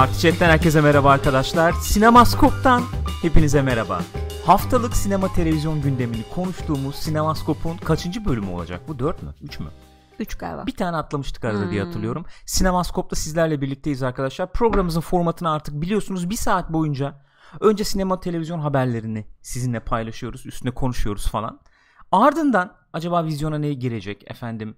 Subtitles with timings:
[0.00, 1.72] Parti Chat'ten herkese merhaba arkadaşlar.
[1.72, 2.82] Sinemaskop'tan
[3.22, 4.00] hepinize merhaba.
[4.46, 8.80] Haftalık sinema televizyon gündemini konuştuğumuz Sinemaskop'un kaçıncı bölümü olacak?
[8.88, 9.34] Bu 4 mü?
[9.42, 9.66] 3 mü?
[10.18, 10.66] 3 galiba.
[10.66, 11.70] Bir tane atlamıştık arada Hmm.
[11.70, 12.24] diye hatırlıyorum.
[12.46, 14.52] Sinemaskop'ta sizlerle birlikteyiz arkadaşlar.
[14.52, 16.30] Programımızın formatını artık biliyorsunuz.
[16.30, 17.14] Bir saat boyunca
[17.60, 20.46] önce sinema televizyon haberlerini sizinle paylaşıyoruz.
[20.46, 21.60] Üstüne konuşuyoruz falan.
[22.12, 24.76] Ardından acaba vizyona ne girecek efendim?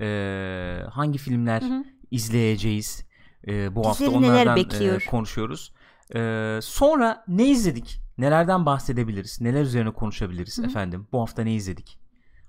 [0.00, 1.84] eee, hangi filmler Hı hı.
[2.10, 3.09] izleyeceğiz?
[3.46, 5.00] Eee, bu hafta Bizleri neler onlardan bekliyor?
[5.00, 5.72] eee, konuşuyoruz.
[6.14, 8.00] Eee, sonra ne izledik?
[8.18, 9.40] Nelerden bahsedebiliriz?
[9.40, 10.66] Neler üzerine konuşabiliriz Hı hı.
[10.66, 11.06] efendim?
[11.12, 11.98] Bu hafta ne izledik?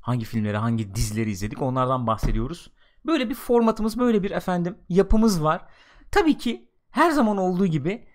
[0.02, 1.62] Hangi filmleri, hangi dizileri izledik?
[1.62, 2.72] Onlardan bahsediyoruz.
[3.06, 5.66] Böyle bir formatımız, böyle bir efendim yapımız var.
[6.12, 8.08] Tabii ki her zaman olduğu gibi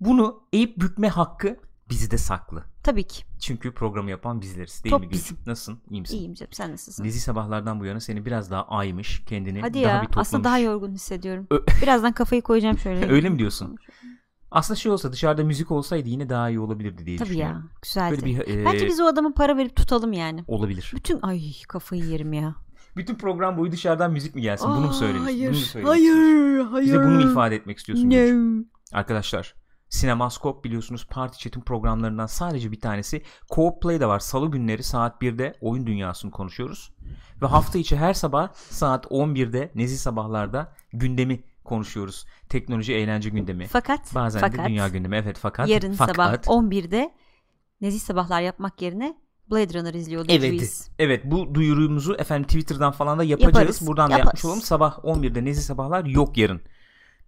[0.00, 1.56] bunu eğip bükme hakkı
[1.90, 2.64] bizde saklı.
[2.82, 3.22] Tabii ki.
[3.40, 5.22] Çünkü programı yapan bizleriz değil Top mi Gülcüm?
[5.22, 5.38] bizim.
[5.46, 5.80] Nasılsın?
[5.90, 6.16] İyi misin?
[6.16, 7.04] İyiyim canım sen nasılsın?
[7.04, 10.28] Dizi sabahlardan bu yana seni biraz daha aymış kendini Hadi daha ya bir toplamış.
[10.28, 11.46] aslında daha yorgun hissediyorum.
[11.50, 13.10] Ö- Birazdan kafayı koyacağım şöyle.
[13.12, 13.76] Öyle mi diyorsun?
[14.50, 17.56] Aslında şey olsa dışarıda müzik olsaydı yine daha iyi olabilirdi diye Tabii düşünüyorum.
[17.56, 18.10] ya güzeldi.
[18.12, 20.44] Böyle bir e, Bence biz o adama para verip tutalım yani.
[20.46, 20.92] olabilir.
[20.94, 22.54] Bütün ay kafayı yerim ya.
[22.96, 24.68] Bütün program boyu dışarıdan müzik mi gelsin?
[24.70, 25.22] bunu mu Aa, söylemek?
[25.22, 25.50] Hayır.
[25.74, 26.60] Bunu mu hayır.
[26.64, 26.86] Hayır.
[26.86, 28.10] Bize bunu mu ifade etmek istiyorsun?
[28.10, 28.58] Gülcüm?
[28.60, 28.64] No.
[28.92, 29.54] Arkadaşlar
[29.90, 33.22] Sinemaskop biliyorsunuz Party Chat'in programlarından sadece bir tanesi.
[33.50, 34.18] Co-op Play de var.
[34.18, 36.92] Salı günleri saat 1'de oyun dünyasını konuşuyoruz.
[37.42, 42.26] Ve hafta içi her sabah saat 11'de Nezih Sabahlar'da gündemi konuşuyoruz.
[42.48, 43.66] Teknoloji eğlence gündemi.
[43.66, 45.16] Fakat Bazen fakat de dünya gündemi.
[45.16, 45.68] Evet fakat.
[45.68, 47.14] yarın fakat, sabah 11'de
[47.80, 49.16] nezih sabahlar yapmak yerine
[49.50, 50.44] Blade Runner izliyor olacağız.
[50.44, 50.90] Evet.
[50.98, 53.54] Evet bu duyurumuzu efendim Twitter'dan falan da yapacağız.
[53.54, 54.26] Yaparız, Buradan da yaparız.
[54.26, 54.60] yapmış olalım.
[54.60, 56.60] Sabah 11'de Nezih Sabahlar yok yarın.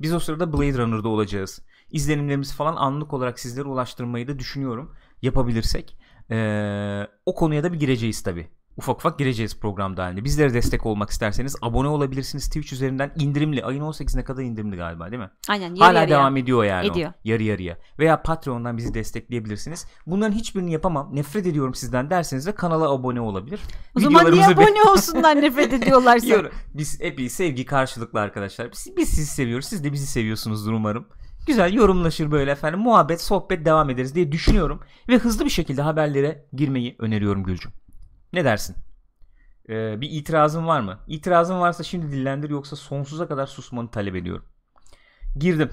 [0.00, 1.62] Biz o sırada Blade Runner'da olacağız.
[1.92, 4.94] İzlenimlerimizi falan anlık olarak sizlere ulaştırmayı da düşünüyorum.
[5.22, 5.96] Yapabilirsek.
[6.30, 8.48] Ee, o konuya da bir gireceğiz tabi.
[8.76, 10.24] Ufak ufak gireceğiz programda halinde.
[10.24, 13.64] Bizlere destek olmak isterseniz abone olabilirsiniz Twitch üzerinden indirimli.
[13.64, 15.30] Ayın 18'ine kadar indirimli galiba değil mi?
[15.48, 16.18] Aynen yarı Hala yarıya.
[16.18, 16.92] devam ediyor yani o.
[16.92, 17.12] Ediyor.
[17.24, 17.78] Yarı yarıya.
[17.98, 19.86] Veya Patreon'dan bizi destekleyebilirsiniz.
[20.06, 21.16] Bunların hiçbirini yapamam.
[21.16, 23.60] Nefret ediyorum sizden derseniz de kanala abone olabilir.
[23.96, 26.26] O zaman niye abone olsunlar nefret ediyorlarsa?
[26.26, 28.72] Yor- Biz epey sevgi karşılıklı arkadaşlar.
[28.72, 29.66] Biz, biz sizi seviyoruz.
[29.66, 31.06] Siz de bizi seviyorsunuzdur umarım.
[31.46, 32.80] Güzel yorumlaşır böyle efendim.
[32.80, 34.80] Muhabbet, sohbet devam ederiz diye düşünüyorum.
[35.08, 37.72] Ve hızlı bir şekilde haberlere girmeyi öneriyorum Gülcüm.
[38.32, 38.76] Ne dersin?
[39.68, 40.98] Ee, bir itirazın var mı?
[41.06, 44.44] İtirazın varsa şimdi dillendir yoksa sonsuza kadar susmanı talep ediyorum.
[45.36, 45.70] Girdim.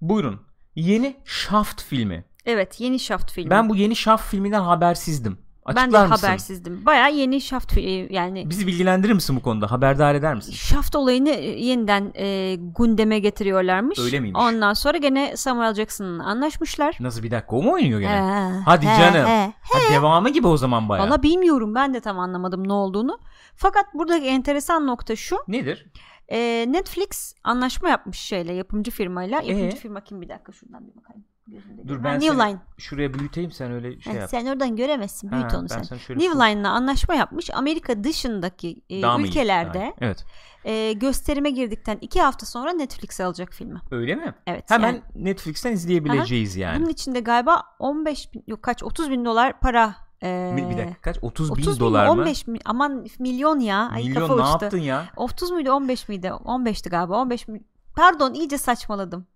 [0.00, 0.40] Buyurun.
[0.74, 2.24] Yeni Shaft filmi.
[2.46, 3.50] Evet yeni Shaft filmi.
[3.50, 5.38] Ben bu yeni Shaft filminden habersizdim.
[5.68, 6.26] Ben de Açıklar mısın?
[6.26, 6.86] habersizdim.
[6.86, 9.70] Baya yeni fi- yani Bizi bilgilendirir misin bu konuda?
[9.70, 10.52] Haberdar eder misin?
[10.52, 13.98] Shaft olayını yeniden e, gündeme getiriyorlarmış.
[13.98, 14.40] Öyle miymiş?
[14.40, 16.96] Ondan sonra gene Samuel Jackson'la anlaşmışlar.
[17.00, 18.12] Nasıl bir dakika o mu oynuyor gene?
[18.12, 19.26] He, Hadi he, canım.
[19.26, 19.52] he.
[19.62, 21.06] Ha, devamı gibi o zaman bayağı.
[21.06, 23.18] Valla bilmiyorum ben de tam anlamadım ne olduğunu.
[23.56, 25.36] Fakat buradaki enteresan nokta şu.
[25.48, 25.86] Nedir?
[26.28, 29.36] e, Netflix anlaşma yapmış şeyle yapımcı firmayla.
[29.36, 29.80] Yapımcı Ee?
[29.80, 31.24] firma kim bir dakika şuradan bir bakayım.
[31.46, 32.58] Gözümde Dur ben Ha, seni New Line.
[32.78, 34.30] şuraya büyüteyim sen öyle şey Ha, yap.
[34.30, 35.30] sen oradan göremezsin.
[35.30, 35.82] Büyüt Ha, onu sen.
[36.08, 37.50] New Line'la anlaşma yapmış.
[37.54, 39.92] Amerika dışındaki e, Daha ülkelerde Daha.
[40.00, 40.24] Evet.
[40.64, 43.80] e, gösterime girdikten iki hafta sonra Netflix alacak filmi.
[43.90, 44.34] Öyle mi?
[44.46, 44.70] Evet.
[44.70, 46.80] Hemen yani Netflix'ten izleyebileceğiz yani.
[46.80, 49.94] Bunun içinde galiba 15 bin, yok kaç 30 bin dolar para.
[50.22, 51.18] e, Bir, bir dakika kaç?
[51.22, 52.14] 30, 30 bin bin dolar mi?
[52.14, 52.20] mı?
[52.20, 52.58] 15 mi?
[52.64, 53.88] Aman milyon ya.
[53.92, 54.64] Ay Milyon kafa ne uçtu.
[54.64, 55.04] yaptın ya?
[55.16, 56.26] 30 muydu 15 miydi?
[56.26, 57.16] 15'ti galiba.
[57.22, 57.60] 15 mi?
[57.96, 59.26] Pardon iyice saçmaladım.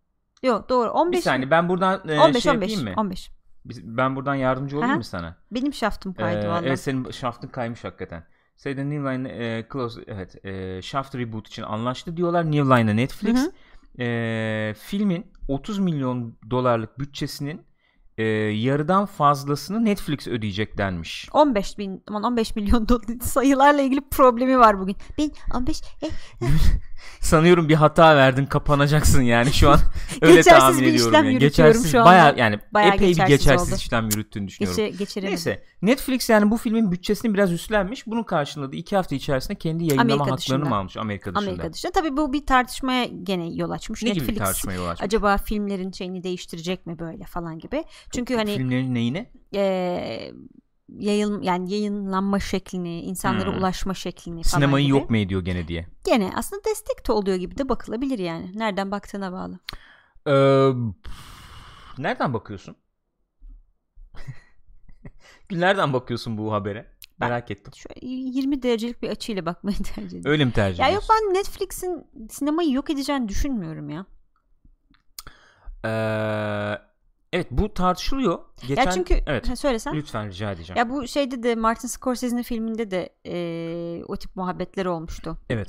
[0.43, 3.01] Yok doğru 15 Bir saniye ben buradan e, 15 şey 15 yapayım mı?
[3.01, 3.31] 15.
[3.65, 4.99] Biz- Ben buradan yardımcı olayım Aha.
[4.99, 5.37] mı sana?
[5.51, 6.67] Benim şaftım kaydı Ee, valla.
[6.67, 8.25] evet senin şaftın kaymış hakikaten.
[8.57, 13.37] Sayden New Line e, Close evet e, Shaft reboot için anlaştı diyorlar New Line'la Netflix.
[13.37, 13.45] Hı
[13.99, 14.03] hı.
[14.03, 17.63] E, filmin 30 milyon dolarlık bütçesinin
[18.19, 21.29] e, yarıdan fazlasını Netflix ödeyecek denmiş.
[21.33, 24.97] 15 bin aman 15 milyon dolar sayılarla ilgili problemi var bugün.
[25.19, 26.09] Ben 15 eh,
[27.21, 29.79] Sanıyorum bir hata verdin kapanacaksın yani şu an
[30.23, 31.13] öyle Geçersiz tahmin bir ediyorum.
[31.13, 31.39] işlem yani.
[31.39, 32.11] geçersiz, şu anda.
[32.11, 33.77] Bayağı yani Bayağı epey bir geçersiz oldu.
[33.77, 34.77] işlem yürüttüğünü düşünüyorum.
[34.85, 35.31] geçe, geçirelim.
[35.31, 38.07] Neyse Netflix yani bu filmin bütçesini biraz üstlenmiş.
[38.07, 40.69] Bunun karşılığında iki hafta içerisinde kendi yayınlama Amerika haklarını dışında.
[40.69, 41.51] mı almış Amerika dışında?
[41.51, 41.93] Amerika dışında.
[41.93, 44.03] Tabii bu bir tartışmaya gene yol açmış.
[44.03, 45.07] Ne gibi Netflix bir tartışmaya yol açmış?
[45.07, 47.85] acaba filmlerin şeyini değiştirecek mi böyle falan gibi.
[48.15, 49.31] Çünkü hani Filmlerin neyine?
[49.53, 50.33] eee
[50.89, 53.59] yayın yani yayınlanma şeklini, insanlara Hmm.
[53.59, 54.97] ulaşma şeklini falan Sinemayı gibi.
[54.97, 55.87] yok mu ediyor gene diye.
[56.05, 58.59] Gene aslında destek de oluyor gibi de bakılabilir yani.
[58.59, 59.59] Nereden baktığına bağlı.
[60.27, 60.73] Ee,
[61.99, 62.77] nereden bakıyorsun?
[65.51, 66.99] nereden bakıyorsun bu habere?
[67.21, 67.73] Ben- Merak ettim.
[67.77, 70.31] Şöyle 20 derecelik bir açıyla bakmayı tercih ediyorum.
[70.31, 71.15] Öyle mi tercih Ya yok ediyorsun?
[71.29, 74.07] ben Netflix'in sinemayı yok edeceğini düşünmüyorum ya.
[75.85, 76.79] Ee,
[77.33, 78.39] evet bu tartışılıyor.
[78.69, 79.49] Geçen, ya çünkü evet.
[79.49, 79.95] ha, söylesen.
[79.95, 80.79] Lütfen rica edeceğim.
[80.79, 85.39] Ya bu şeyde de Martin Scorsese'nin filminde de eee, o tip muhabbetler olmuştu.
[85.51, 85.69] Evet.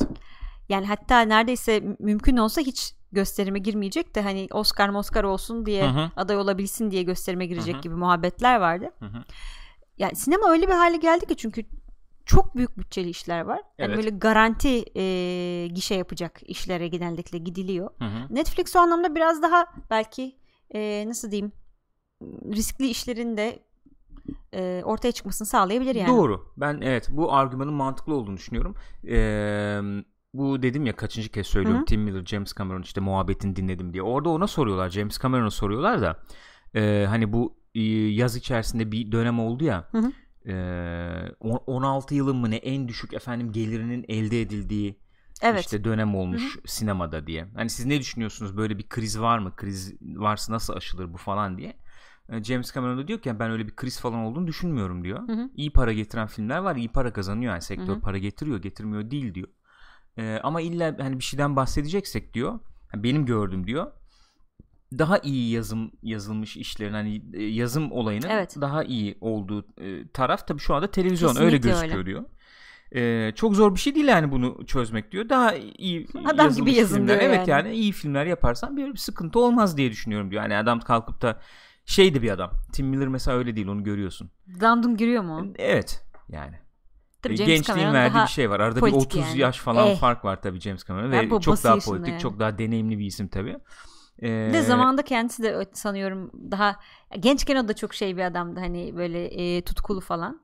[0.69, 5.89] Yani hatta neredeyse mümkün olsa hiç gösterime girmeyecek de hani Oscar Oscar olsun diye Hı
[5.89, 6.11] hı.
[6.15, 7.81] aday olabilsin diye gösterime girecek Hı hı.
[7.81, 8.91] gibi muhabbetler vardı.
[8.99, 9.23] Hı hı.
[9.97, 11.65] Yani sinema öyle bir hale geldi ki çünkü
[12.25, 13.57] çok büyük bütçeli işler var.
[13.77, 13.97] Yani Evet.
[13.97, 17.89] böyle garanti e, gişe yapacak işlere genellikle gidiliyor.
[17.99, 18.35] Hı hı.
[18.35, 20.38] Netflix o anlamda biraz daha belki
[20.75, 21.51] e, nasıl diyeyim
[22.53, 23.59] riskli işlerin de
[24.53, 26.07] e, ortaya çıkmasını sağlayabilir yani.
[26.07, 26.53] Doğru.
[26.57, 28.75] Ben evet bu argümanın mantıklı olduğunu düşünüyorum.
[29.07, 29.79] Ee,
[30.33, 31.85] bu dedim ya kaçıncı kez söylüyorum Hı hı.
[31.85, 34.03] Tim Miller, James Cameron işte muhabbetini dinledim diye.
[34.03, 34.89] Orada ona soruyorlar.
[34.89, 36.23] James Cameron'a soruyorlar da
[36.75, 39.89] e, hani bu e, yaz içerisinde bir dönem oldu ya.
[39.91, 40.11] Hı hı.
[40.51, 40.55] e,
[41.39, 44.99] on- 16 yılın mı ne en düşük efendim gelirinin elde edildiği
[45.41, 45.59] Evet.
[45.61, 47.47] işte dönem olmuş sinemada diye.
[47.55, 48.57] Hani siz ne düşünüyorsunuz?
[48.57, 49.55] Böyle bir kriz var mı?
[49.55, 51.77] Kriz varsa nasıl aşılır bu falan diye.
[52.29, 55.27] E, James Cameron da diyor ki "Yani ben öyle bir kriz falan olduğunu düşünmüyorum diyor.
[55.27, 55.49] Hı hı.
[55.55, 56.75] İyi para getiren filmler var.
[56.75, 57.99] iyi para kazanıyor yani sektör Hı hı.
[58.01, 59.47] para getiriyor, getirmiyor değil diyor.
[60.17, 62.59] E, ama illa hani bir şeyden bahsedeceksek diyor.
[62.95, 63.91] benim gördüğüm diyor.
[64.97, 68.55] Daha iyi yazım yazılmış işlerin hani e, yazım olayının Evet.
[68.61, 72.05] daha iyi olduğu e, taraf tabii şu anda televizyon öyle Kesinlikle gözüküyor öyle.
[72.05, 72.25] diyor.
[72.95, 75.29] Ee, çok zor bir şey değil yani bunu çözmek diyor.
[75.29, 77.19] Daha iyi Adam gibi yazın filmler.
[77.19, 77.67] diyor Evet yani.
[77.67, 77.77] yani.
[77.77, 80.41] iyi filmler yaparsan bir, bir sıkıntı olmaz diye düşünüyorum diyor.
[80.43, 81.39] Yani adam kalkıp da
[81.85, 82.51] şeydi bir adam.
[82.73, 84.31] Tim Miller mesela öyle değil onu görüyorsun.
[84.61, 85.47] Dandum giriyor mu?
[85.57, 86.55] Evet yani.
[87.21, 88.59] Tabii E, James Gençliğin Cameron verdiği bir şey var.
[88.59, 89.39] Arada bir politik 30 yani.
[89.39, 89.99] yaş falan Eh.
[89.99, 92.21] fark var tabii James Cameron ve çok daha politik, yani.
[92.21, 93.57] çok daha deneyimli bir isim tabii.
[94.21, 96.75] Ee, de zamanında kendisi de sanıyorum daha
[97.19, 100.41] gençken o da çok şey bir adamdı hani böyle e, tutkulu falan.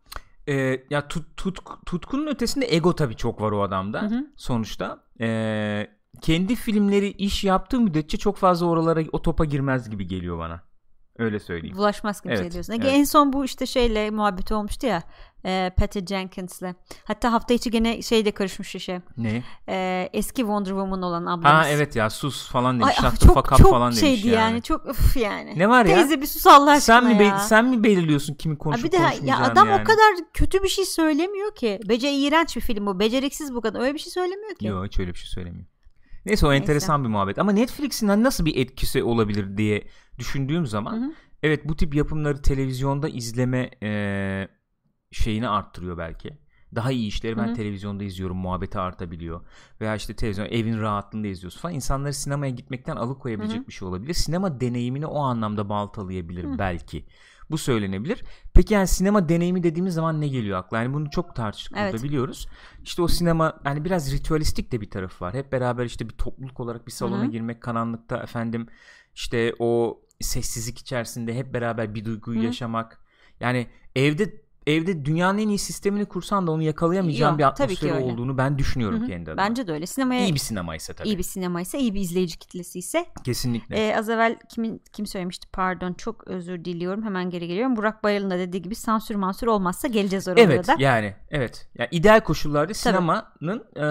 [0.50, 4.02] E, ya tut, tut, tutkunun ötesinde ego tabii çok var o adamda.
[4.02, 4.28] Hı hı.
[4.36, 5.04] sonuçta.
[5.22, 5.88] Ee,
[6.22, 10.62] kendi filmleri iş yaptığı müddetçe çok fazla oralara o topa girmez gibi geliyor bana.
[11.18, 11.78] Öyle söyleyeyim.
[11.78, 12.74] Bulaşmaz kimseye Evet, diyorsun.
[12.74, 12.86] evet.
[12.86, 15.04] En son bu işte şeyle muhabbeti olmuştu ya.
[15.46, 16.74] E, Patty Jenkins'le.
[17.04, 19.02] Hatta hafta içi gene şeyde karışmış işe.
[19.18, 19.44] Ne?
[19.70, 21.46] E, eski Wonder Woman olan ablamız.
[21.46, 22.96] Ha evet ya sus falan demiş.
[23.00, 24.36] Ay, ah, çok fuck up çok falan demiş şeydi yani.
[24.36, 24.62] yani.
[24.62, 25.60] Çok üf yani.
[25.60, 25.96] Ne var ya?
[25.96, 27.40] Teyze bir sus Allah aşkına Sen mi ya.
[27.40, 29.82] sen mi belirliyorsun kimin Ha konuşup bir de ha- ya adam yani?
[29.82, 31.80] o kadar kötü bir şey söylemiyor ki.
[31.90, 33.00] Bece iğrenç bir film bu.
[33.00, 33.80] Beceriksiz bu kadar.
[33.82, 34.68] Öyle bir şey söylemiyor ki.
[34.68, 35.66] Yok hiç öyle bir şey söylemiyor.
[36.26, 37.40] Neyse o enteresan bir muhabbet.
[37.40, 39.88] Ama Netflix'in hani nasıl bir etkisi olabilir diye
[40.20, 41.12] düşündüğüm zaman Hı hı.
[41.44, 44.48] evet bu tip yapımları televizyonda izleme e,
[45.12, 46.38] şeyini arttırıyor belki.
[46.76, 47.54] Daha iyi işleri ben Hı hı.
[47.54, 48.38] televizyonda izliyorum.
[48.38, 49.42] Muhabbeti artabiliyor.
[49.82, 51.76] Veya işte televizyon evin rahatlığında izliyorsun falan.
[51.76, 53.68] İnsanları sinemaya gitmekten alıkoyabilecek Hı hı.
[53.68, 54.14] bir şey olabilir.
[54.14, 56.58] Sinema deneyimini o anlamda baltalayabilir Hı.
[56.58, 57.06] belki.
[57.50, 58.24] Bu söylenebilir.
[58.54, 60.78] Peki yani sinema deneyimi dediğimiz zaman ne geliyor akla?
[60.78, 61.94] Yani bunu çok tartıştık Evet.
[61.94, 62.48] burada biliyoruz.
[62.84, 65.34] İşte o sinema yani biraz ritüelistik de bir tarafı var.
[65.34, 67.32] Hep beraber işte bir topluluk olarak bir salona Hı hı.
[67.32, 68.68] girmek, karanlıkta efendim
[69.14, 72.46] işte o sessizlik içerisinde hep beraber bir duyguyu Hı hı.
[72.46, 73.02] yaşamak.
[73.40, 77.94] Yani evde evde dünyanın en iyi sistemini kursan da onu yakalayamayacağın Yok, bir tabii atmosferi
[77.94, 79.08] olduğunu ben düşünüyorum Hı hı.
[79.08, 79.44] kendi adıma.
[79.50, 79.86] Bence de öyle.
[79.86, 81.08] Sinemaya iyi bir sinemaysa tabii.
[81.08, 83.76] iyi bir sinemaysa, iyi bir izleyici kitlesi ise Kesinlikle.
[83.78, 87.76] Ee, az evvel kimin kim söylemişti pardon çok özür diliyorum hemen geri geliyorum.
[87.76, 90.76] Burak Bayıl'ın da dediği gibi sansür mansür olmazsa geleceğiz oraya Evet da.
[90.80, 91.68] yani evet.
[91.78, 93.86] Yani ideal koşullarda sinemanın e,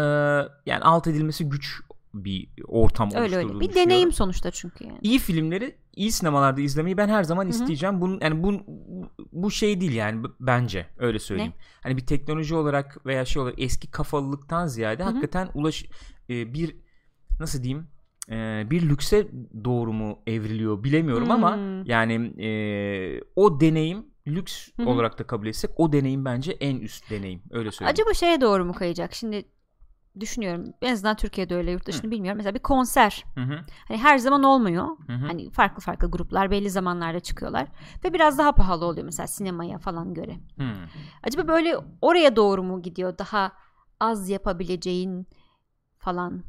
[0.66, 1.80] yani alt edilmesi güç
[2.14, 3.48] bir ortam öyle öyle.
[3.48, 3.74] Bir düşünüyorum.
[3.74, 4.98] deneyim sonuçta çünkü yani.
[5.02, 7.50] İyi filmleri iyi sinemalarda izlemeyi ben her zaman Hı hı.
[7.50, 8.00] isteyeceğim.
[8.00, 8.52] Bunun yani bu
[9.32, 11.52] bu şey değil yani bence öyle söyleyeyim.
[11.82, 15.10] Hani bir teknoloji olarak veya şey olarak eski kafalılıktan ziyade Hı hı.
[15.10, 15.84] hakikaten ulaş
[16.30, 16.76] e, bir
[17.40, 17.86] nasıl diyeyim
[18.30, 19.28] e, bir lükse
[19.64, 21.84] doğru mu evriliyor bilemiyorum ama Hmm.
[21.84, 24.88] yani e, o deneyim lüks Hı hı.
[24.88, 27.92] olarak da kabul etsek o deneyim bence en üst deneyim öyle söyleyeyim.
[27.92, 29.14] Acaba şeye doğru mu kayacak?
[29.14, 29.44] Şimdi
[30.20, 30.64] düşünüyorum.
[30.82, 32.36] En azından Türkiye'de öyle yurt dışını bilmiyorum.
[32.36, 33.24] Mesela bir konser.
[33.34, 34.86] Hı hı, Hani her zaman olmuyor.
[35.06, 35.26] hı hı.
[35.26, 37.68] Hani farklı farklı gruplar belli zamanlarda çıkıyorlar.
[38.04, 40.34] Ve biraz daha pahalı oluyor mesela sinemaya falan göre.
[40.58, 40.64] Hı.
[41.22, 43.18] Acaba böyle oraya doğru mu gidiyor?
[43.18, 43.52] Daha
[44.00, 45.26] az yapabileceğin
[45.98, 46.42] falan.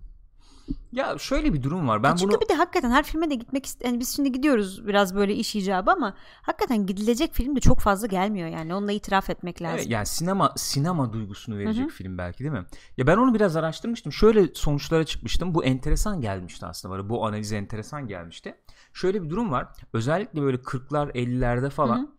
[0.91, 2.03] Ya şöyle bir durum var.
[2.03, 4.31] Ben Ya çünkü bunu bir de hakikaten her filme de gitmek ist- yani biz şimdi
[4.31, 8.75] gidiyoruz biraz böyle iş icabı ama hakikaten gidilecek film de çok fazla gelmiyor yani.
[8.75, 9.75] Onunla itiraf etmek lazım.
[9.79, 11.93] Evet, yani sinema sinema duygusunu verecek Hı hı.
[11.93, 12.65] film belki değil mi?
[12.97, 14.11] Ya ben onu biraz araştırmıştım.
[14.13, 15.55] Şöyle sonuçlara çıkmıştım.
[15.55, 17.09] Bu enteresan gelmişti aslında.
[17.09, 18.55] Bu analiz enteresan gelmişti.
[18.93, 19.67] Şöyle bir durum var.
[19.93, 22.15] Özellikle böyle 40'lar 50'lerde falan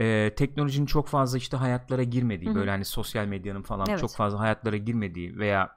[0.00, 2.54] e, teknolojinin çok fazla işte hayatlara girmediği Hı hı.
[2.58, 4.00] böyle hani sosyal medyanın falan Evet.
[4.00, 5.76] çok fazla hayatlara girmediği veya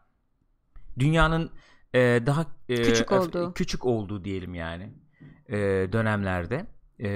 [0.99, 1.49] dünyanın
[1.93, 3.53] e, daha e, Küçük olduğu.
[3.53, 4.93] küçük olduğu diyelim yani
[5.49, 5.57] e,
[5.91, 6.65] dönemlerde
[7.03, 7.09] e,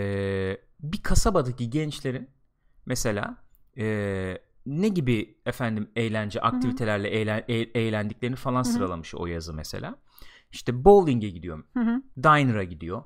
[0.79, 2.29] bir kasabadaki gençlerin
[2.85, 3.37] mesela
[3.77, 8.73] e, ne gibi efendim eğlence aktivitelerle eğlen, e- eğlendiklerini falan Hı hı.
[8.73, 9.95] sıralamış o yazı mesela.
[10.51, 11.63] İşte bowling'e gidiyor,
[12.23, 13.03] diner'a gidiyor.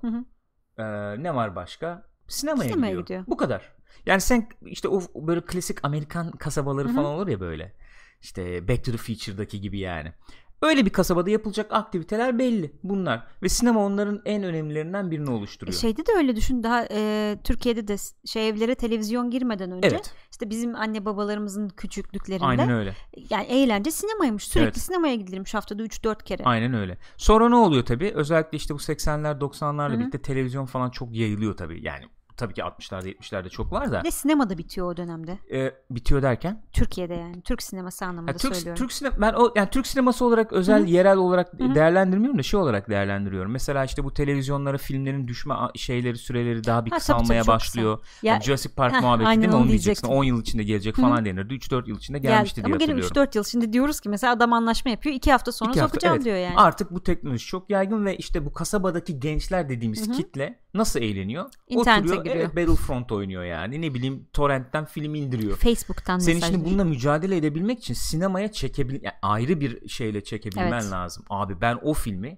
[0.77, 0.84] Ee,
[1.24, 2.07] ne var başka?
[2.27, 3.01] Sinemaya, Sinemaya gidiyor.
[3.03, 3.24] gidiyor.
[3.27, 3.75] Bu kadar.
[4.05, 6.95] Yani sen işte o böyle klasik Amerikan kasabaları Hı hı.
[6.95, 7.74] falan olur ya böyle.
[8.22, 10.13] İşte Back to the Future'daki gibi yani.
[10.62, 15.77] Öyle bir kasabada yapılacak aktiviteler belli bunlar ve sinema onların en önemlilerinden birini oluşturuyor.
[15.77, 17.95] Şeyde de öyle düşün daha e, Türkiye'de de
[18.25, 20.13] şey evlere televizyon girmeden önce evet.
[20.31, 22.95] işte bizim anne babalarımızın küçüklüklerinde Aynen öyle.
[23.29, 24.43] yani eğlence sinemaymış.
[24.47, 24.77] Sürekli Evet.
[24.77, 26.43] sinemaya gidilmiş haftada 3-4 kere.
[26.43, 26.97] Aynen öyle.
[27.17, 28.12] Sonra ne oluyor tabii?
[28.15, 30.00] Özellikle işte bu 80'ler 90'larla Hı hı.
[30.00, 31.85] birlikte televizyon falan çok yayılıyor tabii.
[31.85, 32.05] Yani
[32.37, 34.03] tabii ki 60'larda 70'lerde çok var da.
[34.03, 35.39] De sinemada bitiyor o dönemde.
[35.51, 36.63] E, bitiyor derken?
[36.71, 37.41] Türkiye'de yani.
[37.41, 38.79] Türk sineması anlamında Ha, Türk, söylüyorum.
[38.79, 40.89] Türk sinema ben o yani Türk sineması olarak özel Hı hı.
[40.89, 41.75] yerel olarak Hı hı.
[41.75, 43.51] değerlendirmiyorum da şey olarak değerlendiriyorum.
[43.51, 48.05] Mesela işte bu televizyonlara filmlerin düşme şeyleri süreleri daha bir Ha, kısalmaya tabii, başlıyor.
[48.21, 49.55] Ya, Hani Jurassic Park heh, muhabbeti değil mi?
[49.55, 50.07] onu diyeceksin.
[50.07, 50.09] diyecektim.
[50.09, 51.53] 10 yıl içinde gelecek falan denirdi.
[51.53, 53.15] 3-4 yıl içinde gelmişti diye Ama hatırlıyorum.
[53.15, 56.15] 3-4 yıl şimdi diyoruz ki mesela adam anlaşma yapıyor 2 hafta sonra İki hafta, sokacağım
[56.15, 56.25] evet.
[56.25, 56.57] diyor yani.
[56.57, 60.15] Artık bu teknoloji çok yaygın ve işte bu kasabadaki gençler dediğimiz Hı hı.
[60.15, 61.45] kitle nasıl eğleniyor?
[61.67, 62.46] İnternete Oturuyor giriyor.
[62.55, 63.82] evet Battlefront oynuyor yani.
[63.82, 65.58] Ne bileyim torrentten film indiriyor.
[65.58, 70.72] Facebook'tan Senin mesaj şimdi bununla mücadele edebilmek için sinemaya çekebil yani ayrı bir şeyle çekebilmen
[70.82, 70.91] Evet.
[70.91, 71.25] lazım.
[71.29, 72.38] Abi ben o filmi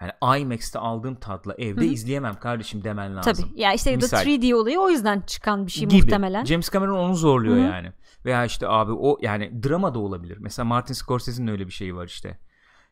[0.00, 1.88] yani IMAX'te aldığım tatla evde Hı hı.
[1.92, 3.32] izleyemem kardeşim demen lazım.
[3.34, 3.60] Tabii.
[3.60, 4.26] Ya işte Misal.
[4.26, 6.00] 3D olayı o yüzden çıkan bir şey gibi.
[6.02, 6.44] muhtemelen.
[6.44, 7.64] James Cameron onu zorluyor Hı hı.
[7.64, 7.92] yani.
[8.24, 10.38] Veya işte abi o yani drama da olabilir.
[10.40, 12.38] Mesela Martin Scorsese'nin öyle bir şeyi var işte.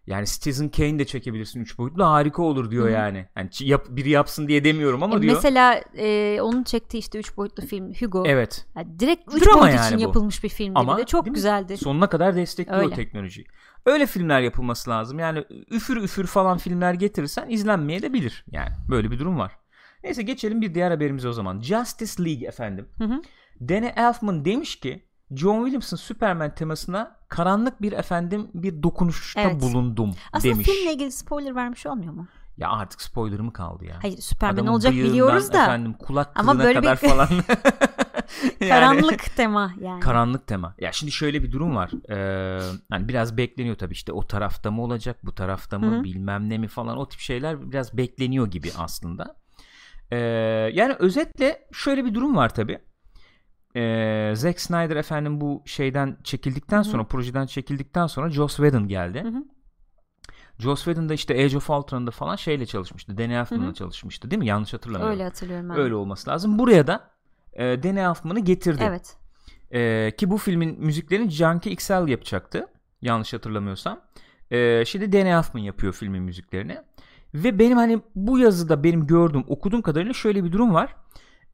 [0.07, 2.93] Yani Citizen Kane de çekebilirsin 3 boyutlu harika olur diyor Hı hı.
[2.93, 3.27] yani.
[3.37, 5.35] yani yap, biri yapsın diye demiyorum ama E, diyor.
[5.35, 8.25] Mesela e, onun çektiği işte 3 boyutlu film Hugo.
[8.27, 8.67] Evet.
[8.77, 10.03] Yani direkt 3 Drama boyut yani için bu.
[10.03, 11.07] yapılmış bir filmdi Ama bir de.
[11.07, 11.77] Çok güzeldi.
[11.77, 12.95] Sonuna kadar destekliyor Öyle.
[12.95, 13.47] teknolojiyi.
[13.87, 15.19] Öyle filmler yapılması lazım.
[15.19, 18.45] Yani üfür üfür falan filmler getirirsen izlenmeye de bilir.
[18.51, 19.53] Yani böyle bir durum var.
[20.05, 21.61] Neyse geçelim bir diğer haberimize o zaman.
[21.63, 22.89] Justice League efendim.
[22.99, 23.23] Hı hı.
[23.69, 25.05] Danny Elfman demiş ki
[25.37, 29.61] John Williams'ın Superman temasına karanlık bir efendim bir dokunuşta Evet.
[29.63, 30.67] bulundum Aslında demiş.
[30.69, 32.27] filmle ilgili spoiler vermiş olmuyor mu?
[32.57, 33.97] Ya artık spoiler'ı mı kaldı ya?
[34.03, 37.29] Hayır Superman Adamın olacak biliyoruz da efendim kulak Ama böyle bir- kadar falan.
[38.61, 40.01] Yani- karanlık tema yani.
[40.01, 40.75] Karanlık tema.
[40.79, 41.91] Ya şimdi şöyle bir durum var.
[42.11, 42.61] Ee,
[42.91, 46.05] hani biraz bekleniyor tabii işte o tarafta mı olacak, bu tarafta mı, Hı hı.
[46.05, 49.37] bilmem ne mi falan o tip şeyler biraz bekleniyor gibi aslında.
[50.11, 50.17] Ee,
[50.73, 52.79] yani özetle şöyle bir durum var tabii.
[53.77, 56.85] Ee, Zack Snyder efendim bu şeyden çekildikten Hı hı.
[56.85, 59.23] sonra, projeden çekildikten sonra Joss Whedon geldi.
[59.23, 59.45] Hı hı.
[60.59, 63.19] Joss Whedon da işte Age of Ultron'da falan şeyle çalışmıştı.
[63.19, 64.47] Danny Elfman'la çalışmıştı değil mi?
[64.47, 65.13] Yanlış hatırlamıyorum.
[65.13, 65.77] Öyle hatırlıyorum ben.
[65.77, 66.59] Öyle olması lazım.
[66.59, 67.11] Buraya da
[67.53, 68.85] e, Danny Elfman'ı getirdi.
[68.89, 69.17] Evet.
[69.75, 72.67] Ee, ki bu filmin müziklerini Junkie XL yapacaktı.
[73.03, 74.01] Yanlış hatırlamıyorsam.
[74.51, 76.79] Ee, şimdi Danny Elfman yapıyor filmin müziklerini.
[77.35, 80.97] Ve benim hani bu yazıda benim gördüğüm, okuduğum kadarıyla şöyle bir durum var.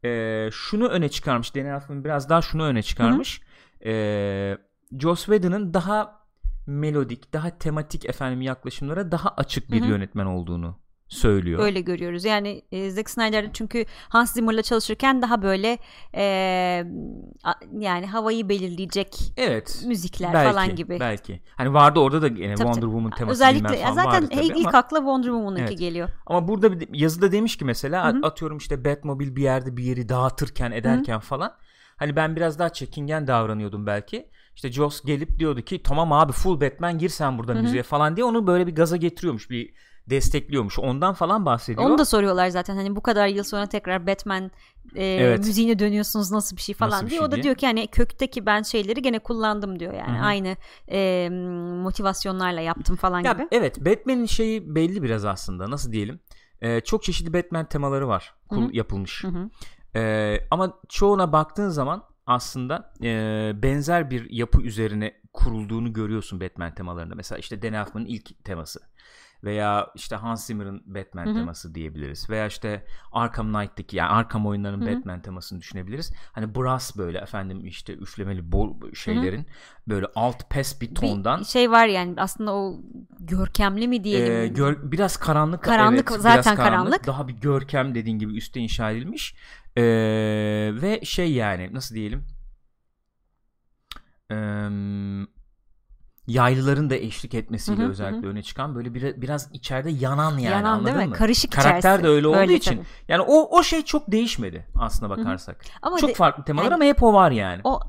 [0.04, 1.54] Ee, şunu öne çıkarmış.
[1.54, 3.40] Danny Elfman biraz daha şunu öne çıkarmış.
[3.84, 4.56] Ee,
[4.98, 6.18] Joss Whedon'ın daha
[6.66, 9.88] melodik, daha tematik efendim yaklaşımlara daha açık bir Hı hı.
[9.88, 10.78] yönetmen olduğunu
[11.08, 11.60] söylüyor.
[11.62, 12.24] Öyle görüyoruz.
[12.24, 15.78] Yani e, Zack Snyder çünkü Hans Zimmer'la çalışırken daha böyle
[16.14, 16.84] e,
[17.44, 19.82] a- yani havayı belirleyecek Evet.
[19.86, 21.00] müzikler belki, falan gibi.
[21.00, 21.40] Belki.
[21.56, 22.80] Hani vardı orada da yine Tabii, Wonder.
[22.86, 25.78] Woman teması Özellikle falan zaten vardı tabii ilk ama- akla Wonder Woman'ınki Evet.
[25.78, 26.08] geliyor.
[26.26, 28.26] Ama burada bir yazıda demiş ki mesela Hı hı.
[28.26, 31.52] atıyorum işte Batmobile bir yerde bir yeri dağıtırken ederken falan
[31.96, 34.28] hani ben biraz daha çekingen davranıyordum belki.
[34.56, 37.62] İşte Joss gelip diyordu ki tamam abi full Batman gir sen burada Hı hı.
[37.62, 39.72] müziğe falan diye onu böyle bir gaza getiriyormuş bir
[40.10, 40.78] destekliyormuş.
[40.78, 41.86] Ondan falan bahsediyor.
[41.86, 44.50] Onu da soruyorlar zaten hani bu kadar yıl sonra tekrar Batman
[44.94, 45.38] e, Evet.
[45.38, 47.10] müziğine dönüyorsunuz nasıl bir şey falan Nasıl diyor.
[47.10, 47.42] şey o da diye.
[47.42, 50.26] diyor ki hani kökteki ben şeyleri gene kullandım diyor yani Hı hı.
[50.26, 50.56] aynı
[50.90, 51.28] e,
[51.82, 53.48] motivasyonlarla yaptım falan Ya gibi.
[53.50, 56.20] evet Batman'in şeyi belli biraz aslında nasıl diyelim.
[56.60, 58.76] Ee, çok çeşitli Batman temaları var kul- Hı hı.
[58.76, 59.24] yapılmış.
[59.24, 59.50] Hı hı.
[59.96, 67.14] Ee, ama çoğuna baktığın zaman aslında e, benzer bir yapı üzerine kurulduğunu görüyorsun Batman temalarında.
[67.14, 68.80] Mesela işte Dan Elfman'ın ilk teması
[69.44, 71.34] veya işte Hans Zimmer'ın Batman Hı hı.
[71.34, 72.30] teması diyebiliriz.
[72.30, 74.96] Veya işte Arkham Knight'taki yani Arkham oyunlarının Hı hı.
[74.96, 76.12] Batman temasını düşünebiliriz.
[76.32, 79.46] Hani brass böyle efendim işte üflemeli bol şeylerin
[79.88, 82.80] böyle alt pes bir tondan Bir şey var yani aslında o
[83.20, 84.44] görkemli mi diyelim.
[84.44, 85.64] ee, gör- biraz karanlık.
[85.64, 87.06] Karanlık, evet, zaten biraz karanlık.
[87.06, 89.34] Daha bir görkem dediğin gibi üstte inşa edilmiş.
[89.76, 89.82] Ee,
[90.82, 92.24] ve şey yani nasıl diyelim?
[94.30, 94.68] Ee,
[96.28, 98.30] yaylıların da eşlik etmesiyle Hı hı, özellikle hı.
[98.30, 101.06] öne çıkan böyle bir, biraz içeride yanan yani Yanan anladın değil mi?
[101.06, 101.14] mı?
[101.14, 102.02] Karışık Karakter içerisi.
[102.04, 102.76] de öyle olduğu Öyle için.
[102.76, 102.86] tabii.
[103.08, 105.64] Yani o o şey çok değişmedi aslına bakarsak.
[105.82, 107.60] Ama çok de- farklı temalar yani ama hep o var yani.
[107.64, 107.80] o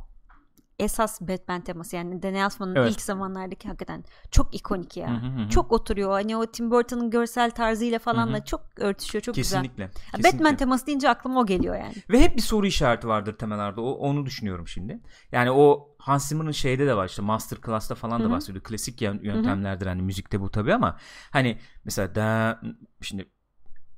[0.80, 2.92] esas Batman teması yani Danny Elfman'ın Evet.
[2.92, 5.10] ilk zamanlardaki hakikaten çok ikonik ya.
[5.10, 5.50] Hı hı hı.
[5.50, 6.12] Çok oturuyor.
[6.12, 9.22] Hani o Tim Burton'ın görsel tarzıyla falan Hı çok örtüşüyor.
[9.22, 9.62] Çok güzel.
[9.62, 9.84] kesinlikle.
[9.84, 10.34] Ya kesinlikle.
[10.34, 11.94] Batman teması deyince aklıma o geliyor yani.
[12.10, 13.82] Ve hep bir soru işareti vardır temellerde.
[13.82, 15.00] O, onu düşünüyorum şimdi.
[15.32, 18.64] Yani o Hans Zimmer'ın şeyde de var işte Masterclass'ta falan da bahsediyor.
[18.64, 20.98] Klasik yön- yöntemlerdir hani müzikte bu tabii ama
[21.32, 22.60] hani mesela da
[23.02, 23.30] şimdi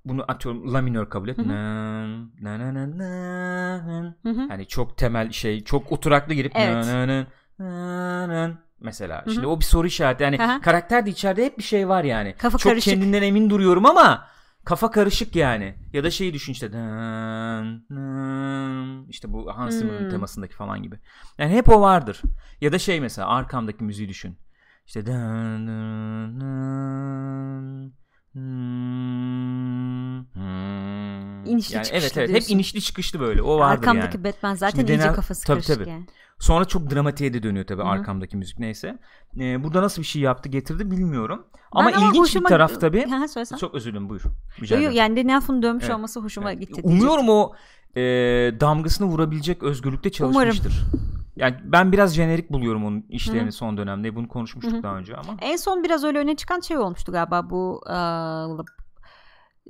[0.05, 1.37] bunu atıyorum la minör kabul et.
[1.37, 1.47] Hı hı.
[1.47, 2.03] Na,
[2.41, 4.13] na, na, na, na.
[4.23, 4.47] Hı hı.
[4.49, 6.85] Hani çok temel şey çok oturaklı girip Evet.
[6.85, 7.25] na, na, na,
[7.59, 9.21] na, na, mesela.
[9.25, 9.33] Hı hı.
[9.33, 10.23] Şimdi o bir soru işareti.
[10.23, 10.61] Yani Hı hı.
[10.61, 12.35] karakterde içeride hep bir şey var yani.
[12.37, 12.93] Kafa Çok karışık.
[12.93, 14.27] kendinden emin duruyorum ama
[14.65, 15.75] kafa karışık yani.
[15.93, 16.73] Ya da şeyi düşün işte.
[16.73, 20.09] Dın, dın, işte bu Hans Zimmer'ın Hmm.
[20.09, 20.99] temasındaki falan gibi.
[21.37, 22.21] Yani hep o vardır.
[22.61, 24.37] Ya da şey mesela arkamdaki müziği düşün.
[24.85, 28.00] İşte dın, dın, dın.
[31.45, 33.41] İnişli yani çıkışlı evet evet hep inişli çıkışlı böyle.
[33.41, 34.23] O vardır Arkamdaki yani.
[34.23, 35.89] Batman zaten Şimdi iyice genel- kafası tabii, karışık tabii.
[35.89, 36.05] yani.
[36.39, 37.89] Sonra çok dramatiğe de dönüyor tabii Hı hı.
[37.89, 38.97] arkamdaki müzik neyse.
[39.39, 41.45] Ee, burada nasıl bir şey yaptı getirdi bilmiyorum.
[41.71, 43.05] Ama Ben ilginç bir hoşuma- taraf tabii.
[43.09, 43.57] Ha, söylesen.
[43.57, 44.21] Çok özür dilerim buyur.
[44.61, 44.97] Rica Yo, yo, ederim.
[44.97, 45.95] yani Daniel'ın dönmüş Evet.
[45.95, 46.67] olması hoşuma Evet.
[46.67, 46.81] gitti.
[46.83, 47.53] Umuyorum o
[47.95, 48.01] e,
[48.59, 50.83] damgasını vurabilecek özgürlükte çalışmıştır.
[51.35, 53.51] Yani ben biraz jenerik buluyorum onun işlerini Hı.
[53.51, 54.15] son dönemde.
[54.15, 54.83] Bunu konuşmuştuk Hı hı.
[54.83, 55.37] daha önce ama.
[55.41, 58.65] En son biraz öyle öne çıkan şey olmuştu galiba bu eee,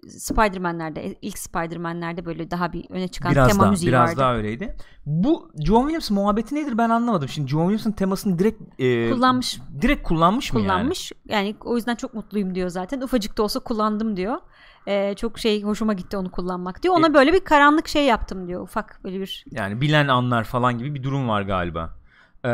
[0.09, 4.19] Spider-Man'lerde ilk Spider-Man'lerde böyle daha bir öne çıkan Biraz tema daha, müziği biraz vardı.
[4.19, 4.75] daha öyleydi.
[5.05, 7.29] Bu John Williams muhabbeti nedir ben anlamadım.
[7.29, 9.59] Şimdi John Williams'ın temasını direkt e, Kullanmış.
[9.81, 10.67] direkt kullanmış mı yani?
[10.69, 11.11] kullanmış.
[11.25, 11.55] Yani?
[11.65, 13.01] o yüzden çok mutluyum diyor zaten.
[13.01, 14.37] Ufacık da olsa kullandım diyor.
[14.87, 16.95] Eee, çok şey hoşuma gitti onu kullanmak diyor.
[16.97, 18.61] Ona E- böyle bir karanlık şey yaptım diyor.
[18.61, 21.97] Ufak böyle bir Yani bilen anlar falan gibi bir durum var galiba.
[22.45, 22.49] Ee,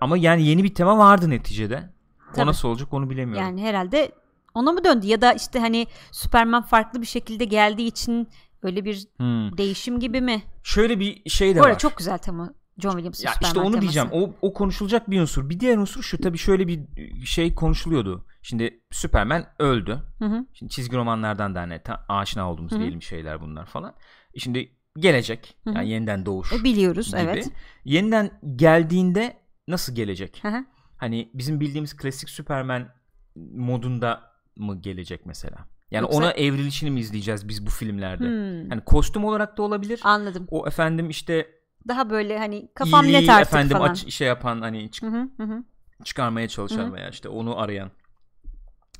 [0.00, 1.90] ama yani yeni bir tema vardı neticede.
[2.30, 2.46] O Tabii.
[2.46, 3.44] nasıl olacak onu bilemiyorum.
[3.46, 4.12] yani herhalde
[4.54, 8.28] ona mı döndü ya da işte hani Superman farklı bir şekilde geldiği için
[8.62, 9.56] öyle bir Hmm.
[9.58, 10.42] değişim gibi mi?
[10.62, 11.78] Şöyle bir şey de Bu var.
[11.78, 13.80] çok güzel tema John Williams'ın ya Superman işte onu teması.
[13.82, 14.08] diyeceğim.
[14.12, 15.48] O, o konuşulacak bir unsur.
[15.50, 16.80] Bir diğer unsur şu tabii şöyle bir
[17.24, 18.24] şey konuşuluyordu.
[18.42, 20.02] Şimdi Superman öldü.
[20.18, 20.46] Hı hı.
[20.52, 22.80] Şimdi çizgi romanlardan da hani ta- aşina olduğumuz Hı hı.
[22.80, 23.94] diyelim şeyler bunlar falan.
[24.38, 25.56] Şimdi gelecek.
[25.64, 25.74] Hı hı.
[25.74, 27.20] Yani yeniden doğuş E, biliyoruz gibi.
[27.20, 27.50] evet.
[27.84, 29.36] Yeniden geldiğinde
[29.68, 30.38] nasıl gelecek?
[30.44, 30.64] Hı hı.
[30.96, 32.88] Hani bizim bildiğimiz klasik Superman
[33.36, 34.20] modunda
[34.56, 35.56] mı gelecek mesela?
[35.90, 38.24] Yani Yoksa- ona evrilişini mi izleyeceğiz biz bu filmlerde?
[38.24, 38.70] Hmm.
[38.70, 40.00] Hani kostüm olarak da olabilir.
[40.04, 40.46] Anladım.
[40.50, 41.46] O efendim işte
[41.88, 43.90] Daha böyle hani kafam iyiliği net artık efendim falan.
[43.90, 45.64] aç- şey yapan hani çık- Hı hı hı hı.
[46.04, 46.92] çıkarmaya çalışan Hı hı.
[46.92, 47.90] veya işte onu arayan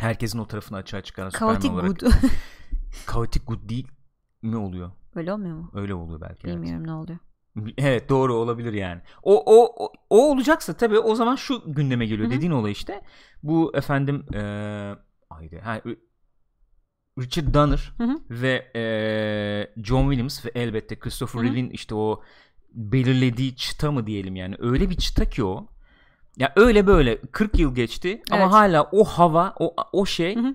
[0.01, 2.01] herkesin o tarafını açığa çıkaran Chaotic Superman olarak.
[2.01, 2.11] good.
[3.13, 3.89] Chaotic good değil
[4.43, 4.91] mi oluyor?
[5.15, 5.71] Öyle olmuyor mu?
[5.75, 6.47] Öyle oluyor belki.
[6.47, 6.57] evet.
[6.57, 7.19] Bilmiyorum ne oluyor.
[7.79, 9.01] Evet doğru olabilir yani.
[9.23, 12.37] O o o, o olacaksa tabii o zaman şu gündeme geliyor Hı hı.
[12.37, 13.03] dediğin olay işte.
[13.43, 14.97] Bu efendim eee
[15.31, 15.99] haydi ha, Ri-
[17.19, 18.19] Richard Donner Hı hı.
[18.31, 21.43] ve eee, John Williams ve elbette Christopher.
[21.43, 22.23] Reeve'in işte o
[22.73, 25.67] belirlediği çıta mı diyelim yani öyle bir çıta ki o.
[26.41, 28.53] Ya öyle böyle 40 yıl geçti ama Evet.
[28.53, 30.55] hala o hava o o şey Hı hı.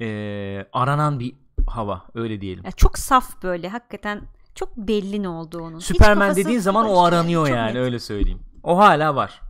[0.00, 1.34] eee, aranan bir
[1.68, 2.64] hava öyle diyelim.
[2.64, 4.20] Ya çok saf böyle hakikaten
[4.54, 5.78] çok belli ne olduğu onun.
[5.78, 7.12] Hiç Superman kafası dediğin zaman o karışık.
[7.12, 7.76] aranıyor Çok yani net.
[7.76, 8.40] öyle söyleyeyim.
[8.62, 9.40] O hala var.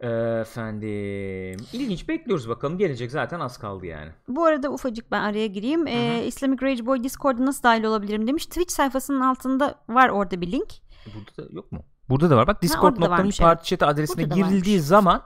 [0.00, 4.10] Efendim ilginç bekliyoruz bakalım gelecek zaten az kaldı yani.
[4.28, 5.86] Bu arada ufacık ben araya gireyim.
[5.86, 8.46] Ee, Islamic Rage Boy Discord'a nasıl dahil olabilirim demiş.
[8.46, 10.68] Twitch sayfasının altında var orada bir link.
[11.14, 11.84] Burada da yok mu?
[12.08, 12.46] Burada da var.
[12.46, 14.88] Bak discord.me parti chat adresine girildiği varmış.
[14.88, 15.22] zaman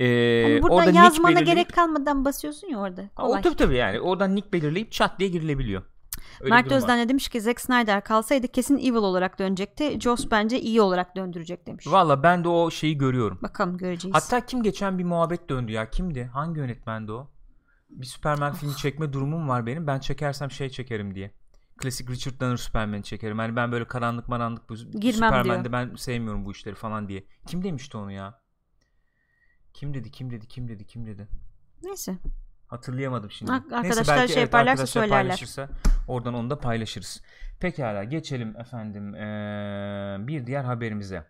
[0.00, 0.04] e,
[0.62, 3.02] burada orada yazmana nick belirleyip, gerek kalmadan basıyorsun ya orada.
[3.14, 3.42] Ha, o Kolay.
[3.42, 5.82] tabii tabii yani oradan nick belirleyip chat diye girilebiliyor.
[6.40, 6.72] Öyle Mert.
[6.72, 10.00] Özden de demiş ki Zack Snyder kalsaydı kesin evil olarak dönecekti.
[10.00, 11.86] Joss bence iyi olarak döndürecek demiş.
[11.86, 13.38] Valla ben de o şeyi görüyorum.
[13.42, 14.14] Bakalım göreceğiz.
[14.16, 16.24] Hatta kim geçen bir muhabbet döndü ya kimdi?
[16.24, 17.30] Hangi yönetmendi o?
[17.90, 19.86] Bir Superman filmi çekme durumum var benim.
[19.86, 21.30] Ben çekersem şey çekerim diye.
[21.78, 23.38] Klasik Richard Donner Superman'i çekerim.
[23.38, 25.72] Yani ben böyle karanlık maranlık bu Superman'de diyor.
[25.72, 27.24] ben sevmiyorum bu işleri falan diye.
[27.46, 28.42] Kim demişti onu ya?
[29.74, 31.28] Kim dedi kim dedi kim dedi kim dedi?
[31.82, 32.18] Neyse.
[32.66, 33.52] Hatırlayamadım şimdi.
[33.52, 35.18] Ar- Neyse, arkadaşlar belki şey evet, arkadaşlar söylerler.
[35.18, 35.68] paylaşırsa
[36.08, 37.22] oradan onu da paylaşırız.
[37.60, 41.26] Pekala geçelim efendim ee, bir diğer haberimize.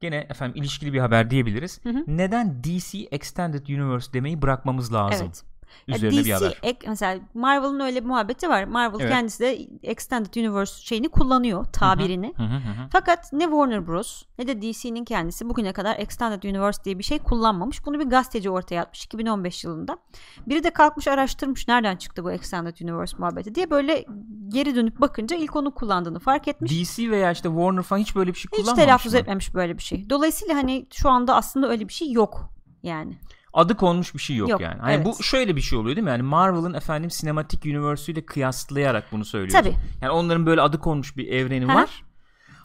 [0.00, 1.84] Gene efendim ilişkili bir haber diyebiliriz.
[1.84, 2.04] Hı hı.
[2.06, 5.26] Neden DC Extended Universe demeyi bırakmamız lazım?
[5.26, 5.55] Evet.
[5.88, 6.58] Üzerine DC bir haber.
[6.62, 8.64] ek, mesela Marvel'ın öyle bir muhabbeti var.
[8.64, 9.10] Marvel Evet.
[9.12, 12.32] kendisi de Extended Universe şeyini kullanıyor, tabirini.
[12.36, 12.88] Hı hı hı hı.
[12.92, 17.18] Fakat ne Warner Bros ne de DC'nin kendisi bugüne kadar Extended Universe diye bir şey
[17.18, 17.86] kullanmamış.
[17.86, 19.98] Bunu bir gazeteci ortaya atmış 2015 yılında.
[20.46, 24.04] Biri de kalkmış araştırmış nereden çıktı bu Extended Universe muhabbeti diye böyle
[24.48, 26.72] geri dönüp bakınca ilk onu kullandığını fark etmiş.
[26.72, 29.18] DC veya işte Warner falan hiç böyle bir şey Hiç kullanmamış telaffuz mı?
[29.18, 30.10] etmemiş böyle bir şey.
[30.10, 32.50] Dolayısıyla hani şu anda aslında öyle bir şey yok
[32.82, 33.18] yani.
[33.56, 34.80] Adı konmuş bir şey yok, Yok, yani.
[34.80, 35.06] Hani evet.
[35.06, 36.10] bu şöyle bir şey oluyor değil mi?
[36.10, 39.58] Yani Marvel'ın efendim sinematik universe ile kıyaslayarak bunu söylüyorsun.
[39.58, 39.74] Tabii.
[40.02, 42.04] Yani onların böyle adı konmuş bir evreni Hı var.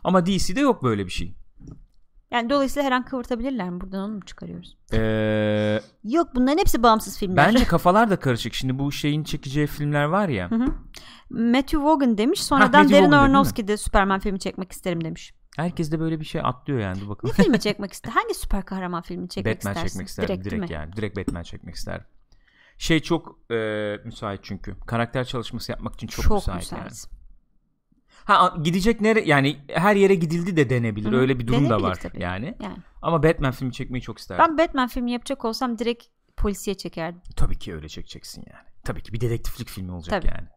[0.04, 1.36] Ama DC'de yok böyle bir şey.
[2.32, 3.82] Yani dolayısıyla her an kıvırtabilirler mi?
[3.82, 4.78] Buradan onu mu çıkarıyoruz?
[4.94, 7.48] Ee, Yok bunların hepsi bağımsız filmler.
[7.48, 8.54] bence kafalar da karışık.
[8.54, 10.52] Şimdi bu şeyin çekeceği filmler var ya.
[10.52, 10.66] Hı hı.
[11.30, 12.44] Matthew Vaughan demiş.
[12.44, 13.12] Sonradan Matthew Darren?
[13.12, 15.34] Aronofsky de Superman filmi çekmek isterim demiş.
[15.58, 17.00] Herkes de böyle bir şey atlıyor yani.
[17.02, 17.34] Dur Ne bakalım.
[17.36, 18.12] filmi çekmek ister?
[18.12, 19.90] Hangi süper kahraman filmi çekmek Batman istersin?
[19.94, 20.74] çekmek isterdim direkt, mi?
[20.74, 20.94] yani.
[20.96, 22.06] Direkt Batman çekmek isterdim.
[22.78, 23.56] Şey çok e,
[24.06, 24.76] müsait çünkü.
[24.80, 26.82] Karakter çalışması yapmak için çok, Çok müsait, müsait.
[26.84, 26.92] yani.
[28.26, 31.12] Ha gidecek nere yani her yere gidildi de denebilir.
[31.12, 31.16] Hı.
[31.16, 32.22] Öyle bir durum da var tabii.
[32.22, 32.56] yani.
[32.62, 32.78] Yani.
[33.02, 34.46] Ama Batman filmi çekmeyi çok isterdim.
[34.48, 36.06] Ben Batman filmi yapacak olsam direkt
[36.38, 37.22] polisiye çekerdim.
[37.36, 38.66] Tabii ki öyle çekeceksin yani.
[38.84, 40.32] Tabii ki bir dedektiflik filmi olacak Tabii.
[40.36, 40.48] yani.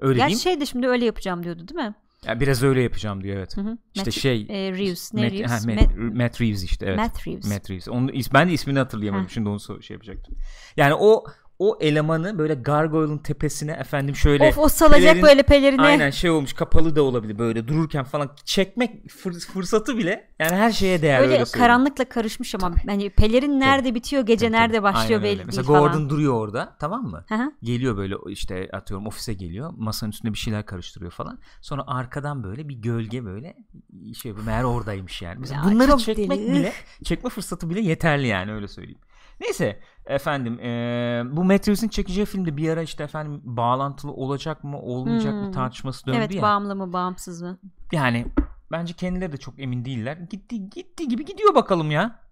[0.00, 0.40] Öyle Gerçi diyeyim.
[0.40, 1.94] şey de şimdi öyle yapacağım diyordu değil mi?
[2.26, 3.56] Ya biraz öyle yapacağım diyor evet.
[3.56, 3.78] Hı hı.
[3.94, 5.14] İşte Matt, şey e, Reeves.
[5.14, 5.50] Ne Matt, Reeves?
[5.50, 6.96] ha, Matt, Matt- Matt Reeves işte evet.
[6.96, 7.46] Matt Reeves.
[7.52, 7.88] Matt Reeves.
[7.88, 9.24] Onun, is- ben de ismini hatırlayamadım.
[9.24, 9.30] Ha.
[9.32, 10.34] Şimdi onu şey yapacaktım.
[10.76, 11.24] Yani o
[11.62, 15.82] o elemanı böyle gargoyle'ın tepesine efendim şöyle Of o salacak pelerin- böyle pelerine.
[15.82, 20.70] Aynen şey olmuş kapalı da olabilir böyle dururken falan çekmek fır- fırsatı bile yani her
[20.72, 24.82] şeye değer öyle, Öyle karanlıkla karışmış ama hani pelerin nerede bitiyor gece Tabii, nerede tabii.
[24.82, 25.38] başlıyor Aynen öyle.
[25.38, 26.10] belli Mesela değil Gordon falan.
[26.10, 27.24] duruyor orada tamam mı?
[27.28, 27.52] Hı hı.
[27.62, 31.38] Geliyor böyle işte atıyorum ofise geliyor masanın üstünde bir şeyler karıştırıyor falan.
[31.60, 33.56] Sonra arkadan böyle bir gölge böyle
[34.22, 34.32] şey.
[34.46, 35.36] Meğer oradaymış yani.
[35.40, 36.52] Mesela Ya bunları çekmek deli.
[36.52, 36.72] bile
[37.04, 39.00] çekme fırsatı bile yeterli yani öyle söyleyeyim.
[39.42, 44.78] Neyse efendim eee, bu Matt Reeves'in çekeceği filmde bir ara işte efendim bağlantılı olacak mı
[44.80, 45.52] olmayacak mı Hmm.
[45.52, 46.42] tartışması döndü Evet ya.
[46.42, 47.58] bağımlı mı bağımsız mı?
[47.92, 48.26] Yani
[48.72, 50.16] bence kendileri de çok emin değiller.
[50.16, 52.22] Gitti gitti gibi gidiyor bakalım ya.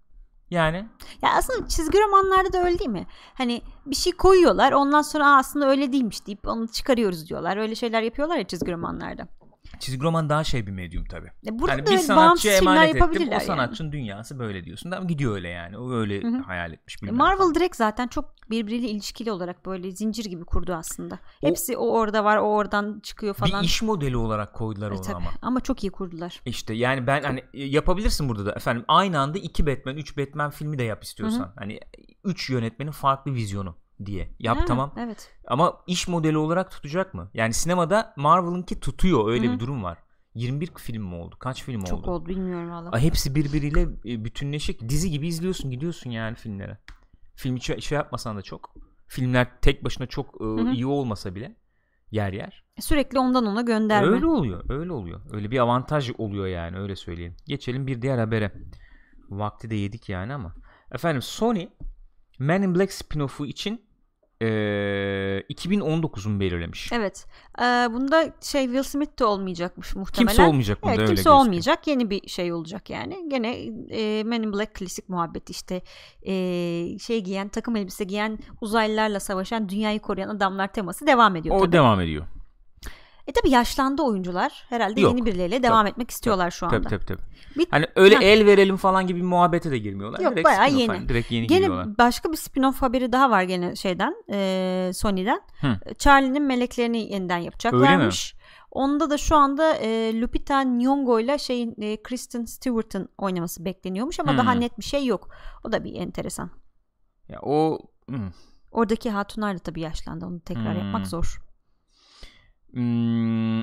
[0.49, 0.87] Yani
[1.21, 3.07] Ya aslında çizgi romanlarda da öyle değil mi?
[3.33, 7.57] Hani bir şey koyuyorlar ondan sonra "Aa, aslında öyle değilmiş deyip onu çıkarıyoruz diyorlar.
[7.57, 9.27] Öyle şeyler yapıyorlar ya çizgi romanlarda.
[9.81, 11.31] Çizgi roman daha şey bir medyum tabii.
[11.47, 13.27] E burada da bir bağımsız sanatçıya emanet ettim.
[13.29, 13.43] O yani.
[13.43, 14.91] sanatçının dünyası böyle diyorsun.
[14.91, 15.77] Tamam gidiyor öyle yani.
[15.77, 16.37] O öyle Hı hı.
[16.41, 17.15] hayal etmiş E, bilmem.
[17.17, 21.19] Marvel direkt zaten çok birbiriyle ilişkili olarak böyle zincir gibi kurdu aslında.
[21.41, 23.61] O- Hepsi o orada var, o oradan çıkıyor falan.
[23.61, 25.15] Bir iş modeli olarak koydular E, onu tabii.
[25.15, 25.29] ama.
[25.41, 26.41] Ama çok iyi kurdular.
[26.45, 30.51] İşte yani ben hani e, yapabilirsin burada da efendim aynı anda iki Batman, üç Batman
[30.51, 31.53] filmi de yap istiyorsan.
[31.55, 31.79] Hani
[32.23, 34.29] üç yönetmenin farklı vizyonu diye.
[34.39, 34.93] Yap Ha, tamam.
[34.97, 35.31] Evet.
[35.47, 37.29] Ama iş modeli olarak tutacak mı?
[37.33, 39.29] Yani sinemada Marvel'ınki tutuyor.
[39.29, 39.55] Öyle Hı hı.
[39.55, 39.97] bir durum var.
[40.35, 41.35] 21 film mi oldu?
[41.39, 42.11] Kaç film Çok oldu?
[42.11, 42.99] oldu bilmiyorum valla.
[42.99, 44.89] Hepsi birbiriyle e, bütünleşik.
[44.89, 46.77] Dizi gibi izliyorsun gidiyorsun yani filmlere.
[47.35, 48.75] Film hiç şey yapmasan da çok.
[49.07, 50.71] Filmler tek başına çok e, hı.
[50.71, 51.55] iyi olmasa bile
[52.11, 52.63] yer yer.
[52.79, 54.07] Sürekli ondan ona gönderme.
[54.07, 54.63] Öyle oluyor.
[54.69, 55.21] Öyle oluyor.
[55.31, 57.35] Öyle bir avantaj oluyor yani öyle söyleyelim.
[57.47, 58.53] Geçelim bir diğer habere.
[59.29, 60.55] Vakti de yedik yani ama.
[60.91, 61.67] Efendim Sony
[62.39, 63.81] Men in Black spin-off'u için
[64.41, 64.45] e,
[65.49, 66.91] 2019'un belirlemiş.
[66.93, 67.25] Evet.
[67.59, 70.27] Ee, bunda şey Will Smith de olmayacakmış muhtemelen.
[70.27, 71.35] Kimse olmayacak bunda Evet öyle kimse gözüküyor.
[71.45, 71.87] olmayacak.
[71.87, 73.29] Yeni bir şey olacak yani.
[73.29, 73.55] Gene
[73.89, 75.81] e, Men in Black klasik muhabbeti işte
[76.23, 76.33] e,
[76.99, 81.55] şey giyen takım elbise giyen uzaylılarla savaşan dünyayı koruyan adamlar teması devam ediyor.
[81.55, 81.71] O tabii.
[81.71, 82.25] devam ediyor.
[83.27, 84.65] E tabi yaşlandı oyuncular.
[84.69, 85.15] Herhalde Yok.
[85.15, 86.75] yeni birileriyle devam etmek istiyorlar şu anda.
[86.81, 87.21] Tabii tabii tabii.
[87.57, 88.21] Bir- Hani öyle Heh.
[88.21, 90.19] el verelim falan gibi bir muhabbete de girmiyorlar.
[90.19, 90.87] Yok, direkt bayağı yeni.
[90.87, 91.97] hani, direkt yeni Gene giriyorlar.
[91.97, 95.41] başka bir spin-off haberi daha var gene şeyden e, Sony'den.
[95.61, 95.93] Hı.
[95.97, 98.35] Charlie'nin meleklerini yeniden yapacaklarmış.
[98.71, 104.31] Onda da şu anda e, Lupita Nyong'o ile şeyin e, Kristen Stewart'ın oynaması bekleniyormuş ama
[104.31, 104.37] Hmm.
[104.37, 105.29] daha net bir şey yok.
[105.63, 106.49] O da bir enteresan.
[107.29, 107.79] Ya o
[108.09, 108.29] hmm.
[108.71, 110.25] Oradaki hatunlar da tabii yaşlandı.
[110.25, 110.83] Onu tekrar Hmm.
[110.83, 111.41] yapmak zor.
[112.73, 113.61] Hmm,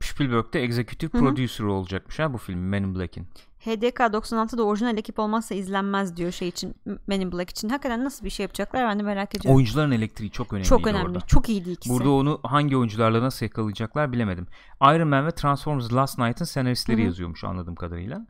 [0.00, 1.22] Spielberg'de executive Hı hı.
[1.22, 3.26] producer olacakmış ha bu film Men in Black'in.
[3.58, 6.74] HDK 96'da orijinal ekip olmazsa izlenmez diyor şey için
[7.06, 7.68] Men in Black için.
[7.68, 9.56] Hakikaten nasıl bir şey yapacaklar ben de merak ediyorum.
[9.56, 10.66] Oyuncuların elektriği çok önemli.
[10.66, 11.18] Çok önemli.
[11.26, 11.94] Çok iyiydi ikisi.
[11.94, 14.46] Burada onu hangi oyuncularla nasıl yakalayacaklar bilemedim.
[14.82, 17.06] Iron Man ve Transformers Last Night'ın senaristleri Hı hı.
[17.06, 18.26] yazıyormuş anladığım kadarıyla.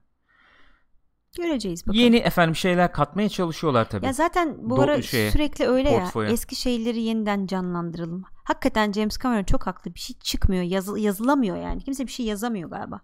[1.37, 2.01] Göreceğiz bakalım.
[2.01, 4.07] Yeni efendim şeyler katmaya çalışıyorlar tabii.
[4.07, 6.29] Ya zaten bu Do- ara şeye, sürekli öyle portföye.
[6.29, 6.33] ya.
[6.35, 8.25] Eski şeyleri yeniden canlandıralım.
[8.44, 9.94] Hakikaten James Cameron çok haklı.
[9.94, 10.62] Bir şey çıkmıyor.
[10.62, 11.83] Yazı, yazılamıyor yani.
[11.85, 13.01] Kimse bir şey yazamıyor galiba.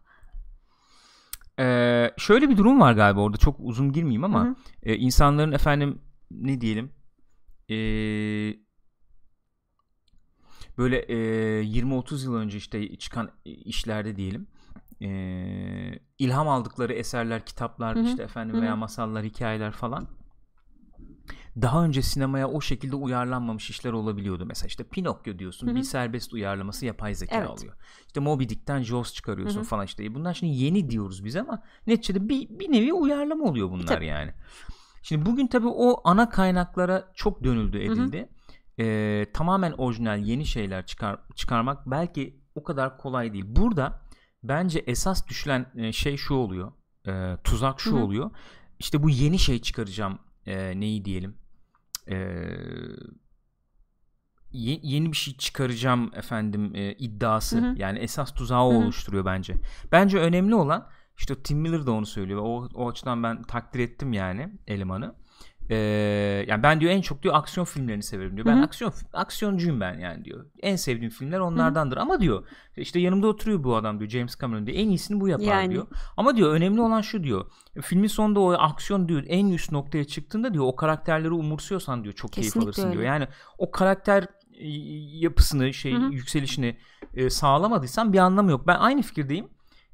[1.58, 6.60] Ee, şöyle bir durum var galiba orada çok uzun girmeyeyim ama e, insanların efendim ne
[6.60, 6.92] diyelim
[7.70, 7.74] e,
[10.78, 11.14] böyle e,
[11.64, 14.46] 20-30 yıl önce işte çıkan işlerde diyelim
[15.00, 15.08] e,
[16.18, 18.04] ilham aldıkları eserler, kitaplar Hı hı.
[18.04, 18.62] işte efendim Hı hı.
[18.62, 20.08] veya masallar, hikayeler falan
[21.62, 24.46] daha önce sinemaya o şekilde uyarlanmamış işler olabiliyordu.
[24.46, 25.74] Mesela işte Pinokyo diyorsun Hı hı.
[25.74, 27.50] bir serbest uyarlaması yapay zeka Evet.
[27.50, 27.76] alıyor.
[28.06, 29.64] İşte Moby Dick'ten Jaws çıkarıyorsun Hı hı.
[29.64, 30.14] falan işte.
[30.14, 34.06] Bunlar şimdi yeni diyoruz biz ama neticede bir, bir nevi uyarlama oluyor bunlar Tabii.
[34.06, 34.32] yani.
[35.02, 38.28] Şimdi bugün tabii o ana kaynaklara çok dönüldü edildi.
[38.78, 43.44] Ee, tamamen orijinal yeni şeyler çıkar, çıkarmak belki o kadar kolay değil.
[43.48, 44.00] Burada
[44.42, 46.72] bence esas düşülen e, şey şu oluyor.
[47.08, 48.00] E, tuzak şu Hı hı.
[48.00, 48.30] oluyor.
[48.78, 51.36] İşte bu yeni şey çıkaracağım e, neyi diyelim.
[52.10, 52.16] E,
[54.52, 57.58] ye- yeni bir şey çıkaracağım efendim e, iddiası.
[57.58, 57.74] Hı hı.
[57.78, 58.78] Yani esas tuzağı o Hı hı.
[58.84, 59.56] oluşturuyor bence.
[59.92, 62.40] Bence önemli olan işte Tim Miller de onu söylüyor.
[62.44, 65.14] O, o açıdan ben takdir ettim yani elemanı.
[65.70, 68.46] Ee, yani ben diyor en çok diyor aksiyon filmlerini severim diyor.
[68.46, 68.64] Ben Hı hı.
[68.64, 70.46] aksiyon aksiyoncuyum ben yani diyor.
[70.62, 71.96] En sevdiğim filmler onlardandır.
[71.96, 74.78] Ama diyor işte yanımda oturuyor bu adam diyor James Cameron diyor.
[74.78, 75.70] En iyisini bu yapar Yani.
[75.70, 75.86] diyor.
[76.16, 77.44] Ama diyor önemli olan şu diyor.
[77.82, 82.32] Filmin sonunda o aksiyon diyor en üst noktaya çıktığında diyor o karakterleri umursuyorsan diyor çok
[82.32, 82.92] keyif Kesinlikle alırsın öyle.
[82.92, 83.04] diyor.
[83.04, 83.28] Yani
[83.58, 84.26] o karakter
[85.20, 86.12] yapısını şey Hı hı.
[86.12, 86.76] yükselişini
[87.14, 88.66] e, sağlamadıysan bir anlamı yok.
[88.66, 89.48] Ben aynı fikirdeyim.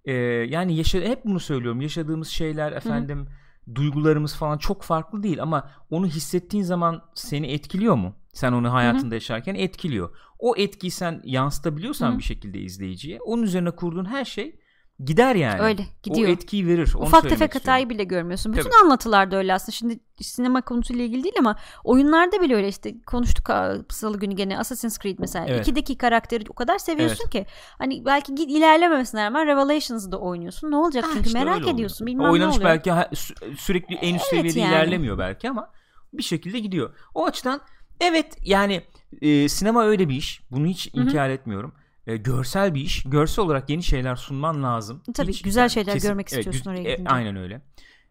[0.05, 0.13] E,
[0.49, 1.81] yani yaşa hep bunu söylüyorum.
[1.81, 3.27] Yaşadığımız şeyler efendim
[3.75, 8.15] duygularımız falan çok farklı değil ama onu hissettiğin zaman seni etkiliyor mu?
[8.33, 10.17] Sen onu hayatında yaşarken etkiliyor.
[10.39, 12.19] O etkiyi sen yansıtabiliyorsan Hı hı.
[12.19, 14.61] bir şekilde izleyiciye onun üzerine kurduğun her şey
[15.05, 15.61] gider yani.
[15.61, 16.29] Öyle gidiyor.
[16.29, 16.93] O etkiyi verir.
[16.97, 17.61] Onu Ufak tefek istiyorum.
[17.61, 18.53] hatayı bile görmüyorsun.
[18.53, 18.75] Bütün Tabii.
[18.85, 19.71] anlatılarda öyle aslında.
[19.73, 23.51] Şimdi sinema konusuyla ilgili değil ama oyunlarda bile öyle işte konuştuk
[23.89, 25.47] salı günü gene Assassin's Creed mesela.
[25.49, 25.61] Evet.
[25.69, 27.47] İkideki karakteri o kadar seviyorsun ki
[27.79, 30.71] hani belki git ilerlememesine rağmen Revelations'da oynuyorsun.
[30.71, 32.07] Ne olacak Ha, çünkü işte merak ediyorsun.
[32.07, 32.71] Bilmem Oynanış ne oluyor.
[32.71, 34.71] belki ha- sü- sürekli en üst Evet seviyede yani.
[34.71, 35.71] ilerlemiyor belki ama
[36.13, 36.95] bir şekilde gidiyor.
[37.15, 37.61] O açıdan
[38.01, 38.83] evet yani
[39.23, 40.41] e, sinema öyle bir iş.
[40.51, 41.05] Bunu hiç Hı hı.
[41.05, 41.75] inkar etmiyorum.
[42.07, 43.03] E, görsel bir iş.
[43.03, 45.03] Görsel olarak yeni şeyler sunman lazım.
[45.15, 47.11] Tabii, Hiç- güzel şeyler görmek evet, istiyorsun oraya e, gidince.
[47.11, 47.63] aynen öyle.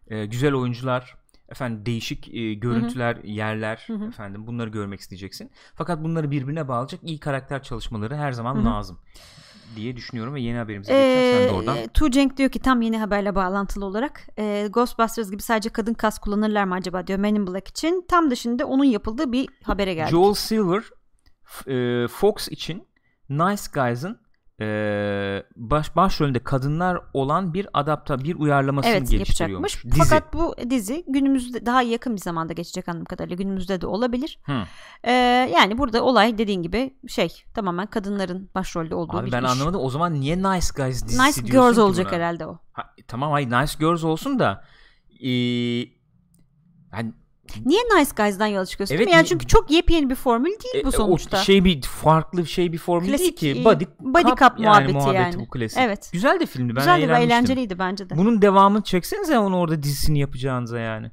[0.08, 1.16] E, güzel oyuncular,
[1.48, 4.04] efendim değişik e, görüntüler, yerler, Hı hı.
[4.08, 5.50] efendim bunları görmek isteyeceksin.
[5.74, 8.64] Fakat bunları birbirine bağlayacak iyi karakter çalışmaları her zaman Hı hı.
[8.64, 8.98] lazım
[9.76, 11.38] diye düşünüyorum ve yeni haberimize geçeceğim.
[11.38, 11.76] Sen de oradan.
[11.76, 15.94] Ee, Tu Cenk diyor ki tam yeni haberle bağlantılı olarak e, Ghostbusters gibi sadece kadın
[15.94, 18.04] kas kullanırlar mı acaba diyor Men in Black için.
[18.08, 20.10] Tam da şimdi onun yapıldığı bir habere geldi.
[20.10, 20.82] Joel Silver
[21.66, 22.86] e, Fox için
[23.28, 24.18] Nice Guys'ın
[24.60, 29.74] e, baş başrolünde kadınlar olan bir adapta bir uyarlamasını Evet geliştiriyormuş.
[29.74, 29.94] yapacakmış.
[30.00, 30.08] Dizi.
[30.08, 33.36] Fakat bu dizi günümüzde daha yakın bir zamanda geçecek anladığım kadarıyla.
[33.36, 34.38] Günümüzde de olabilir.
[34.46, 34.52] Hı.
[35.04, 35.12] Ee,
[35.54, 39.50] yani burada olay dediğin gibi şey tamamen kadınların başrolde olduğu Abi bir ben iş.
[39.50, 39.80] anlamadım.
[39.80, 42.16] O zaman niye Nice Guys dizisi Nice Girls olacak buna?
[42.16, 42.58] herhalde o.
[42.72, 44.64] Ha, tamam hayır Nice Girls olsun da
[45.20, 45.28] e,
[46.92, 47.12] yani
[47.64, 48.94] Niye Nice Guys'dan yola çıkıyorsun?
[48.94, 49.12] Evet?
[49.12, 51.36] Yani ni- çünkü çok yepyeni bir formül değil bu e, sonuçta.
[51.36, 53.64] o şey bir farklı şey bir formül Klasik, değil ki.
[53.64, 55.38] Body, body cup, cup yani muhabbeti muhabbeti yani.
[55.38, 55.78] bu klasik.
[55.78, 56.10] Evet.
[56.12, 56.76] Güzel de filmdi.
[56.76, 58.16] Ben Güzel de ve eğlenceliydi bence de.
[58.16, 61.10] Bunun devamını çeksenize onu orada dizisini yapacağınıza yani.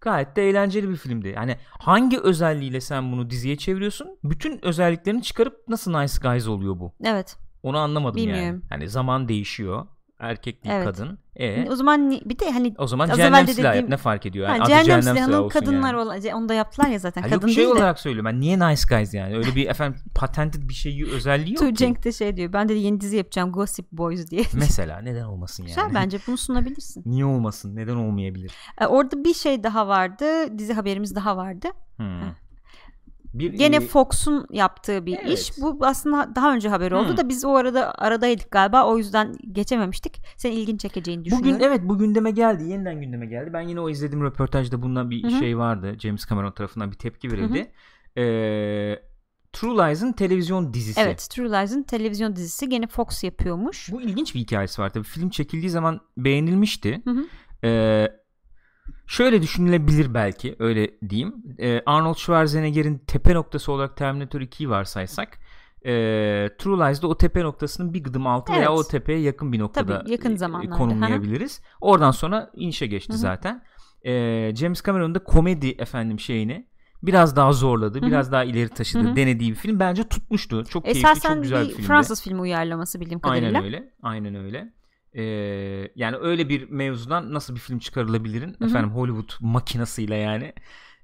[0.00, 1.32] Gayet de eğlenceli bir filmdi.
[1.36, 4.18] Yani hangi özelliğiyle sen bunu diziye çeviriyorsun?
[4.24, 6.94] Bütün özelliklerini çıkarıp nasıl Nice Guys oluyor bu?
[7.04, 7.36] Evet.
[7.62, 8.32] Onu anlamadım yani.
[8.32, 8.62] Bilmiyorum.
[8.68, 9.86] Hani zaman değişiyor.
[10.18, 10.86] Erkek değil Evet.
[10.86, 11.18] kadın.
[11.36, 13.74] E O zaman bir de hani o zaman cehennem silahı yap.
[13.74, 14.48] dediğim- Ne fark ediyor?
[14.48, 15.96] Yani adı cehennem, cehennem silahı kadınlar yani.
[16.02, 17.22] olan onu da yaptılar ya zaten.
[17.22, 17.72] Ha, Kadın şey değil de.
[17.72, 18.30] olarak söylüyorum.
[18.32, 19.36] Ben niye Nice Guys yani?
[19.36, 21.74] Öyle bir efendim patented bir şeyi özelliği yok Tu ki.
[21.74, 22.52] Cenk de şey diyor.
[22.52, 24.42] Ben de yeni dizi yapacağım Gossip Boys diye.
[24.54, 25.68] Mesela neden olmasın yani?
[25.68, 27.02] Güzel bence bunu sunabilirsin.
[27.06, 27.76] Niye olmasın?
[27.76, 28.52] Neden olmayabilir?
[28.80, 30.58] Ee, orada bir şey daha vardı.
[30.58, 31.68] Dizi haberimiz daha vardı.
[31.96, 32.20] Hmm.
[33.38, 35.38] Bir, Gene e, Fox'un yaptığı bir evet.
[35.38, 35.60] iş.
[35.60, 37.16] Bu aslında daha önce haber oldu Hmm.
[37.16, 38.86] da biz o arada aradaydık galiba.
[38.86, 40.22] O yüzden geçememiştik.
[40.36, 41.54] Senin ilgin çekeceğini düşünüyorum.
[41.54, 42.64] Bugün evet bu gündeme geldi.
[42.64, 43.50] Yeniden gündeme geldi.
[43.52, 45.38] Ben yine o izlediğim röportajda bundan bir Hı hı.
[45.38, 45.96] şey vardı.
[45.98, 47.72] James Cameron tarafından bir tepki verildi.
[48.18, 48.98] Ee,
[49.52, 51.00] True Lies'ın televizyon dizisi.
[51.00, 53.92] Evet, True Lies'ın televizyon dizisi gene Fox yapıyormuş.
[53.92, 55.04] Bu ilginç bir hikayesi var tabii.
[55.04, 57.02] Film çekildiği zaman beğenilmişti.
[57.04, 57.24] Hı hı.
[57.64, 58.08] Ee,
[59.06, 61.34] şöyle düşünülebilir belki öyle diyeyim.
[61.58, 65.38] Ee, Arnold Schwarzenegger'in tepe noktası olarak Terminator 2'yi varsaysak
[65.86, 65.90] e,
[66.58, 68.78] True Lies'de o tepe noktasının bir gıdım altı veya Evet.
[68.78, 70.74] o tepeye yakın bir noktada Tabii, yakın e, zamanlarda.
[70.76, 71.60] konumlayabiliriz.
[71.80, 73.20] Oradan sonra inişe geçti Hı hı.
[73.20, 73.62] zaten.
[74.04, 76.66] Ee, James Cameron da komedi efendim şeyini
[77.02, 78.06] biraz daha zorladı, Hı hı.
[78.06, 79.16] biraz daha ileri taşıdı, Hı hı.
[79.16, 80.64] denediği bir film bence tutmuştu.
[80.64, 81.88] Çok keyifli, Esasen çok güzel bir bir filmdi.
[81.88, 83.46] Fransız filmi uyarlaması bildiğim kadarıyla.
[83.48, 83.90] Aynen öyle.
[84.02, 84.72] Aynen öyle.
[85.16, 85.22] Ee,
[85.96, 88.64] yani öyle bir mevzudan nasıl bir film çıkarılabilirin hı.
[88.64, 90.52] efendim Hollywood makinasıyla yani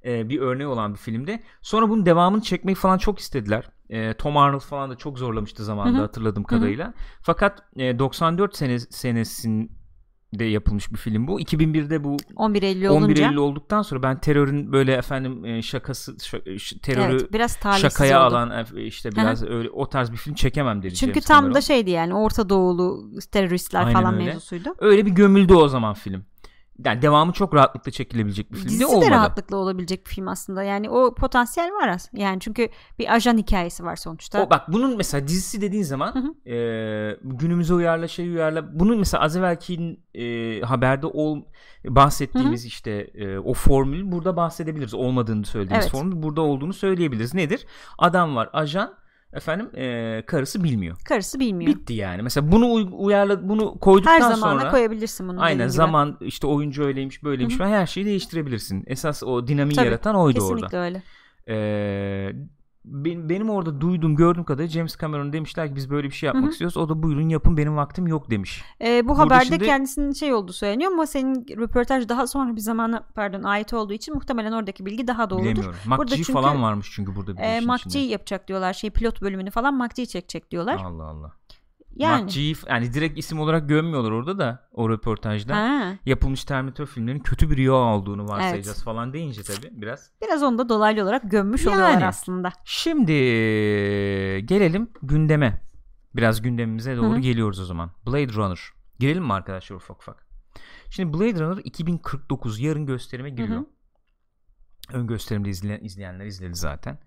[0.05, 1.43] e, bir örneği olan bir filmde.
[1.63, 3.71] Sonra bunun devamını çekmeyi falan çok istediler.
[3.91, 6.03] E, Tom Arnold falan da çok zorlamıştı zamanında Hı hı.
[6.07, 6.95] hatırladığım kadarıyla.
[7.23, 8.57] Fakat e, 94
[8.91, 9.25] sene
[10.33, 11.41] senesinde yapılmış bir film bu.
[11.41, 13.25] 2001'de bu 11 Eylül 11 olunca.
[13.27, 18.27] Eylül olduktan sonra ben terörün böyle efendim e, şakası şa- ş- terörü evet, biraz şakaya
[18.27, 18.37] oldu.
[18.37, 21.55] alan e, işte biraz öyle o tarz bir film çekemem dedi Çünkü James tam Cameron.
[21.55, 24.25] da şeydi yani Orta Doğulu teröristler Aynen falan öyle.
[24.25, 24.75] mevzusuydu.
[24.79, 26.25] Öyle bir gömüldü o zaman film.
[26.85, 29.07] Yani devamı çok rahatlıkla çekilebilecek bir film de Dizisi olmadı.
[29.07, 30.63] de rahatlıkla olabilecek bir film aslında.
[30.63, 32.23] Yani o potansiyel var aslında.
[32.23, 32.69] Yani çünkü
[32.99, 34.43] bir ajan hikayesi var sonuçta.
[34.47, 39.23] O, bak bunun mesela dizisi dediğin zaman Hı e, günümüze uyarla şey uyarla bunun mesela
[39.23, 41.43] az evvelki e, haberde ol,
[41.85, 44.95] bahsettiğimiz işte e, o formül burada bahsedebiliriz.
[44.95, 45.93] Olmadığını söylediğimiz Evet.
[45.93, 47.35] formül burada olduğunu söyleyebiliriz.
[47.35, 47.67] Nedir?
[47.99, 48.95] Adam var ajan
[49.33, 50.97] efendim e, karısı bilmiyor.
[51.05, 51.75] Karısı bilmiyor.
[51.75, 52.23] Bitti yani.
[52.23, 55.43] Mesela bunu uy- uyarla bunu koyduktan Her zamana sonra koyabilirsin bunu.
[55.43, 57.59] Aynen zaman işte oyuncu öyleymiş böyleymiş Hı hı.
[57.69, 58.85] falan her şeyi değiştirebilirsin.
[58.87, 60.85] Esas o dinamiği Tabii, yaratan oydu Kesinlikle orada.
[60.85, 61.03] öyle.
[61.49, 62.33] Ee,
[62.85, 66.47] benim, orada duyduğum gördüğüm kadarıyla James Cameron demişler ki biz böyle bir şey yapmak Hı
[66.47, 66.51] hı.
[66.53, 66.77] istiyoruz.
[66.77, 68.63] O da buyurun yapın benim vaktim yok demiş.
[68.81, 72.61] Ee, bu Burada haberde şimdi- kendisinin şey olduğu söyleniyor ama senin röportaj daha sonra bir
[72.61, 75.45] zamana pardon ait olduğu için muhtemelen oradaki bilgi daha doğrudur.
[75.47, 75.75] Bilemiyorum.
[75.87, 78.03] McGee çünkü- falan varmış çünkü burada bir McGee içinde.
[78.05, 78.73] yapacak diyorlar.
[78.73, 80.81] Şey pilot bölümünü falan McGee çekecek diyorlar.
[80.85, 81.33] Allah Allah.
[81.97, 82.25] Yani.
[82.25, 85.57] McGee yani direkt isim olarak gömmüyorlar orada da o röportajda.
[85.57, 90.11] Ha, Yapılmış Terminator filmlerinin kötü bir rüya olduğunu varsayacağız falan deyince tabii biraz.
[90.23, 91.75] biraz onu da dolaylı olarak gömmüş Yani.
[91.75, 92.53] oluyorlar aslında.
[92.65, 93.13] Şimdi
[94.47, 95.61] gelelim gündeme.
[96.17, 97.19] Biraz gündemimize doğru Hı hı.
[97.21, 97.91] geliyoruz o zaman.
[98.07, 98.61] Blade Runner.
[98.99, 100.27] Girelim mi arkadaşlar ufak ufak?
[100.91, 103.61] Şimdi Blade Runner 2049 yarın gösterime giriyor.
[103.61, 103.67] Hı
[104.93, 106.99] Ön gösterimde izleyen, izleyenler izledi zaten.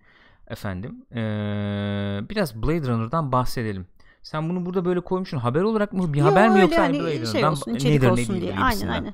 [0.47, 1.05] Efendim.
[1.11, 3.87] ee, biraz Blade Runner'dan bahsedelim.
[4.25, 5.37] Sen bunu burada böyle koymuşsun.
[5.37, 6.13] Haber olarak mı?
[6.13, 7.41] Bir Yo, haber mi yoksa hani Blade şey
[7.75, 8.59] içerik nedir, ne olsun değildir diye.
[8.59, 9.13] Aynen aynen.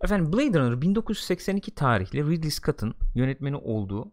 [0.00, 4.12] Efendim Blade Runner 1982 tarihli Ridley Scott'ın yönetmeni olduğu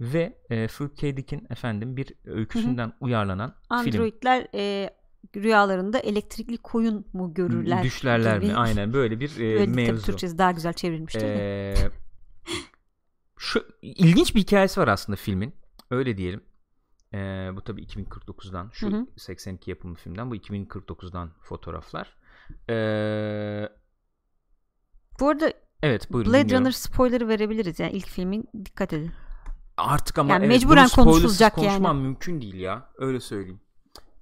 [0.00, 1.16] ve e, Philip K.
[1.16, 3.78] Dick'in efendim bir öyküsünden uyarlanan film.
[3.78, 4.90] Androidler e,
[5.36, 7.82] rüyalarında elektrikli koyun mu görürler?
[7.82, 8.46] Düşlerler gibi.
[8.46, 8.56] mi?
[8.56, 10.06] Aynen böyle bir e, Böyle mevzu.
[10.06, 11.22] Türkçesi daha güzel çevrilmiştir.
[11.22, 11.74] Ee,
[13.38, 15.54] şu ilginç bir hikayesi var aslında filmin.
[15.90, 16.40] Öyle diyelim.
[17.14, 19.06] Ee, bu tabii 2049'dan şu Hı hı.
[19.16, 22.16] 82 yapımı filmden bu 2049'dan fotoğraflar.
[22.70, 23.68] Ee,
[25.20, 26.64] Bu arada evet buyurun Blade dinliyorum.
[26.64, 27.80] Runner spoiler'ı verebiliriz.
[27.80, 29.10] Yani ilk filmin dikkat edin.
[29.76, 31.66] Artık ama Yani evet, mecburen konuşulacak yani.
[31.66, 32.90] konuşmam mümkün değil ya.
[32.98, 33.60] Öyle söyleyeyim.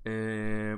[0.07, 0.75] Ee,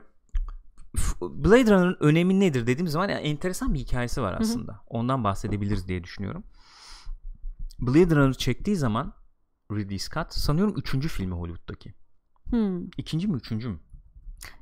[1.21, 4.81] Blade Runner'ın önemi nedir dediğim zaman yani enteresan bir hikayesi var aslında.
[4.87, 6.45] Ondan bahsedebiliriz diye düşünüyorum.
[7.79, 9.13] Blade Runner çektiği zaman
[9.73, 11.95] Ridley Scott sanıyorum üçüncü filmi Hollywood'daki.
[12.51, 12.87] Hmm.
[12.97, 13.79] İkinci mi üçüncü mü?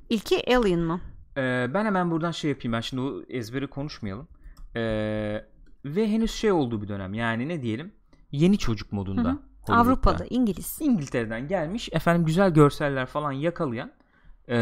[0.09, 1.01] İlki Alien mı?
[1.37, 2.73] Ee, ben hemen buradan şey yapayım.
[2.73, 4.29] Ben şimdi o ezberi konuşmayalım.
[4.77, 5.45] Ee,
[5.85, 7.15] ve henüz şey olduğu bir dönem.
[7.15, 7.93] Yani ne diyelim?
[8.33, 9.29] Yeni çocuk modunda.
[9.29, 9.77] Hı hı.
[9.77, 10.79] Avrupa'da, İngiliz.
[10.81, 13.93] İngiltere'den gelmiş efendim güzel görseller falan yakalayan
[14.49, 14.57] e,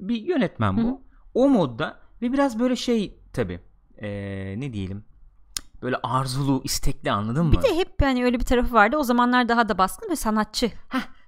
[0.00, 0.82] bir yönetmen bu.
[0.82, 0.98] Hı hı.
[1.34, 3.60] O modda ve biraz böyle şey tabi
[4.60, 5.04] ne diyelim
[5.82, 7.52] böyle arzulu istekli anladın mı?
[7.52, 8.96] Bir de hep hani öyle bir tarafı vardı.
[8.96, 10.70] O zamanlar daha da baskın ve sanatçı.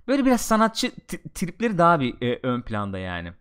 [0.08, 0.90] Böyle biraz sanatçı
[1.34, 3.32] tripleri daha bir e, ön planda yani.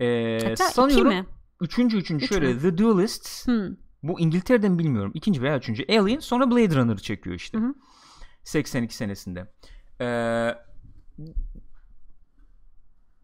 [0.00, 1.26] E, Hatta sanıyorum iki mi?
[1.60, 2.60] üçüncü üçüncü Üç şöyle mü?
[2.60, 3.76] The Duelists Hmm.
[4.02, 5.12] bu İngiltere'den bilmiyorum.
[5.14, 7.58] ikinci veya üçüncü Alien sonra Blade Runner'ı çekiyor işte.
[7.58, 7.74] Hı hı.
[8.44, 9.52] 82 senesinde.
[10.00, 10.54] Ee,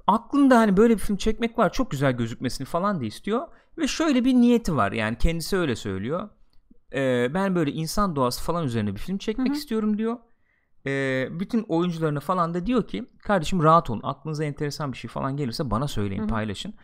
[0.06, 1.72] aklında hani böyle bir film çekmek var.
[1.72, 3.48] Çok güzel gözükmesini falan da istiyor.
[3.78, 4.92] Ve şöyle bir niyeti var.
[4.92, 6.28] Yani kendisi öyle söylüyor.
[6.94, 9.56] Ee, ben böyle insan doğası falan üzerine bir film çekmek Hı hı.
[9.56, 10.16] istiyorum diyor.
[10.86, 14.00] Ee, bütün oyuncularına falan da diyor ki kardeşim rahat olun.
[14.04, 16.28] Aklınıza enteresan bir şey falan gelirse bana söyleyin Hı hı.
[16.28, 16.74] paylaşın.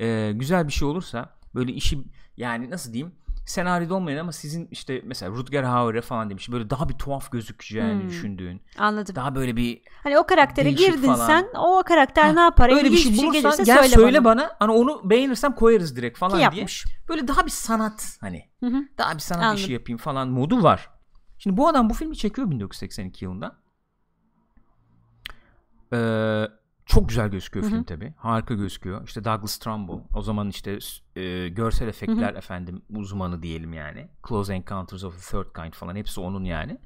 [0.00, 1.98] Ee, güzel bir şey olursa böyle işi
[2.36, 3.14] yani nasıl diyeyim
[3.46, 8.02] senaryoda olmayan ama sizin işte mesela Rutger Hauer'e falan demiş böyle daha bir tuhaf gözükeceğini
[8.02, 8.08] Hmm.
[8.08, 9.14] düşündüğün Anladım.
[9.14, 11.26] daha böyle bir Hani o karaktere girdin falan.
[11.26, 12.70] sen o karakter Ha, ne yapar?
[12.70, 14.40] öyle bir İlginç şey bulursan gelirse gel söyle, söyle, bana.
[14.42, 14.50] bana.
[14.58, 16.84] hani onu beğenirsem koyarız direkt falan Ki diye yapmış.
[17.08, 18.82] böyle daha bir sanat hani Hı hı.
[18.98, 19.56] daha bir sanat Anladım.
[19.62, 20.90] işi yapayım falan modu var.
[21.38, 23.56] Şimdi bu adam bu filmi çekiyor 1982 yılında.
[25.92, 26.44] Ee,
[26.86, 27.72] çok güzel gözüküyor Hı hı.
[27.72, 28.14] film tabi.
[28.16, 29.04] Harika gözüküyor.
[29.04, 30.00] İşte Douglas Trumbull.
[30.14, 30.78] O zaman işte
[31.16, 34.08] e, görsel efektler efendim uzmanı diyelim yani.
[34.28, 36.78] Close Encounters of the Third Kind falan hepsi onun yani.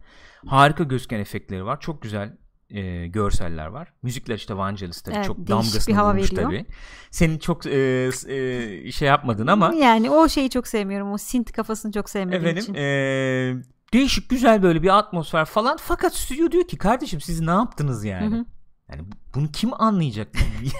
[0.46, 1.80] Harika gözüken efektleri var.
[1.80, 2.36] Çok güzel
[2.70, 3.92] e, görseller var.
[4.02, 6.66] Müzikler işte Vangelis tabii Evet, çok damgasını vurmuş tabii.
[7.10, 11.12] Senin çok e, e, şey yapmadın ama Yani o şeyi çok sevmiyorum.
[11.12, 12.74] O synth kafasını çok sevmediğim Efendim için.
[12.74, 13.56] eee,
[13.92, 18.36] değişik güzel böyle bir atmosfer falan fakat stüdyo diyor ki kardeşim siz ne yaptınız yani?
[18.36, 18.44] Hı hı.
[18.90, 20.28] Yani bu- bunu kim anlayacak?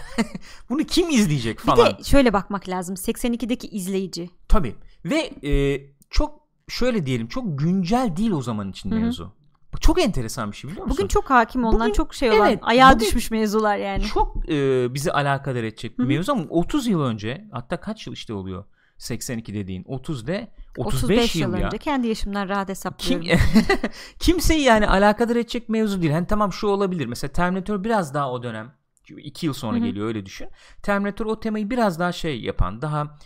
[0.71, 1.99] bunu kim izleyecek Bir falan?
[1.99, 2.95] de şöyle bakmak lazım.
[2.97, 4.31] 82'deki izleyici.
[4.49, 4.77] Tabii.
[5.05, 9.01] Ve eee, çok şöyle diyelim çok güncel değil o zaman için Hı hı.
[9.01, 9.33] mevzu.
[9.75, 10.97] Bu Çok enteresan bir şey biliyor musun?
[10.99, 14.03] Bugün çok hakim olunan, Bugün- çok şey olan, evet, ayağa düşmüş mevzular yani.
[14.05, 16.09] çok eee, bizi alakadar edecek bir Hı hı.
[16.09, 18.65] mevzu ama 30 yıl önce hatta kaç yıl işte oluyor?
[18.99, 21.67] 82 dediğin 30 de 35, 35 yıl yıl ya.
[21.67, 23.41] önce kendi yaşımdan rahat Kim hesaplıyorum.
[24.19, 26.13] kimseyi yani alakadar edecek mevzu değil.
[26.13, 27.07] Hani tamam şu olabilir.
[27.07, 28.73] Mesela Terminator biraz daha o dönem
[29.19, 29.85] iki yıl sonra Hı hı.
[29.87, 30.49] geliyor öyle düşün.
[30.83, 33.19] Terminator o temayı biraz daha şey yapan, daha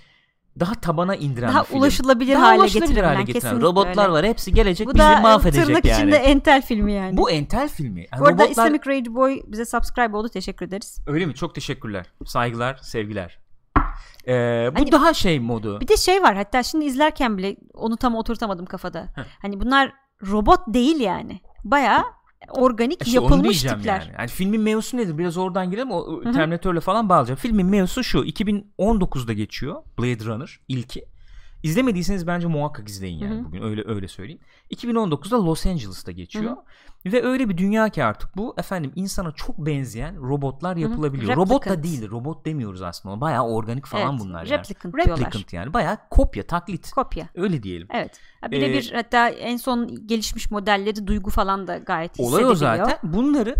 [0.60, 1.78] daha tabana indiren Daha bir film.
[1.78, 3.60] ulaşılabilir Daha hale ulaşılabilir getirebilen, hale getiren.
[3.60, 4.12] Robotlar öyle.
[4.12, 4.26] var.
[4.26, 5.96] Hepsi gelecek Bu bizi da mahvedecek tırnak yani.
[5.98, 7.16] içinde entel filmi yani.
[7.16, 8.06] Bu entel filmi.
[8.12, 8.50] Yani Bu arada robotlar...
[8.50, 10.28] Islamic Rage Boy bize subscribe oldu.
[10.28, 10.98] Teşekkür ederiz.
[11.06, 11.34] Öyle mi?
[11.34, 12.06] Çok teşekkürler.
[12.26, 13.38] Saygılar, sevgiler.
[14.28, 15.80] Ee, bu Hani- daha şey modu.
[15.80, 19.08] Bir de şey var hatta şimdi izlerken bile onu tam oturtamadım kafada.
[19.14, 19.22] Heh.
[19.42, 19.92] Hani bunlar
[20.30, 21.40] robot değil yani.
[21.64, 22.04] Bayağı
[22.48, 24.00] organik İşte onu yapılmış tipler.
[24.00, 24.14] Yani.
[24.18, 25.18] yani filmin mevzusu nedir?
[25.18, 25.90] Biraz oradan girelim.
[25.90, 26.32] O hı.
[26.32, 27.38] Terminator'la falan bağlayacağım.
[27.38, 28.18] Filmin mevzusu şu.
[28.24, 29.82] 2019'da geçiyor.
[29.98, 31.04] Blade Runner ilki.
[31.62, 33.44] İzlemediyseniz bence muhakkak izleyin yani Hı hı.
[33.44, 34.40] bugün öyle öyle söyleyeyim.
[34.70, 36.56] 2019'da Los Angeles'ta geçiyor.
[37.06, 41.36] Ve öyle bir dünya ki artık bu efendim insana çok benzeyen robotlar yapılabiliyor.
[41.36, 42.10] Robot da değil.
[42.10, 43.20] Robot demiyoruz aslında.
[43.20, 44.58] Bayağı organik falan Evet, bunlar yani.
[44.58, 45.18] replicant diyorlar.
[45.18, 45.74] Replicant yani.
[45.74, 46.90] Bayağı kopya, taklit.
[46.90, 47.28] Kopya.
[47.34, 47.88] Öyle diyelim.
[47.90, 48.20] Evet.
[48.50, 52.50] Birebir hatta en son gelişmiş modelleri duygu falan da gayet Olay hissediliyor.
[52.50, 52.98] o zaten.
[53.02, 53.54] Bunları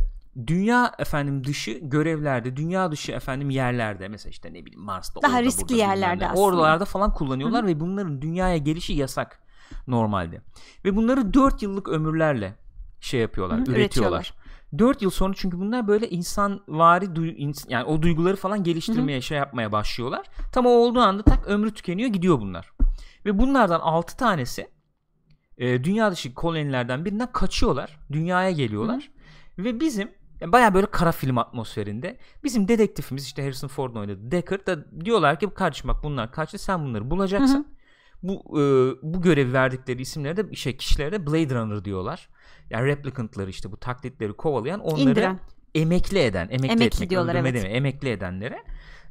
[0.46, 5.42] dünya efendim dışı görevlerde, dünya dışı efendim yerlerde mesela işte ne bileyim Mars'ta Daha orada,
[5.42, 6.40] riskli burada, yerlerde aslında.
[6.40, 9.40] Oralarda falan kullanıyorlar ve bunların dünyaya gelişi yasak
[9.86, 10.42] normalde.
[10.84, 12.54] Ve bunları 4 yıllık ömürlerle
[13.00, 14.18] şey yapıyorlar, Hı, üretiyorlar.
[14.20, 14.34] üretiyorlar.
[14.78, 20.26] 4 yıl sonra çünkü bunlar böyle insanvari yani o duyguları falan geliştirmeye şey yapmaya başlıyorlar.
[20.52, 22.72] Tam o olduğu anda tak ömrü tükeniyor gidiyor bunlar.
[23.26, 24.68] Ve bunlardan 6 tanesi
[25.58, 27.98] e, dünya dışı kolonilerden birinden kaçıyorlar.
[28.12, 29.10] Dünyaya geliyorlar.
[29.58, 30.10] Ve bizim
[30.40, 35.40] yani baya böyle kara film atmosferinde bizim dedektifimiz işte Harrison Ford'un oynadığı Deckard da diyorlar
[35.40, 37.66] ki kardeşim bak bunlar kaçtı sen bunları bulacaksın.
[38.22, 38.62] Bu e,
[39.02, 42.28] bu görevi verdikleri isimlere de şey kişilere de Blade Runner diyorlar.
[42.70, 45.38] Yani replicantları işte bu taklitleri kovalayan onları İndiren.
[45.74, 47.54] emekli eden, emekli, Emekli etmek, diyorlar, evet.
[47.54, 48.62] deme, emekli edenlere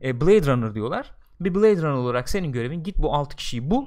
[0.04, 1.12] e, Blade Runner diyorlar.
[1.40, 3.86] Bir Blade Runner olarak senin görevin git bu 6 kişiyi bul.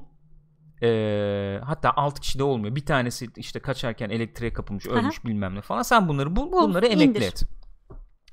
[0.83, 2.75] E, hatta 6 kişi de olmuyor.
[2.77, 4.95] Bir tanesi işte kaçarken elektriğe kapılmış, Aha.
[4.95, 5.83] ölmüş bilmem ne falan.
[5.83, 7.23] Sen bunları bul, Bul, bunları emekli indir.
[7.23, 7.43] et.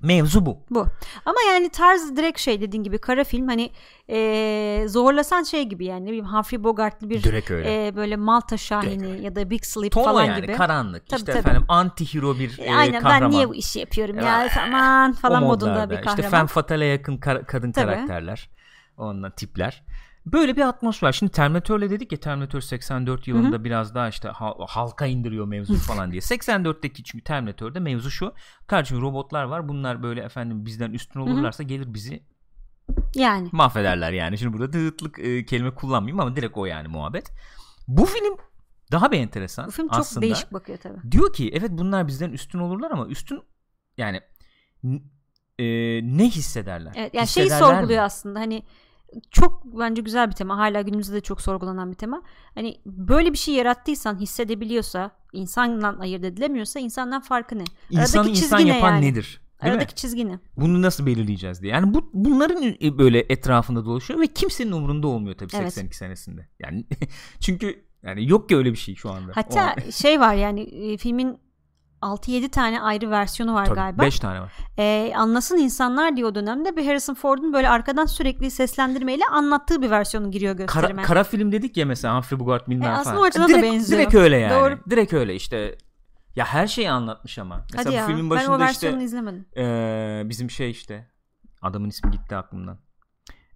[0.02, 0.58] Mevzu bu.
[0.70, 0.86] Bu.
[1.26, 3.70] Ama yani tarz direkt şey dediğin gibi kara film hani
[4.08, 7.24] eee, zorlasan şey gibi yani ne bileyim Humphrey Bogart'lı bir
[7.64, 10.54] eee, böyle Malta Şahini ya da Big Sleep Ton o falan yani gibi.
[10.54, 11.08] karanlık.
[11.10, 11.39] Tabii, işte tabii.
[11.39, 13.22] efendim anti-hero bir E, e, Aynen kahraman.
[13.22, 16.18] ben niye bu işi yapıyorum ya aman falan modunda bir kahraman.
[16.18, 17.86] İşte femme fatale'e yakın kar- kadın Tabii.
[17.86, 18.50] karakterler.
[18.97, 19.84] Onunla tipler.
[20.34, 21.12] Böyle bir atmosfer.
[21.12, 26.12] Şimdi Terminator'le dedik ya Terminator 84 yılında biraz daha işte ha- halka indiriyor mevzu falan
[26.12, 26.22] diye.
[26.22, 28.34] 84'teki çünkü Terminator'da mevzu şu.
[28.68, 29.70] Kardeşim robotlar var.
[29.70, 32.24] Bunlar böyle efendim bizden üstün olurlarsa gelir bizi
[33.16, 34.38] Yani mahvederler yani.
[34.38, 37.32] Şimdi burada dığıtlık e, kelime kullanmayayım ama direkt o yani muhabbet.
[37.88, 38.38] Bu film
[38.92, 39.68] daha bir enteresan.
[39.68, 40.22] bu film çok aslında.
[40.22, 41.12] değişik bakıyor tabii.
[41.12, 43.42] Diyor ki evet bunlar bizden üstün olurlar ama üstün
[43.98, 44.22] yani
[45.60, 45.66] e,
[46.18, 46.94] ne hissederler?
[46.96, 47.78] Evet, yani şeyi Hissederler mi?
[47.78, 48.64] sorguluyor aslında hani
[49.32, 52.22] çok bence güzel bir tema hala günümüzde de çok sorgulanan bir tema.
[52.55, 57.64] Hani böyle bir şey yarattıysan hissedebiliyorsa insandan ayırt edilemiyorsa insandan farkı ne?
[57.89, 59.05] İnsanı Aradaki insan ne yapan yani?
[59.05, 59.41] nedir?
[59.64, 59.95] Değil Aradaki mi?
[59.95, 60.39] çizgi ne?
[60.57, 61.74] Bunu nasıl belirleyeceğiz diye.
[61.74, 65.74] Yani bu bunların e, böyle etrafında dolaşıyor ve kimsenin umurunda olmuyor tabii Evet.
[65.74, 66.47] 82 senesinde.
[66.60, 66.86] Yani
[67.39, 69.32] çünkü yani yok ki öyle bir şey şu anda.
[69.36, 71.38] Hatta şey var yani e, filmin
[72.02, 74.02] 6-7 tane ayrı versiyonu var galiba.
[74.04, 74.52] 5 tane var.
[74.78, 79.89] Ee, anlasın insanlar diyor o dönemde bir Harrison Ford'un böyle arkadan sürekli seslendirmeyle anlattığı bir
[79.91, 81.02] versiyonu giriyor Kara, gösterime.
[81.02, 83.00] kara film dedik ya mesela Humphrey Bogart bilmem E, falan.
[83.02, 84.00] aslında o açıdan da benziyor.
[84.02, 84.62] Direkt öyle yani.
[84.62, 84.80] Doğru.
[84.89, 85.78] Direkt öyle işte.
[86.36, 87.66] Ya her şeyi anlatmış ama.
[87.74, 89.45] Mesela Hadi ya filmin ben başında o işte versiyonu izlemedim.
[89.58, 91.08] Ee, bizim şey işte
[91.62, 92.78] adamın ismi gitti aklımdan.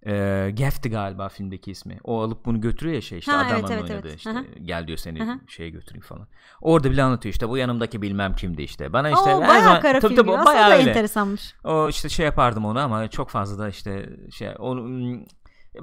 [0.06, 1.98] Ee, Gef'ti galiba filmdeki ismi.
[2.04, 4.18] O alıp bunu götürüyor ya şey işte Ha, adamın evet, evet, oynadığı evet.
[4.18, 4.44] işte hı.
[4.64, 5.38] gel diyor seni hı.
[5.48, 6.26] şeye götüreyim falan.
[6.60, 8.92] Orada bile anlatıyor işte bu yanımdaki bilmem kimdi işte.
[8.92, 10.90] Bana işte Oo, bayağı zaman- kara tabii tabii, Aslında bayağı da öyle.
[10.90, 11.54] enteresanmış.
[11.64, 15.20] O işte şey yapardım onu ama çok fazla da işte şey onu hmm,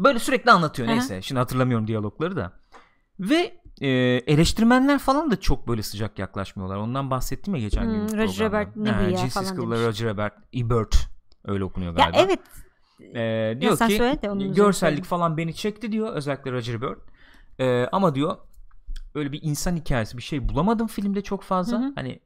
[0.03, 0.91] böyle sürekli anlatıyor hı.
[0.91, 1.21] neyse.
[1.21, 2.51] Şimdi hatırlamıyorum diyalogları da.
[3.19, 3.87] Ve e,
[4.27, 6.77] eleştirmenler falan da çok böyle sıcak yaklaşmıyorlar.
[6.77, 8.45] Ondan bahsettim ya geçen Hmm, gün Roger programda.
[8.45, 9.79] Ebert ne bu ya falan demiş.
[9.79, 10.95] Roger Ebert, Ebert
[11.45, 12.17] öyle okunuyor Ya galiba.
[12.21, 12.39] evet
[13.15, 14.19] Ee, diyor sen ki
[14.55, 16.99] görsellik falan beni çekti diyor özellikle Roger Ebert.
[17.59, 18.37] Ee, ama diyor
[19.15, 21.79] öyle bir insan hikayesi bir şey bulamadım filmde çok fazla.
[21.79, 21.91] Hı hı.
[21.95, 22.19] Hani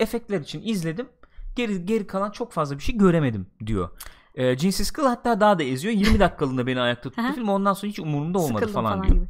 [0.00, 1.08] efektler için izledim.
[1.56, 3.90] Geri geri kalan çok fazla bir şey göremedim diyor.
[4.34, 5.94] Ee, Gene Siskel hatta daha da eziyor.
[5.94, 7.48] 20 dakikalığında beni ayakta tuttu film.
[7.48, 9.16] Ondan sonra hiç umurumda olmadı sıkıldım falan, falan, diyor.
[9.16, 9.28] gibi.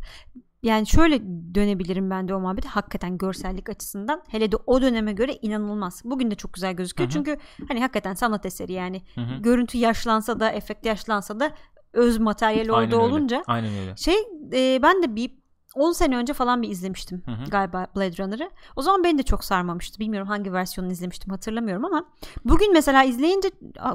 [0.63, 1.21] Yani şöyle
[1.55, 6.03] dönebilirim ben de o muhabbete hakikaten görsellik açısından hele de o döneme göre inanılmaz.
[6.05, 7.25] Bugün de çok güzel gözüküyor Hı hı.
[7.25, 7.37] çünkü
[7.69, 9.43] hani hakikaten sanat eseri yani Hı hı.
[9.43, 11.51] görüntü yaşlansa da efekt yaşlansa da
[11.93, 12.97] öz materyal Aynen orada öyle.
[13.15, 13.97] olunca Aynen öyle.
[13.97, 14.15] şey
[14.53, 15.31] e, ben de bir
[15.77, 17.51] 10 sene önce falan bir izlemiştim Hı hı.
[17.51, 18.51] galiba Blade Runner'ı.
[18.77, 19.99] O zaman beni de çok sarmamıştı.
[20.01, 22.05] Bilmiyorum hangi versiyonunu izlemiştim hatırlamıyorum ama
[22.45, 23.51] bugün mesela izleyince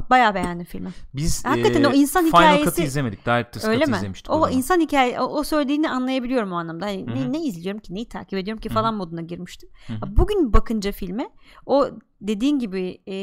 [0.10, 0.90] bayağı beğendim filmi.
[1.14, 3.26] Biz Hakikaten e, o insan Final hikayesi- Cut'ı izlemedik.
[3.26, 3.98] Director's Öyle Cut'ı mi?
[3.98, 4.32] izlemiştik.
[4.32, 4.52] O zaman.
[4.52, 6.86] insan hikaye o, o söylediğini anlayabiliyorum o anlamda.
[6.86, 7.16] Hani Hı hı.
[7.16, 8.76] ne, ne izliyorum ki, neyi takip ediyorum ki Hı hı.
[8.76, 9.70] falan moduna girmiştim.
[9.88, 10.18] Hı hı.
[10.18, 11.30] Bugün bakınca filme
[11.66, 11.88] o
[12.22, 13.16] dediğin gibi e,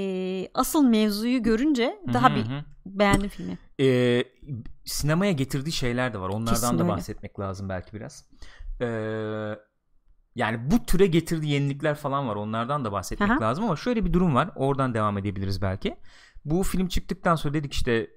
[0.55, 2.65] asıl mevzuyu görünce daha hı bir hı.
[2.87, 3.59] beğendim filmi.
[3.81, 4.25] Ee,
[4.85, 6.29] sinemaya getirdiği şeyler de var.
[6.29, 6.93] Onlardan Kesin da öyle.
[6.93, 8.25] bahsetmek lazım belki biraz.
[8.81, 8.87] Ee,
[10.35, 12.37] yani bu türe getirdiği yenilikler falan var.
[12.37, 13.41] Onlardan da bahsetmek Aha.
[13.41, 14.51] lazım ama şöyle bir durum var.
[14.57, 15.97] Oradan devam edebiliriz belki.
[16.45, 18.11] Bu film çıktıktan sonra dedik işte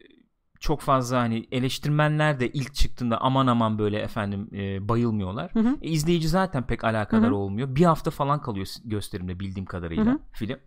[0.60, 5.54] çok fazla hani eleştirmenler de ilk çıktığında aman aman böyle efendim e, bayılmıyorlar.
[5.54, 5.78] Hı hı.
[5.82, 7.36] E, izleyici zaten pek alakadar Hı hı.
[7.36, 7.76] olmuyor.
[7.76, 10.20] Bir hafta falan kalıyor gösterimde bildiğim kadarıyla Hı hı.
[10.34, 10.60] film.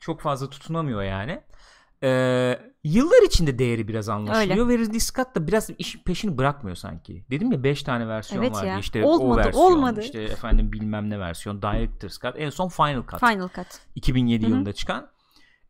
[0.00, 1.40] Çok fazla tutunamıyor yani.
[2.02, 2.58] Ee,
[2.88, 7.24] yıllar içinde değeri biraz anlaşılıyor ve Ridley Scott da biraz iş peşini bırakmıyor sanki.
[7.30, 8.64] Dedim ya 5 tane versiyon Evet var.
[8.64, 8.78] ya.
[8.78, 10.00] İşte o Olmadı, versiyon, olmadı.
[10.00, 13.20] işte efendim bilmem ne versiyon, Director's Cut, en son Final Cut.
[13.20, 13.66] Final Cut.
[13.94, 14.50] 2007 Hı hı.
[14.50, 15.08] yılında çıkan.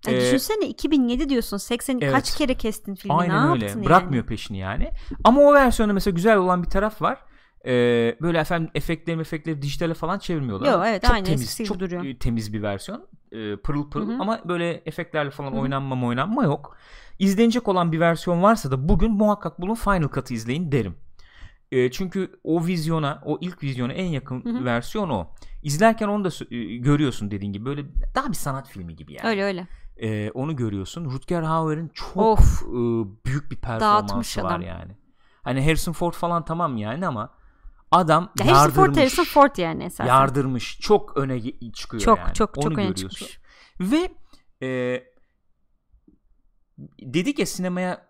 [0.07, 1.57] Yani Ee, düşünsene 2007 diyorsun.
[1.57, 2.13] 80 evet.
[2.13, 3.15] kaç kere kestin filmi?
[3.17, 3.65] Aynen ne öyle.
[3.65, 4.29] yaptın Bırakmıyor yani?
[4.29, 4.91] peşini yani.
[5.25, 7.19] Ama o versiyonda mesela güzel olan bir taraf var.
[7.67, 7.71] E,
[8.23, 10.73] böyle efendim efektleri efektleri dijitale falan çevirmiyorlar.
[10.73, 12.05] Yo, evet, çok aynı temiz, çok duruyor.
[12.05, 13.07] e, temiz bir versiyon.
[13.33, 14.23] E, pırıl pırıl Hı hı.
[14.23, 15.61] ama böyle efektlerle falan Hı hı.
[15.61, 16.77] oynanma oynanma yok.
[17.19, 20.95] İzlenecek olan bir versiyon varsa da bugün muhakkak bulun Final Cut'ı izleyin derim.
[21.73, 24.65] E, çünkü o vizyona, o ilk vizyona en yakın Hı hı.
[24.65, 25.27] versiyon o.
[25.63, 27.85] İzlerken onu da e, görüyorsun dediğin gibi böyle
[28.15, 29.29] daha bir sanat filmi gibi yani.
[29.29, 29.67] Öyle öyle.
[29.97, 31.05] E, onu görüyorsun.
[31.05, 32.63] Rutger Hauer'in çok Of.
[32.63, 32.67] e,
[33.27, 34.63] büyük bir Dağıtmış performansı var adam.
[34.63, 34.93] yani.
[35.43, 37.31] Hani Harrison Ford falan tamam yani ama
[37.91, 38.99] adam Ya Ford yardırmış.
[38.99, 40.07] Harrison Ford yani esasen.
[40.07, 40.81] Yardırmış.
[40.81, 42.35] Çok öne çıkıyor Çok, yani.
[42.35, 43.09] çok, çok Onu öne görüyorsun.
[43.09, 43.41] çıkmış.
[43.81, 44.09] Ve
[44.63, 45.03] e,
[47.03, 48.09] dedik ya sinemaya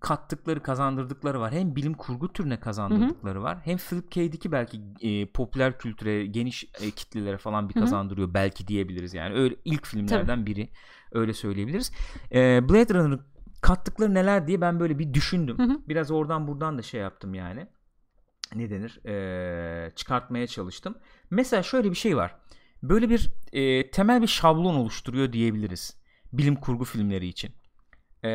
[0.00, 1.52] kattıkları kazandırdıkları var.
[1.52, 3.58] Hem bilim kurgu türüne kazandırdıkları var.
[3.64, 4.32] Hem Philip K.
[4.32, 8.34] Dick'i belki e, popüler kültüre, geniş e, kitlelere falan bir kazandırıyor.
[8.34, 9.34] Belki diyebiliriz yani.
[9.34, 10.68] Öyle ilk filmlerden biri.
[11.12, 11.92] Öyle söyleyebiliriz.
[12.32, 13.22] E, Blade Runner'ın
[13.62, 15.58] kattıkları neler diye ben böyle bir düşündüm.
[15.58, 15.80] Hı hı.
[15.88, 17.66] Biraz oradan buradan da şey yaptım yani.
[18.54, 19.06] Ne denir?
[19.06, 20.94] E, çıkartmaya çalıştım.
[21.30, 22.34] Mesela şöyle bir şey var.
[22.82, 25.96] Böyle bir e, temel bir şablon oluşturuyor diyebiliriz.
[26.32, 27.50] Bilim kurgu filmleri için.
[28.24, 28.30] E,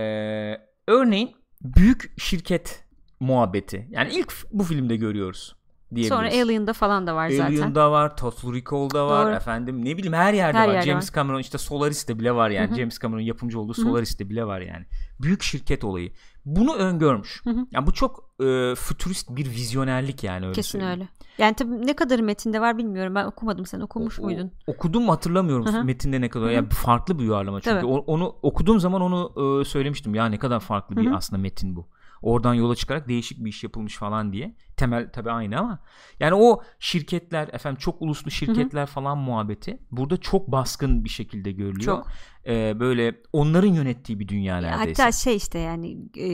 [0.87, 2.83] örneğin büyük şirket
[3.19, 3.87] muhabbeti.
[3.89, 5.56] Yani ilk bu filmde görüyoruz
[5.95, 6.09] diyebiliriz.
[6.33, 7.45] Sonra Alien'da falan da var zaten.
[7.45, 9.35] Alien'da var, Total Recall'da var, Doğru.
[9.35, 10.73] efendim ne bileyim her yerde Her var.
[10.73, 11.15] yerde James var.
[11.15, 12.67] Cameron işte Solaris'te bile var yani.
[12.67, 12.75] Hı hı.
[12.77, 13.73] James Cameron yapımcı olduğu.
[13.73, 14.85] Solaris'te bile var yani.
[15.21, 16.11] Büyük şirket olayı.
[16.45, 17.41] Bunu öngörmüş.
[17.43, 17.65] Hı hı.
[17.71, 20.93] Yani bu çok e, fütürist bir vizyonerlik yani öyle Kesin söyleyeyim.
[20.99, 21.09] öyle.
[21.37, 23.15] Yani tabii ne kadar metinde var bilmiyorum.
[23.15, 23.65] Ben okumadım.
[23.65, 24.51] Sen okumuş O- muydun?
[24.67, 25.83] Okudum mu hatırlamıyorum Hı hı.
[25.83, 26.45] metinde ne kadar.
[26.45, 26.53] Hı hı.
[26.55, 27.85] Yani farklı bir uyarlama çünkü.
[27.85, 30.15] O- onu okuduğum zaman onu e, söylemiştim.
[30.15, 31.15] Ya ne kadar farklı bir Hı hı.
[31.15, 31.87] aslında metin bu.
[32.21, 34.55] Oradan yola çıkarak değişik bir iş yapılmış falan diye.
[34.77, 35.79] Temel tabii aynı ama
[36.19, 41.97] yani o şirketler efendim çok uluslu şirketler falan muhabbeti burada çok baskın bir şekilde görülüyor.
[41.97, 42.07] Çok.
[42.47, 45.03] E, böyle onların yönettiği bir dünya neredeyse.
[45.03, 46.29] Hatta şey işte yani e,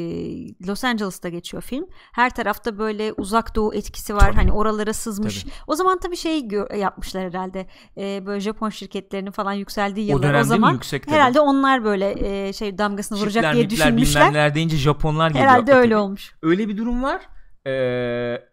[0.68, 1.86] Los Angeles'ta geçiyor film.
[2.12, 4.20] Her tarafta böyle uzak doğu etkisi var.
[4.20, 4.36] Tabii.
[4.36, 5.44] Hani oralara sızmış.
[5.44, 5.54] Tabii.
[5.68, 7.68] O zaman tabii şey yapmışlar herhalde.
[7.98, 10.24] E, böyle Japon şirketlerinin falan yükseldiği o yıllar.
[10.30, 11.16] dönemde O zaman yüksek tabii.
[11.16, 12.16] herhalde onlar böyle
[12.48, 14.30] e, şey damgasını vuracak Çiftler, diye bilmem düşünmüşler.
[14.30, 15.46] neler deyince Japonlar geliyor.
[15.46, 16.02] Herhalde akla öyle tabii.
[16.02, 16.36] olmuş.
[16.42, 17.22] Öyle bir durum var.
[17.68, 18.44] Ee,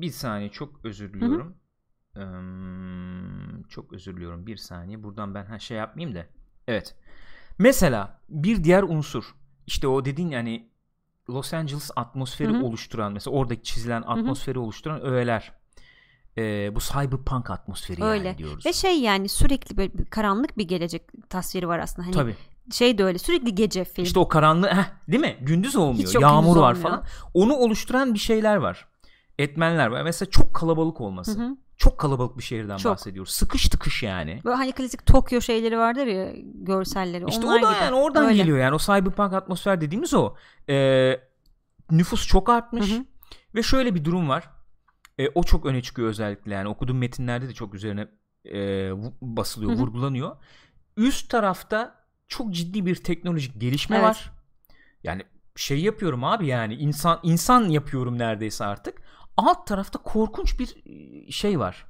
[0.00, 1.56] bir saniye çok özür diliyorum.
[2.16, 2.20] Ee,
[3.68, 4.46] çok özür diliyorum.
[4.46, 5.02] Bir saniye.
[5.02, 6.26] Buradan ben ha, şey yapmayayım da.
[6.68, 6.96] Evet.
[7.58, 9.34] Mesela bir diğer unsur.
[9.66, 10.70] işte o dediğin yani
[11.30, 12.64] Los Angeles atmosferi Hı hı.
[12.64, 15.52] oluşturan mesela oradaki çizilen atmosferi oluşturan öğeler.
[16.38, 18.28] Ee, bu cyberpunk atmosferi Öyle.
[18.28, 18.66] yani diyoruz.
[18.66, 22.06] Ve şey yani sürekli böyle bir karanlık bir gelecek tasviri var aslında.
[22.06, 22.36] Hani Tabii.
[22.72, 24.04] Şey de öyle sürekli gece film.
[24.04, 25.36] İşte o karanlığı heh, değil mi?
[25.40, 26.08] Gündüz olmuyor.
[26.08, 26.88] Hiç Yağmur gündüz var olmuyor.
[26.90, 27.04] falan.
[27.34, 28.86] Onu oluşturan bir şeyler var.
[29.38, 30.02] Etmenler var.
[30.02, 31.38] Mesela çok kalabalık olması.
[31.40, 31.56] Hı hı.
[31.76, 32.92] Çok kalabalık bir şehirden Çok.
[32.92, 33.32] bahsediyoruz.
[33.32, 34.40] Sıkış tıkış yani.
[34.44, 37.24] Böyle hani klasik Tokyo şeyleri vardır ya görselleri.
[37.28, 37.82] İşte Onlar o da gibi.
[37.84, 38.36] yani oradan Öyle.
[38.36, 40.34] geliyor yani o cyberpunk atmosfer dediğimiz o.
[40.68, 41.20] Ee,
[41.90, 43.04] nüfus çok artmış Hı hı.
[43.54, 44.50] ve şöyle bir durum var.
[45.18, 48.08] Ee, o çok öne çıkıyor özellikle yani okuduğum metinlerde de çok üzerine
[48.52, 48.58] e,
[49.22, 49.80] basılıyor, Hı hı.
[49.80, 50.36] vurgulanıyor.
[50.96, 51.99] Üst tarafta
[52.30, 54.06] çok ciddi bir teknolojik gelişme Evet.
[54.08, 54.32] var.
[55.04, 55.22] Yani
[55.56, 58.94] şey yapıyorum abi yani insan insan yapıyorum neredeyse artık.
[59.36, 61.86] Alt tarafta korkunç bir e, şey var.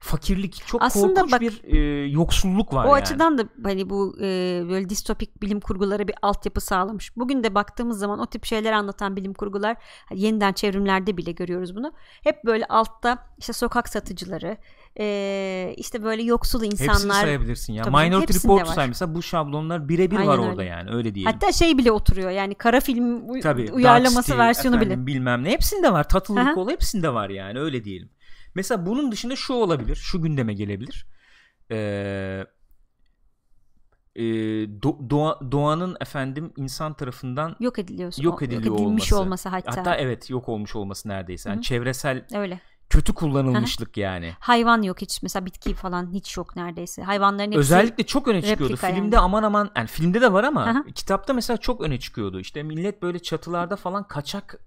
[0.00, 3.02] Fakirlik, çok Aslında korkunç bak- bir e, yoksulluk var O yani.
[3.02, 4.24] açıdan da hani bu e,
[4.68, 7.16] böyle distopik bilim kurgulara bir altyapı sağlamış.
[7.16, 9.76] Bugün de baktığımız zaman o tip şeyler anlatan bilim kurgular
[10.08, 11.92] hani yeniden çevrimlerde bile görüyoruz bunu.
[12.24, 14.56] Hep böyle altta işte sokak satıcıları,
[15.00, 17.14] e, işte böyle yoksul Hepsini insanlar.
[17.20, 17.82] sayabilirsin ya.
[17.82, 20.48] Tabii Minority Report'u say mesela bu şablonlar birebir var öyle.
[20.48, 21.32] orada yani öyle diyelim.
[21.32, 25.50] Hatta şey bile oturuyor yani kara film uy- Tabii, uyarlaması City, versiyonu efendim, bilmem ne
[25.50, 26.08] hepsinde var.
[26.08, 26.50] Tatlı Aha.
[26.50, 28.10] Recall hepsinde var yani öyle diyelim.
[28.54, 29.96] Mesela bunun dışında şu olabilir.
[29.96, 31.06] Şu gündeme gelebilir.
[31.70, 32.44] Ee,
[34.16, 34.22] e,
[34.82, 38.22] do- doğa- doğanın efendim insan tarafından bile yok ediliyorsun.
[38.22, 39.16] Yok ediliyor edilmiş olması.
[39.18, 39.76] olması hatta.
[39.80, 41.50] hatta evet yok olmuş olması neredeyse.
[41.50, 42.60] Yani çevresel Öyle.
[42.90, 44.32] Kötü kullanılmışlık yani.
[44.40, 47.02] Hayvan yok hiç mesela bitki falan hiç yok neredeyse.
[47.02, 48.76] Hayvanların hepsi Özellikle çok öne çıkıyordu.
[48.76, 49.18] Filmde yani.
[49.18, 50.84] aman aman yani filmde de var ama Aha.
[50.94, 52.40] kitapta mesela çok öne çıkıyordu.
[52.40, 54.60] İşte millet böyle çatılarda falan kaçak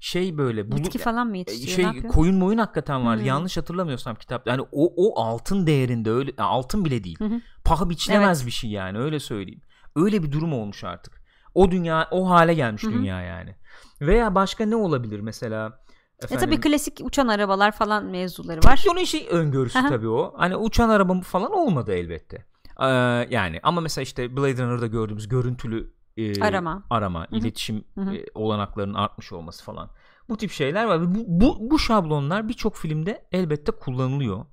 [0.00, 1.70] şey böyle bulu- bitki falan mı yetiştiriyor?
[1.70, 2.12] ne şey yapıyor?
[2.12, 3.18] koyun moyun hakikaten var.
[3.18, 3.26] Hmm.
[3.26, 4.50] Yanlış hatırlamıyorsam kitapta.
[4.50, 7.18] Yani o o altın değerinde öyle altın bile değil.
[7.18, 7.40] Hı.
[7.64, 9.60] Paha biçilemez bir şey yani öyle söyleyeyim.
[9.96, 11.24] Öyle bir durum olmuş artık.
[11.54, 12.92] O dünya o hale gelmiş Hı hı.
[12.92, 13.56] dünya yani.
[14.00, 15.83] Veya başka ne olabilir mesela?
[16.22, 18.76] E Efendim, tabii klasik uçan arabalar falan mevzuları var.
[18.76, 19.88] teknoloji öngörüsü Aha.
[19.88, 20.34] tabii o.
[20.36, 22.44] Hani uçan araba falan olmadı elbette.
[22.80, 22.86] Ee,
[23.30, 26.82] yani ama mesela işte Blade Runner'da gördüğümüz görüntülü e, Arama.
[26.90, 27.36] arama, hı.
[27.36, 28.14] iletişim Hı hı.
[28.14, 29.90] e, olanaklarının artmış olması falan.
[30.28, 31.14] Bu tip şeyler var.
[31.14, 34.46] Bu, bu, bu şablonlar birçok filmde elbette kullanılıyor.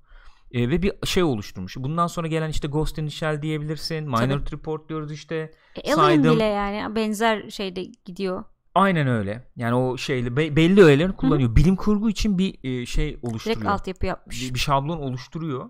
[0.51, 1.77] E, ve bir şey oluşturmuş.
[1.77, 4.03] Bundan sonra gelen işte Ghost in the Shell diyebilirsin.
[4.03, 5.51] Minority Report diyoruz işte.
[5.75, 6.35] E, Alien saydım.
[6.35, 8.43] bile yani benzer şeyde gidiyor.
[8.75, 9.43] Aynen öyle.
[9.55, 11.55] Yani o şeyli be- belli öğelerini kullanıyor.
[11.55, 13.55] Bilim kurgu için bir e, şey oluşturuyor.
[13.57, 14.41] Direkt altyapı yapmış.
[14.49, 15.69] bir, bir şablon oluşturuyor.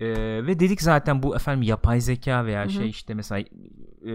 [0.00, 0.06] Ee,
[0.46, 2.70] ve dedik zaten bu efendim yapay zeka veya Hı hı.
[2.70, 3.44] şey işte mesela
[4.06, 4.10] e,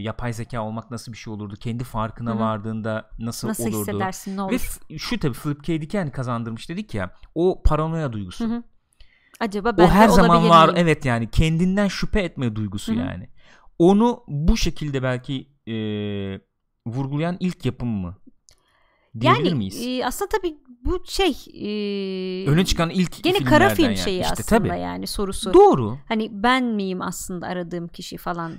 [0.00, 1.54] yapay zeka olmak nasıl bir şey olurdu?
[1.56, 2.38] Kendi farkına Hı hı.
[2.38, 3.80] vardığında nasıl, Nasıl olurdu?
[3.80, 4.52] hissedersin ne olur?
[4.52, 5.80] Ve f- şu tabii Philip K.
[5.80, 7.10] Dick yani kazandırmış dedik ya.
[7.34, 8.44] O paranoya duygusu.
[8.44, 8.62] Hı hı.
[9.40, 10.68] Acaba ben o her zaman var.
[10.68, 10.78] miyim?
[10.78, 13.00] Evet yani kendinden şüphe etme duygusu Hı hı.
[13.00, 13.28] yani.
[13.78, 15.74] Onu bu şekilde belki e,
[16.86, 18.16] vurgulayan ilk yapım mı?
[19.20, 19.86] Diyebilir Yani miyiz?
[19.86, 23.96] e, aslında tabii bu şey e, Öne çıkan ilk gene kara film yani.
[23.96, 24.80] şeyi İşte aslında tabii.
[24.80, 25.54] yani sorusu.
[25.54, 25.98] Doğru.
[26.08, 28.52] Hani ben miyim aslında aradığım kişi falan.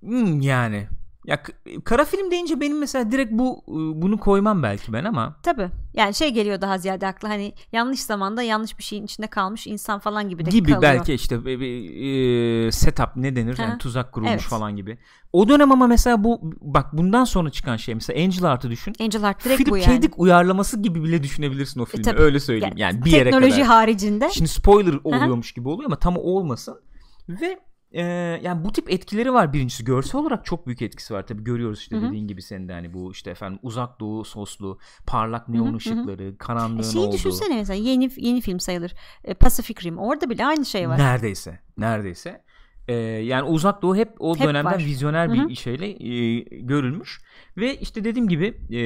[0.00, 0.88] Hmm, yani
[1.26, 1.42] ya
[1.84, 5.68] kara film deyince benim mesela direkt bu e, bunu koymam belki ben ama Tabii.
[5.94, 9.98] Yani şey geliyor daha ziyade akla hani yanlış zamanda yanlış bir şeyin içinde kalmış insan
[9.98, 10.82] falan gibi de gibi kalıyor.
[10.82, 14.42] belki işte bir, bir, e, setup ne denir Hı yani tuzak kurulmuş Evet.
[14.42, 14.98] falan gibi.
[15.32, 18.94] O dönem ama mesela bu bak bundan sonra çıkan şey mesela Angel Art'ı düşün.
[19.00, 19.94] Angel Heart direkt Philip bu yani.
[19.98, 22.04] E, Dick uyarlaması gibi bile düşünebilirsin o filmi.
[22.04, 22.20] tabii.
[22.20, 22.74] Öyle söyleyeyim.
[22.76, 23.66] Yani Yani, bir yere Teknoloji kadar.
[23.66, 24.30] haricinde.
[24.30, 26.80] Şimdi spoiler oluyormuş gibi oluyor ama tam o olmasın.
[27.28, 27.58] Ve
[27.92, 28.02] e,
[28.42, 29.84] yani bu tip etkileri var birincisi.
[29.84, 31.26] Görsel olarak çok büyük etkisi var.
[31.26, 32.06] Tabii görüyoruz işte Hı hı.
[32.06, 35.70] dediğin gibi senin de hani bu işte efendim uzak doğu soslu, parlak neon Hı hı,
[35.70, 35.76] hı hı.
[35.76, 37.14] ışıkları, karanlığın E, şeyi olduğu.
[37.14, 38.94] düşünsene mesela yeni yeni film sayılır.
[39.24, 39.98] E, Pacific Rim.
[39.98, 40.98] Orada bile aynı şey var.
[40.98, 41.60] Neredeyse.
[41.78, 42.42] Neredeyse.
[42.88, 44.78] Ee, yani uzak doğu hep o Hep dönemden var.
[44.78, 45.56] vizyoner bir hı.
[45.56, 47.20] şeyle e, görülmüş.
[47.56, 48.80] Ve işte dediğim gibi e,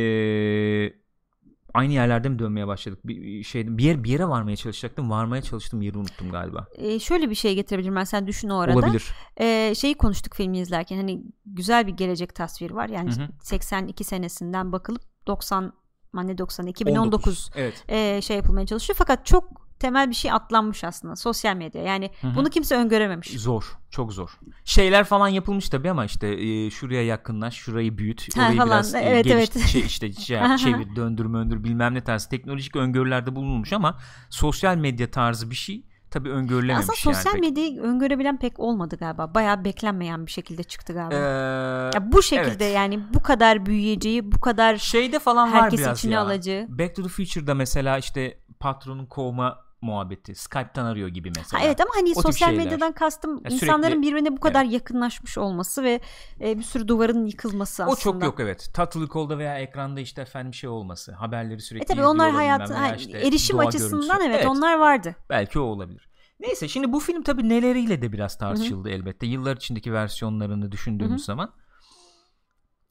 [1.74, 2.98] aynı yerlerde mi dönmeye başladık?
[3.04, 5.10] Bir şey bir yer bir yere varmaya çalışacaktım.
[5.10, 6.66] Varmaya çalıştım yeri unuttum galiba.
[6.74, 8.78] E, şöyle bir şey getirebilirim ben sen düşün o arada.
[8.78, 9.10] Olabilir.
[9.36, 12.88] E, şeyi konuştuk filmi izlerken hani güzel bir gelecek tasviri var.
[12.88, 13.28] Yani Hı hı.
[13.42, 15.72] 82 senesinden bakılıp 90
[16.14, 17.84] ne 90 2019 Evet.
[17.88, 21.82] e, şey yapılmaya çalışıyor fakat çok temel bir şey atlanmış aslında sosyal medya.
[21.82, 22.34] Yani Hı hı.
[22.36, 23.28] bunu kimse öngörememiş.
[23.28, 23.64] Zor.
[23.90, 24.30] Çok zor.
[24.64, 28.68] Şeyler falan yapılmış tabii ama işte e, şuraya yakınlaş, şurayı büyüt, Ha, orayı falan.
[28.68, 29.66] biraz e, Evet, geliş- evet.
[29.66, 33.98] şey işte şey çevir, döndür, möndür bilmem ne tarzı teknolojik öngörülerde bulunmuş ama
[34.30, 37.40] sosyal medya tarzı bir şey tabii öngörülememiş Aslında sosyal yani.
[37.42, 37.50] pek.
[37.50, 39.34] medyayı öngörebilen pek olmadı galiba.
[39.34, 41.14] Bayağı beklenmeyen bir şekilde çıktı galiba.
[41.14, 42.76] Ee, ya bu şekilde evet.
[42.76, 46.20] yani bu kadar büyüyeceği, bu kadar şeyde falan var herkes biraz içine ya.
[46.20, 46.66] alacağı.
[46.68, 50.34] Back to the Future'da mesela işte patronun kovma muhabbeti.
[50.34, 51.62] Skype'tan arıyor gibi mesela.
[51.62, 55.38] Ha, evet ama hani O sosyal medyadan kastım Ya sürekli- insanların birbirine bu kadar yakınlaşmış
[55.38, 56.00] olması ve
[56.40, 58.00] e, bir sürü duvarın yıkılması o aslında.
[58.00, 58.70] çok yok evet.
[58.74, 61.12] Tatlı kolda veya ekranda işte efendim şey olması.
[61.12, 64.30] Haberleri sürekli E tabii onlar hayatın ha, işte erişim açısından görüntüsü.
[64.36, 65.16] evet, onlar vardı.
[65.30, 66.08] Belki o olabilir.
[66.40, 69.26] Neyse şimdi bu film tabii neleriyle de biraz tartışıldı elbette.
[69.26, 71.26] Yıllar içindeki versiyonlarını düşündüğümüz Hı hı.
[71.26, 71.52] zaman.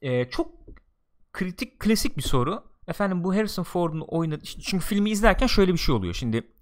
[0.02, 0.52] Ee, çok
[1.32, 2.62] kritik, klasik bir soru.
[2.88, 4.44] Efendim bu Harrison Ford'un oynadığı...
[4.44, 6.14] Çünkü filmi izlerken şöyle bir şey oluyor.
[6.14, 6.52] Şimdi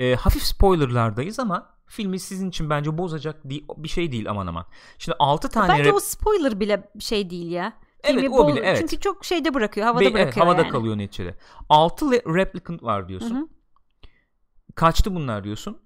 [0.00, 4.66] e, hafif spoilerlardayız ama filmi sizin için bence bozacak bir şey değil aman aman.
[4.98, 7.72] Şimdi 6 tane Bence o spoiler bile şey değil ya.
[8.02, 8.78] Evet, Filmi o bol- bile, evet.
[8.78, 10.72] Çünkü çok şeyde bırakıyor, havada Be- evet, bırakıyor havada yani.
[10.72, 11.34] kalıyor neticede.
[11.68, 13.34] 6 replicant var diyorsun.
[13.34, 13.46] Hı hı.
[14.74, 15.78] Kaçtı bunlar diyorsun.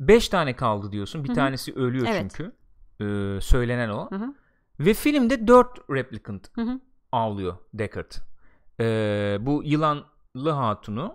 [0.00, 1.24] 5 tane kaldı diyorsun.
[1.24, 1.36] Bir Hı hı.
[1.36, 2.20] tanesi ölüyor Evet.
[2.20, 2.52] çünkü.
[3.00, 4.10] Ee, söylenen o.
[4.10, 4.34] Hı hı.
[4.80, 6.80] Ve filmde 4 replicant Hı hı.
[7.12, 8.12] avlıyor Deckard.
[8.80, 11.14] Ee, bu yılanlı hatunu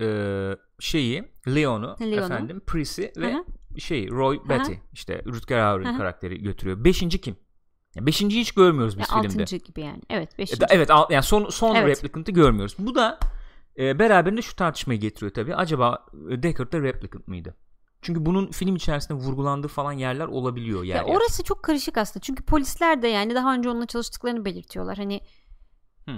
[0.00, 2.14] e, şeyi Leon'u, Leon'u.
[2.24, 3.80] efendim Priss'i Hı ve hı.
[3.80, 6.84] şey Roy Betty işte Rutger Hauer'in karakteri götürüyor.
[6.84, 7.36] Beşinci kim?
[7.94, 9.26] Ya beşinciyi hiç görmüyoruz biz Ya, filmde.
[9.28, 10.00] altıncı gibi yani.
[10.10, 10.64] Evet, E, beşinci.
[10.70, 11.96] Evet al- yani son son Evet.
[11.96, 12.74] replicant'ı görmüyoruz.
[12.78, 13.18] Bu da
[13.78, 15.54] e, beraberinde şu tartışmayı getiriyor tabii.
[15.54, 17.54] Acaba e, Deckard da replicant mıydı?
[18.02, 21.14] Çünkü bunun film içerisinde vurgulandığı falan yerler olabiliyor yer Ya yer.
[21.16, 22.22] orası çok karışık aslında.
[22.22, 24.96] Çünkü polisler de yani daha önce onunla çalıştıklarını belirtiyorlar.
[24.98, 25.20] Hani
[26.08, 26.12] Hı.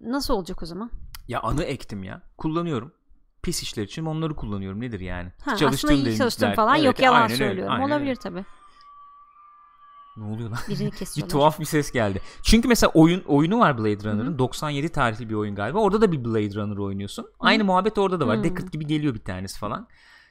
[0.00, 0.90] nasıl olacak o zaman?
[1.28, 2.22] Ya anı ektim ya.
[2.38, 2.92] Kullanıyorum.
[3.42, 4.80] Pis işler için onları kullanıyorum.
[4.80, 5.32] Nedir yani?
[5.44, 6.54] Ha, Çalıştığım aslında iyi der.
[6.56, 6.74] falan.
[6.76, 7.72] Evet, Yok yalan aynen söylüyorum.
[7.74, 8.44] aynen Olabilir tabii.
[10.16, 10.58] Ne oluyor lan?
[10.68, 12.20] Birini bir tuhaf bir ses geldi.
[12.42, 14.26] Çünkü mesela oyun oyunu var Blade Runner'ın.
[14.26, 14.38] Hı hı.
[14.38, 15.78] 97 tarihli bir oyun galiba.
[15.78, 17.26] Orada da bir Blade Runner oynuyorsun.
[17.40, 18.38] Aynı muhabbet orada da var.
[18.38, 18.44] Hı.
[18.44, 19.88] Deckard gibi geliyor bir tanesi falan.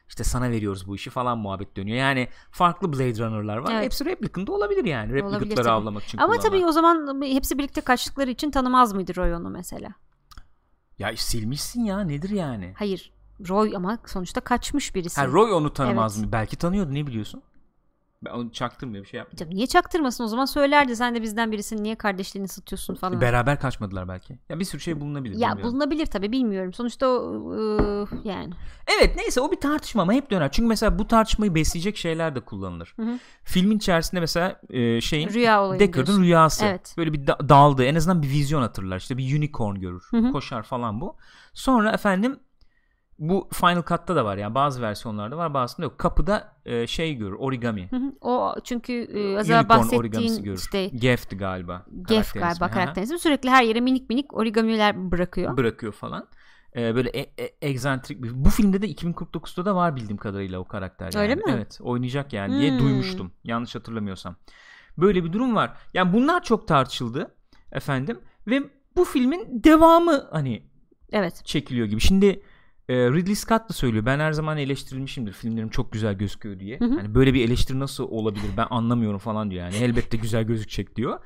[0.10, 1.98] İşte sana veriyoruz bu işi falan muhabbet dönüyor.
[1.98, 3.72] Yani farklı Blade Runner'lar var.
[3.72, 3.84] Evet.
[3.86, 5.22] Hepsi replicant da olabilir yani.
[5.56, 5.70] Tabii.
[5.70, 6.50] avlamak için Ama kullanılan.
[6.52, 9.90] tabii o zaman hepsi birlikte kaçtıkları için tanımaz mıydı Roy onu mesela?
[11.00, 12.74] Ya silmişsin ya nedir yani?
[12.78, 13.12] Hayır.
[13.50, 15.22] Roy ama sonuçta kaçmış birisi.
[15.22, 16.26] Ha, Roy onu tanımaz Evet.
[16.26, 16.32] mı?
[16.32, 17.42] Belki tanıyordu ne biliyorsun?
[18.26, 19.38] Ben onu çaktırmıyor bir şey yapmadım.
[19.38, 23.22] Canım niye çaktırmasın o zaman söylerdi sen de bizden birisin niye kardeşliğini satıyorsun falan.
[23.22, 24.40] Beraber kaçmadılar belki.
[24.50, 25.34] Ya bir sürü şey bulunabilir.
[25.34, 25.64] ya bilmiyorum.
[25.64, 26.74] bulunabilir tabii bilmiyorum.
[26.74, 28.54] Sonuçta o, ıı, yani.
[28.98, 30.52] Evet neyse o bir tartışma ama hep döner.
[30.52, 32.94] Çünkü mesela bu tartışmayı besleyecek şeyler de kullanılır.
[32.96, 33.20] Hı hı.
[33.44, 36.24] Filmin içerisinde mesela e, şeyin Rüya olayı Deckard'ın diyorsun.
[36.24, 36.66] rüyası.
[36.66, 36.94] Evet.
[36.98, 38.98] Böyle bir da- daldığı en azından bir vizyon hatırlar.
[38.98, 40.04] İşte bir unicorn görür.
[40.12, 40.32] Hı hı.
[40.32, 41.16] Koşar falan bu.
[41.54, 42.40] Sonra efendim
[43.20, 45.98] Bu Final Cut'ta da var yani bazı versiyonlarda var bazısında yok.
[45.98, 47.88] Kapıda e, şey görür origami.
[47.90, 48.12] Hı hı.
[48.22, 50.58] O çünkü e, az önce bahsettiğin görür.
[50.58, 51.86] işte Gef'ti galiba.
[52.08, 53.20] Gef karakterin galiba ismi.
[53.20, 55.58] Sürekli her yere minik minik origamiler bırakıyor.
[55.58, 56.28] Bırakıyor falan.
[56.76, 58.46] E, böyle e, e, egzantrik bir.
[58.46, 61.16] Bu filmde de 2049'da da var bildiğim kadarıyla o karakter.
[61.20, 61.44] Öyle yani.
[61.44, 61.52] mi?
[61.56, 62.80] Evet oynayacak yani diye Hmm.
[62.80, 63.32] duymuştum.
[63.44, 64.36] Yanlış hatırlamıyorsam.
[64.98, 65.78] Böyle bir durum var.
[65.94, 67.36] Yani bunlar çok tartışıldı
[67.72, 68.20] efendim.
[68.48, 68.64] Ve
[68.96, 70.64] bu filmin devamı hani
[71.12, 71.42] Evet.
[71.46, 72.02] çekiliyor gibi.
[72.02, 72.42] Şimdi
[72.90, 74.06] e, Ridley Scott da söylüyor.
[74.06, 75.34] Ben her zaman eleştirilmişimdir.
[75.34, 76.80] Filmlerim çok güzel gözüküyor diye.
[76.80, 76.96] Hı hı.
[76.96, 78.50] Hani böyle bir eleştiri nasıl olabilir?
[78.58, 79.76] Ben anlamıyorum falan diyor yani.
[79.76, 81.20] Elbette güzel gözükecek diyor.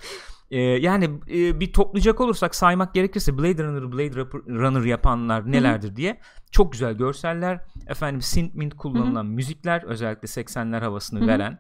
[0.52, 4.16] E, yani e, bir toplayacak olursak saymak gerekirse Blade Runner Blade
[4.48, 6.20] Runner yapanlar nelerdir diye
[6.52, 11.28] çok güzel görseller, efendim synth mint kullanılan müzikler özellikle 80'ler havasını Hı hı.
[11.28, 11.60] veren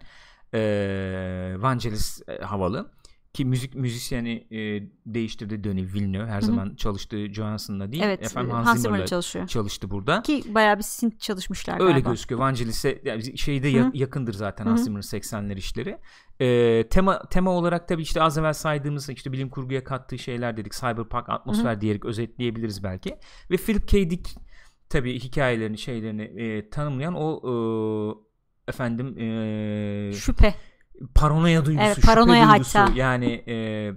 [0.54, 2.92] e, Vangelis e, havalı
[3.34, 4.58] ki müzik müzisyeni e,
[5.06, 6.46] değiştirdi Denis Villeneuve her hı.
[6.46, 8.24] zaman çalıştığı Johansson'la değil Evet.
[8.24, 9.48] efendim e, Hans, Hans Zimmer'la Zimmer çalışıyor.
[9.48, 10.22] çalıştı burada.
[10.22, 12.10] Ki bayağı bir synth çalışmışlar Öyle galiba.
[12.10, 12.42] gözüküyor.
[12.42, 14.66] Vangelis'e yani şeyde ya- yakındır zaten.
[14.66, 15.98] Hans Zimmer'ın 80'ler işleri.
[16.42, 20.74] Ee, tema tema olarak tabii işte az evvel saydığımız işte bilim kurguya kattığı şeyler dedik.
[20.74, 23.18] Cyberpunk atmosfer diyerek özetleyebiliriz belki.
[23.52, 24.10] Ve Philip K.
[24.10, 24.30] Dick
[24.90, 27.52] tabii hikayelerini şeylerini e, tanımlayan o e,
[28.72, 30.54] efendim e, Şüphe.
[31.16, 32.94] Paranoya duygusu, Evet, paranoya duygusu hatta.
[32.96, 33.92] yani e,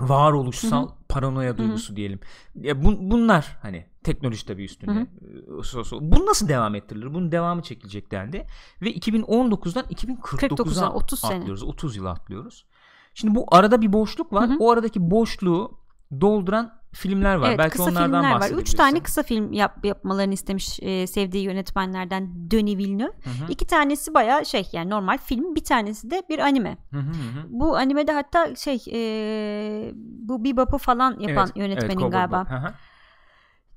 [0.00, 2.20] varoluşsal paranoya duygusu diyelim.
[2.54, 4.90] Ya bu, bunlar hani teknoloji tabii üstüne.
[4.94, 5.02] Hı hı.
[5.02, 7.14] e, so- so- Bu nasıl devam ettirilir?
[7.14, 8.46] Bunun devamı çekilecek dendi.
[8.82, 11.34] Ve 2019'dan 2049'a 49'a, 30 sene.
[11.34, 11.62] atlıyoruz.
[11.62, 12.66] 30 yıl atlıyoruz.
[13.14, 14.48] Şimdi bu arada bir boşluk var.
[14.48, 14.56] Hı hı.
[14.60, 15.78] O aradaki boşluğu
[16.20, 17.48] dolduran filmler var.
[17.48, 18.50] Evet, Belki kısa onlardan filmler var.
[18.62, 23.12] Üç tane kısa film yap, yapmalarını istemiş e, sevdiği yönetmenlerden Denis Villeneuve.
[23.24, 23.52] Hı hı.
[23.52, 25.54] İki tanesi bayağı şey yani normal film.
[25.54, 26.76] Bir tanesi de bir anime.
[26.90, 27.46] Hı hı hı.
[27.48, 32.50] Bu animede hatta şey e, bu Bebop'u falan yapan Evet, yönetmenin evet, galiba.
[32.50, 32.72] Hı hı.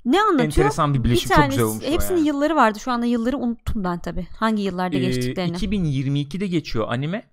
[0.05, 0.45] Ne anlatıyor?
[0.45, 2.27] Enteresan bir bir bileşim çok tanesi, güzel olmuş hepsinin yani.
[2.27, 2.79] yılları vardı.
[2.79, 4.27] Şu anda yılları unuttum ben tabii.
[4.39, 5.57] Hangi yıllarda Ee, geçtiklerini.
[5.57, 7.29] 2022'de geçiyor anime.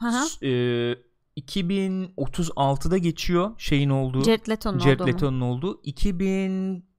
[0.00, 0.26] Hı hı.
[0.28, 0.50] S- e,
[1.36, 4.24] 2036'da geçiyor şeyin olduğu.
[4.24, 5.08] Jared Leto'nun Jared olduğu?
[5.08, 5.80] Leto'nun olduğu.
[5.82, 6.95] 2000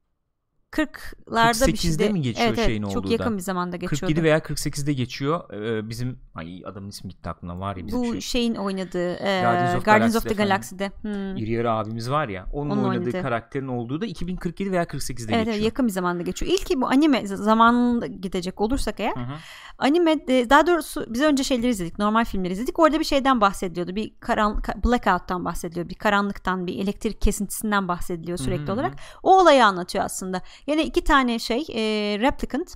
[0.78, 2.13] 40'larda bir 48'de şey.
[2.13, 3.38] mi geçiyor evet, evet, şeyin Çok olduğu yakın da?
[3.38, 3.99] bir zamanda geçiyordu.
[3.99, 5.53] 47 veya 48'de geçiyor.
[5.53, 8.21] Ee, bizim ay adamın ismi gitti aklımdan var ya bizim Bu şey.
[8.21, 10.91] şeyin oynadığı e, Guardians of Guardians of the Galaxy'de.
[11.01, 11.38] Hmm.
[11.38, 12.45] İri yarı abimiz var ya.
[12.53, 13.21] Onun, Onun oynadığı oynadığı.
[13.21, 15.55] karakterin olduğu da 2047 veya 48'de Evet, geçiyor.
[15.55, 16.51] evet yakın bir zamanda geçiyor.
[16.51, 19.34] İlki bu anime zamanında gidecek olursak eğer Hı hı.
[19.78, 23.95] anime de- daha doğrusu biz önce şeyleri izledik normal filmleri izledik orada bir şeyden bahsediliyordu
[23.95, 28.73] bir karan, ka- blackout'tan bahsediliyor bir karanlıktan bir elektrik kesintisinden bahsediliyor sürekli Hı hı hı.
[28.73, 31.82] olarak o olayı anlatıyor aslında yine iki tane şey e,
[32.20, 32.74] replicant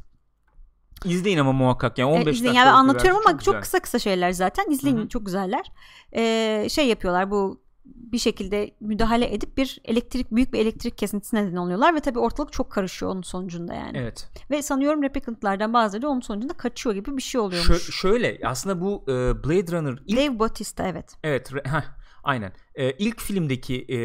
[1.05, 2.45] İzleyin ama muhakkak yani 15 e, izleyin.
[2.55, 3.61] dakika yani anlatıyorum ama çok, güzel.
[3.61, 5.07] kısa kısa şeyler zaten izleyin Hı hı.
[5.07, 5.71] çok güzeller
[6.15, 11.55] E, şey yapıyorlar bu bir şekilde müdahale edip bir elektrik büyük bir elektrik kesintisi neden
[11.55, 13.97] oluyorlar ve tabii ortalık çok karışıyor onun sonucunda yani.
[13.97, 14.29] Evet.
[14.51, 17.95] Ve sanıyorum replicantlardan bazıları onun sonucunda kaçıyor gibi bir şey Şö- oluyormuş.
[18.01, 19.13] şöyle aslında bu e,
[19.43, 21.15] Blade Runner ilk Dave Bautista evet.
[21.23, 21.83] Evet, heh,
[22.23, 22.53] aynen.
[22.75, 23.99] Ee, ilk filmdeki e,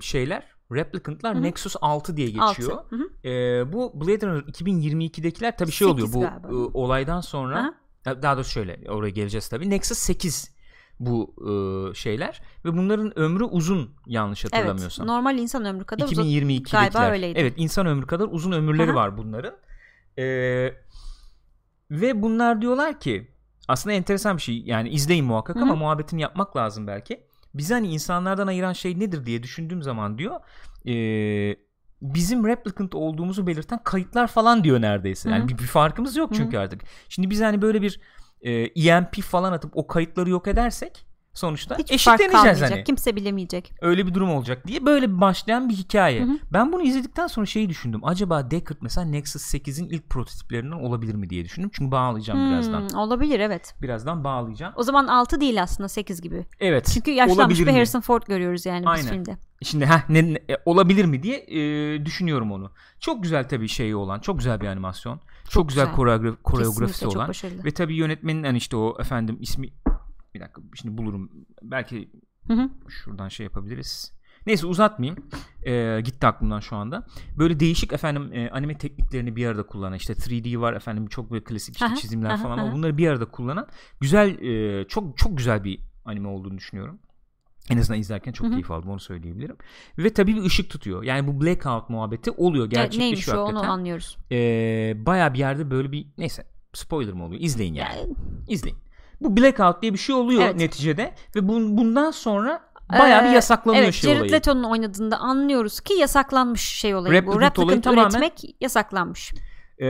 [0.00, 1.42] şeyler replicantlar Hı hı.
[1.42, 2.72] Nexus 6 diye geçiyor.
[2.72, 2.96] Altı.
[2.96, 3.28] Hı hı.
[3.28, 6.48] Ee, bu Blade Runner 2022'dekiler tabii şey oluyor bu galiba.
[6.48, 7.74] e, olaydan sonra.
[8.06, 9.70] Ya daha doğrusu şöyle oraya geleceğiz tabii.
[9.70, 10.52] Nexus 8
[11.00, 14.54] bu e, şeyler ve bunların ömrü uzun yanlış Evet.
[14.54, 15.06] hatırlamıyorsam.
[15.06, 16.22] Normal insan ömrü kadar uzun.
[16.24, 16.92] 2022'dekiler.
[16.92, 17.38] Galiba öyleydi.
[17.38, 18.96] Evet, insan ömrü kadar uzun ömürleri Aha.
[18.96, 19.54] var bunların.
[20.18, 20.74] Ee,
[21.90, 23.28] ve bunlar diyorlar ki
[23.68, 24.62] aslında enteresan bir şey.
[24.62, 27.26] Yani izleyin muhakkak Hı ama muhabbetini yapmak lazım belki.
[27.54, 30.40] Bizi hani insanlardan ayıran şey nedir diye düşündüğüm zaman diyor.
[30.86, 31.56] ee,
[32.02, 35.30] bizim replicant olduğumuzu belirten kayıtlar falan diyor neredeyse.
[35.30, 36.82] Yani bir, bir farkımız yok çünkü artık.
[37.08, 38.00] Şimdi biz hani böyle bir
[38.40, 43.72] e, EMP falan atıp o kayıtları yok edersek sonuçta Hiç eşitleneceğiz hani Kimse bilemeyecek.
[43.80, 46.20] öyle bir durum olacak diye böyle bir başlayan bir hikaye.
[46.20, 46.38] Hı hı.
[46.52, 48.00] Ben bunu izledikten sonra şeyi düşündüm.
[48.04, 51.70] Acaba Deckard mesela Nexus 8'in ilk prototiplerinden olabilir mi diye düşündüm.
[51.72, 52.80] Çünkü bağlayacağım birazdan.
[52.88, 53.74] Hmm, olabilir evet.
[53.82, 54.72] Birazdan bağlayacağım.
[54.76, 56.46] O zaman 6 değil aslında 8 gibi.
[56.60, 56.90] Evet.
[56.94, 57.72] Çünkü yaşlanmış bir mi?
[57.72, 59.02] Harrison Ford görüyoruz yani Aynen.
[59.04, 59.36] biz filmde.
[59.62, 62.70] Şimdi heh, ne, ne- e, olabilir mi diye e, düşünüyorum onu.
[63.00, 64.20] Çok güzel tabii şeyi olan.
[64.20, 65.20] Çok güzel bir animasyon.
[65.48, 65.96] Çok, güzel, güzel.
[65.98, 67.64] koreogra- koreografisi Kesinlikle çok olan.
[67.64, 69.68] Ve tabii yönetmenin hani işte o efendim ismi
[70.34, 71.30] bir dakika şimdi bulurum.
[71.62, 72.10] Belki
[72.46, 72.70] Hı hı.
[72.88, 74.12] şuradan şey yapabiliriz.
[74.46, 75.24] Neyse uzatmayayım.
[75.66, 77.06] Ee, gitti aklımdan şu anda.
[77.38, 81.44] Böyle değişik efendim e, anime tekniklerini bir arada kullanan işte 3D var efendim çok böyle
[81.44, 83.68] klasik işte Aha, çizimler aha, falan ama bunları bir arada kullanan
[84.00, 86.98] güzel e, çok çok güzel bir anime olduğunu düşünüyorum.
[87.70, 88.52] En azından izlerken çok Hı hı.
[88.54, 89.56] keyif aldım onu söyleyebilirim.
[89.98, 91.02] Ve tabii bir ışık tutuyor.
[91.02, 92.66] Yani bu blackout muhabbeti oluyor.
[92.70, 93.68] Gerçekleşiyor neymiş o onu hakikaten.
[93.68, 94.16] anlıyoruz.
[94.32, 97.40] Ee, Baya bir yerde böyle bir neyse spoiler mı oluyor?
[97.40, 97.96] İzleyin yani.
[97.98, 98.14] Yani
[98.48, 98.78] İzleyin.
[99.24, 100.56] Bu blackout diye bir şey oluyor Evet.
[100.56, 104.32] neticede ve bun, bundan sonra Bayağı bir Ee, yasaklanıyor evet, şey Jared olayı.
[104.32, 107.16] Leto'nun oynadığında anlıyoruz ki yasaklanmış şey olayı bu.
[107.16, 109.32] Replicant Replicant olayı tamamen- üretmek yasaklanmış.
[109.78, 109.84] Ee,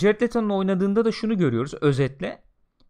[0.00, 2.42] Jared Leto'nun oynadığında da şunu görüyoruz özetle.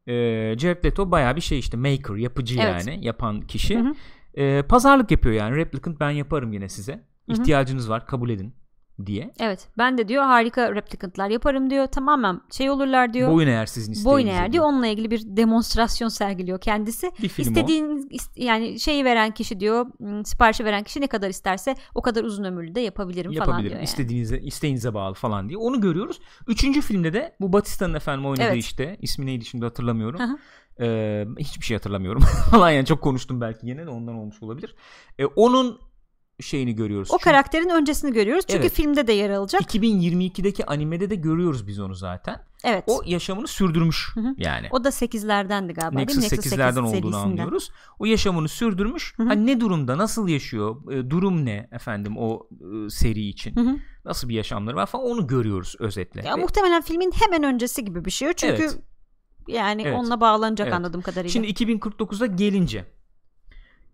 [0.07, 0.13] Ee,
[0.59, 2.87] Jared Leto bayağı bir şey işte maker, yapıcı Evet.
[2.87, 3.79] yani yapan kişi.
[3.79, 3.95] Hı hı.
[4.35, 5.57] Ee, pazarlık yapıyor yani.
[5.57, 7.05] Replicant ben yaparım yine size.
[7.29, 8.55] İhtiyacınız var kabul edin
[9.07, 9.31] diye.
[9.41, 11.87] Evet ben de diyor harika replicantlar yaparım diyor.
[11.87, 13.33] Tamamen şey olurlar diyor.
[13.33, 14.11] Boyun eğer sizin isteğinize.
[14.11, 14.65] Boyun eğer diyor.
[14.65, 17.11] Onunla ilgili bir demonstrasyon sergiliyor kendisi.
[17.23, 19.87] Bir film İstediğin ist- yani şeyi veren kişi diyor
[20.25, 23.35] siparişi veren kişi ne kadar isterse o kadar uzun ömürlü de yapabilirim o.
[23.35, 23.69] falan Yapabilirim.
[23.69, 23.85] diyor yani.
[23.85, 25.59] İstediğinize, isteğinize bağlı falan diye.
[25.59, 26.21] Onu görüyoruz.
[26.47, 28.57] Üçüncü filmde de bu Batista'nın efendim oynadığı Evet.
[28.65, 28.97] işte.
[29.03, 30.21] ismi neydi şimdi hatırlamıyorum.
[30.81, 32.23] Ee, hiçbir şey hatırlamıyorum.
[32.51, 34.75] falan yani çok konuştum belki yine de ondan olmuş olabilir.
[35.19, 35.79] Ee, onun
[36.43, 37.11] şeyini görüyoruz.
[37.11, 38.45] O Çünkü karakterin öncesini görüyoruz.
[38.49, 38.73] Çünkü Evet.
[38.73, 39.63] filmde de yer alacak.
[39.63, 42.37] 2022'deki animede de görüyoruz biz onu zaten.
[42.65, 42.85] Evet.
[42.87, 44.35] O yaşamını sürdürmüş Hı hı.
[44.39, 44.69] yani.
[44.71, 46.23] O da 8'lerdendi galiba değil mi?
[46.23, 47.13] Nexus 8'lerden olduğunu serisinden.
[47.19, 47.71] anlıyoruz.
[47.99, 49.15] O yaşamını sürdürmüş.
[49.17, 49.27] Hı hı.
[49.27, 52.49] Hani ne durumda, nasıl yaşıyor, e, durum ne efendim o
[52.87, 53.57] e, seri için.
[53.57, 53.77] Hı hı.
[54.05, 56.27] Nasıl bir yaşamları var falan onu görüyoruz özetle.
[56.27, 58.33] Ya Ve muhtemelen filmin hemen öncesi gibi bir şey o.
[58.33, 58.79] Çünkü Evet.
[59.49, 59.99] yani Evet.
[59.99, 60.77] onunla bağlanacak Evet.
[60.77, 61.31] anladığım kadarıyla.
[61.31, 62.85] Şimdi 2049'da gelince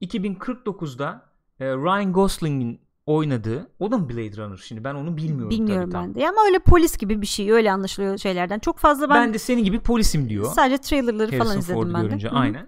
[0.02, 1.25] 2049'da
[1.60, 6.04] e, Ryan Gosling'in oynadığı o da mı Blade Runner şimdi ben onu bilmiyorum Bilmiyorum tabii
[6.04, 6.28] ben de.
[6.28, 7.52] Ama öyle polis gibi bir şey.
[7.52, 8.58] Öyle anlaşılıyor şeylerden.
[8.58, 10.44] Çok fazla ben, Ben, de senin gibi polisim diyor.
[10.54, 12.06] sadece trailerları falan Harrison izledim Ford'u ben de.
[12.06, 12.34] görünce hı.
[12.34, 12.66] aynen.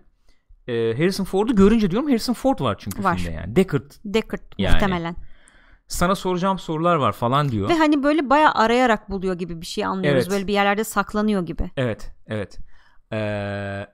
[0.66, 3.16] E, Harrison Ford'u görünce diyorum Harrison Ford var çünkü Var.
[3.16, 3.56] filmde yani.
[3.56, 4.72] Deckard Deckard Yani.
[4.74, 5.16] muhtemelen.
[5.88, 7.68] sana soracağım sorular var falan diyor.
[7.68, 10.22] Ve hani böyle bayağı arayarak buluyor gibi bir şey anlıyoruz.
[10.22, 10.30] Evet.
[10.30, 11.70] Böyle bir yerlerde saklanıyor gibi.
[11.76, 12.58] Evet, evet.
[13.12, 13.86] Ee,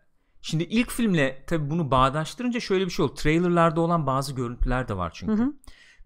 [0.45, 3.15] şimdi ilk filmle tabii bunu bağdaştırınca şöyle bir şey oldu.
[3.15, 5.33] Trailerlarda olan bazı görüntüler de var çünkü.
[5.33, 5.53] Hı hı.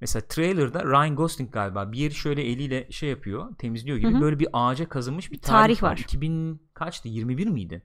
[0.00, 4.20] Mesela trailerda Ryan Gosling galiba bir yeri şöyle eliyle şey yapıyor, temizliyor gibi Hı hı.
[4.20, 5.90] böyle bir ağaca kazınmış bir tarih, Tarih var.
[5.90, 5.96] var.
[5.98, 7.08] 2000 kaçtı?
[7.08, 7.82] 21 miydi?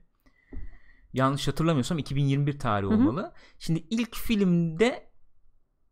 [1.12, 2.98] Yanlış hatırlamıyorsam 2021 tarihi Hı hı.
[2.98, 3.32] olmalı.
[3.58, 5.10] Şimdi ilk filmde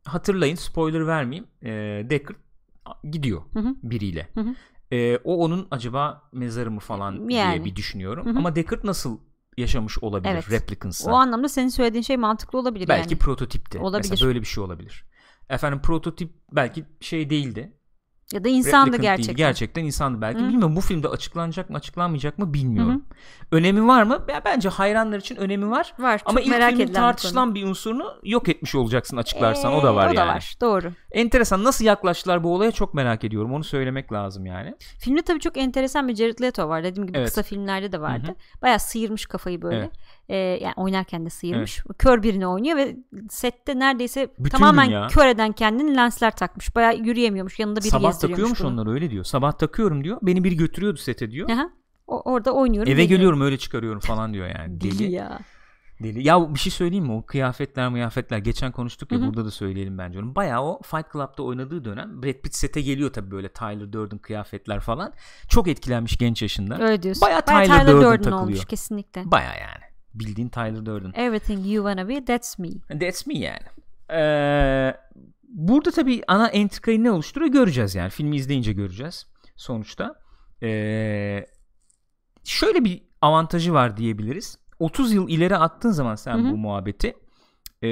[0.05, 1.47] hatırlayın spoiler vermeyeyim.
[1.63, 1.71] E,
[2.11, 2.37] Deckard
[3.11, 3.75] gidiyor Hı hı.
[3.83, 4.29] biriyle.
[4.35, 4.55] Hı hı.
[4.93, 7.65] Ee, o onun acaba mezarı mı falan diye Yani.
[7.65, 8.27] bir düşünüyorum.
[8.27, 8.39] Hı hı.
[8.39, 9.19] Ama Deckard nasıl
[9.57, 10.51] yaşamış olabilir Evet.
[10.51, 11.13] Replicance'la?
[11.13, 13.19] O anlamda senin söylediğin şey mantıklı olabilir belki yani.
[13.19, 13.79] prototipti.
[13.79, 14.11] Olabilir.
[14.11, 15.05] Mesela böyle bir şey olabilir.
[15.49, 17.73] Efendim prototip belki şey değildi.
[18.33, 19.37] Ya da insandı Replicant gerçekten.
[19.37, 20.41] Değil, gerçekten insandı belki.
[20.41, 20.49] Hı.
[20.49, 23.05] Bilmiyorum bu filmde açıklanacak mı açıklanmayacak mı bilmiyorum.
[23.51, 24.25] Önemi var mı?
[24.29, 25.95] Ya bence hayranlar için önemi var.
[25.99, 26.23] Var.
[26.25, 29.73] Ama ilk merak filmin tartışılan bir unsurunu yok etmiş olacaksın açıklarsan.
[29.75, 30.17] o Ee, da var o yani.
[30.17, 30.55] da var.
[30.61, 30.93] Doğru.
[31.13, 31.65] Enteresan.
[31.65, 33.53] Nasıl yaklaştılar bu olaya çok merak ediyorum.
[33.53, 34.75] Onu söylemek lazım yani.
[34.99, 36.85] Filmde tabii çok enteresan bir Jared Leto var.
[36.85, 37.29] Dediğim gibi Evet.
[37.29, 38.27] kısa filmlerde de vardı.
[38.29, 39.77] Hı Bayağı sıyırmış kafayı böyle.
[39.79, 39.91] Evet.
[40.29, 41.81] Ee, yani oynarken de sıyırmış.
[41.99, 42.97] Kör birini oynuyor ve
[43.31, 46.77] sette neredeyse Bütün tamamen kör eden kendini lensler takmış.
[46.77, 47.59] Bayağı yürüyemiyormuş.
[47.59, 48.69] Yanında biri Sabah takıyormuş bunu.
[48.69, 49.25] onlar öyle diyor.
[49.25, 50.19] Sabah takıyorum diyor.
[50.23, 51.51] Beni biri götürüyordu sete diyor.
[51.51, 51.71] Aha.
[52.07, 52.93] O, orada oynuyorum.
[52.93, 53.17] Eve geliyorum.
[53.17, 54.81] geliyorum öyle çıkarıyorum falan diyor yani.
[54.81, 55.13] Deli Deli.
[55.13, 55.39] ya.
[56.03, 56.27] Deli.
[56.29, 57.13] Ya bir şey söyleyeyim mi?
[57.13, 59.27] O kıyafetler mıyafetler geçen konuştuk ya Hı hı.
[59.27, 60.35] burada da söyleyelim bence onu.
[60.35, 64.81] Bayağı o Fight Club'da oynadığı dönem Brad Pitt sete geliyor tabii böyle Tyler Durden kıyafetler
[64.81, 65.13] falan.
[65.49, 66.79] Çok etkilenmiş genç yaşında.
[66.83, 67.21] Öyle diyorsun.
[67.23, 68.41] Bayağı Tyler Durden takılıyor.
[68.41, 69.31] olmuş kesinlikle.
[69.31, 69.83] Bayağı yani.
[70.15, 71.13] Bildiğin Tyler Durden.
[71.15, 72.69] Everything you wanna be that's me.
[73.01, 73.67] That's me yani.
[74.11, 74.97] Ee,
[75.49, 78.11] burada tabii ana entrikayı ne oluşturuyor göreceğiz yani.
[78.11, 79.27] Filmi izleyince göreceğiz
[79.57, 80.15] sonuçta.
[80.63, 81.47] Ee,
[82.45, 84.59] şöyle bir avantajı var diyebiliriz.
[84.83, 86.53] 30 yıl ileri attığın zaman sen Hı hı.
[86.53, 87.15] bu muhabbeti
[87.83, 87.89] e,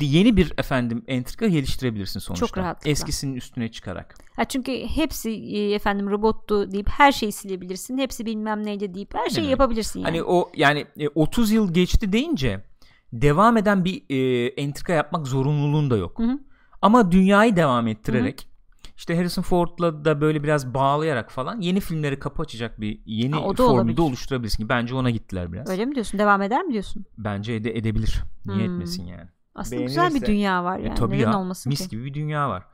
[0.00, 2.46] yeni bir efendim entrika geliştirebilirsin sonuçta.
[2.46, 2.90] Çok rahatlıkla.
[2.90, 4.14] Eskisinin üstüne çıkarak.
[4.36, 7.98] Ha çünkü hepsi e, efendim robottu deyip her şeyi silebilirsin.
[7.98, 10.06] Hepsi bilmem neydi deyip her şeyi yapabilirsin yani.
[10.06, 12.64] Hani o yani e, 30 yıl geçti deyince
[13.12, 16.18] devam eden bir e, entrika yapmak zorunluluğun da yok.
[16.18, 16.38] Hı hı.
[16.82, 18.48] Ama dünyayı devam ettirerek
[18.96, 23.52] işte Harrison Ford'la da böyle biraz bağlayarak falan yeni filmleri kapı açacak bir yeni Ha,
[23.56, 24.68] formülde oluşturabilirsin.
[24.68, 25.70] Bence ona gittiler biraz.
[25.70, 26.18] Öyle mi diyorsun?
[26.18, 27.04] Devam eder mi diyorsun?
[27.18, 28.22] Bence ede, edebilir.
[28.46, 28.74] Niye Hmm.
[28.74, 29.28] etmesin yani?
[29.54, 30.94] Aslında güzel bir Beğenirse- dünya var E, yani.
[30.94, 31.38] tabii Neden ya.
[31.40, 31.88] olmasın Mis ki?
[31.88, 32.64] gibi bir dünya var.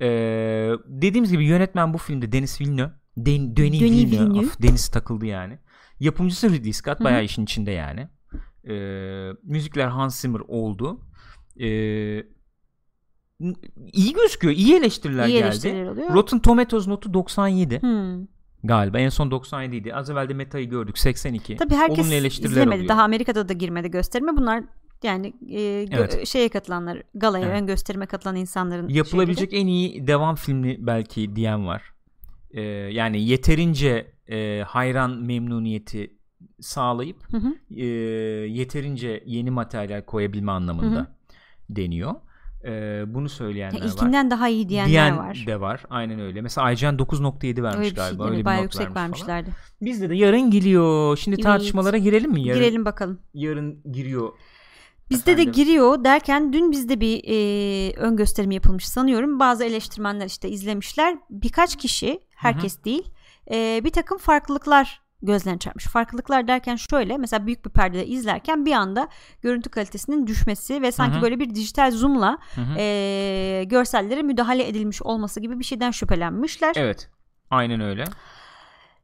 [0.00, 0.06] Ee,
[0.86, 2.92] dediğimiz gibi yönetmen bu filmde Denis Villeneuve.
[3.16, 4.10] Den, Denis Denis Villeneuve.
[4.10, 4.46] Villeneuve.
[4.46, 5.58] Of, Deniz takıldı yani.
[6.00, 7.04] Yapımcısı Ridley Scott Hı hı.
[7.04, 8.08] bayağı işin içinde yani.
[8.68, 11.00] Ee, müzikler Hans Zimmer oldu.
[11.60, 11.66] Ee,
[13.92, 14.54] iyi gözüküyor.
[14.54, 15.44] İyi eleştiriler İyi geldi.
[15.44, 16.14] eleştiriler oluyor.
[16.14, 18.26] Rotten Tomatoes notu 97 Hmm.
[18.64, 18.98] galiba.
[18.98, 19.94] En son 97 idi.
[19.94, 21.56] Az evvel de Meta'yı gördük 82.
[21.56, 21.98] Tabii herkes
[22.50, 22.74] izlemedi.
[22.76, 22.88] oluyor.
[22.88, 24.36] Daha Amerika'da da girmedi gösterime.
[24.36, 24.64] Bunlar
[25.02, 25.60] yani e,
[25.90, 26.26] Evet.
[26.26, 27.60] şeye katılanlar, galaya, Evet.
[27.62, 31.82] ön gösterime katılan insanların Yapılabilecek en iyi devam filmi belki diyen var.
[32.50, 36.16] Ee, yani yeterince e, hayran memnuniyeti
[36.60, 37.44] sağlayıp şeyleri.
[37.44, 37.80] Hı hı.
[37.80, 37.84] e,
[38.48, 41.06] yeterince yeni materyal koyabilme anlamında Hı hı.
[41.70, 42.14] deniyor.
[42.66, 43.84] E, bunu söyleyenler var.
[43.86, 45.44] ilkinden daha iyi diyenler Diyen var.
[45.46, 45.82] de var.
[45.90, 46.40] Aynen öyle.
[46.40, 48.24] Mesela IGN 9.7 vermiş Öyle şey galiba.
[48.24, 48.30] mi?
[48.30, 49.04] öyle bir not yüksek vermiş falan.
[49.04, 49.50] vermişlerdi.
[49.82, 51.16] Bizde de yarın geliyor.
[51.16, 51.44] Şimdi Evet.
[51.44, 52.42] tartışmalara girelim mi?
[52.42, 53.20] Yarın, Girelim bakalım.
[53.34, 54.32] yarın giriyor.
[55.10, 55.52] Bizde Efendim?
[55.54, 59.38] de giriyor derken dün bizde bir e, ön gösterim yapılmış sanıyorum.
[59.40, 61.16] Bazı eleştirmenler işte izlemişler.
[61.30, 63.04] Birkaç kişi, herkes değil,
[63.50, 65.84] e, bir takım farklılıklar gözlerine çarpmış.
[65.86, 69.08] Farklılıklar derken şöyle mesela büyük bir perdede izlerken bir anda
[69.42, 71.22] görüntü kalitesinin düşmesi ve sanki Hı hı.
[71.22, 72.78] böyle bir dijital zoomla Hı hı.
[72.78, 76.72] e, görsellere müdahale edilmiş olması gibi bir şeyden şüphelenmişler.
[76.76, 77.10] Evet.
[77.50, 78.04] Aynen öyle.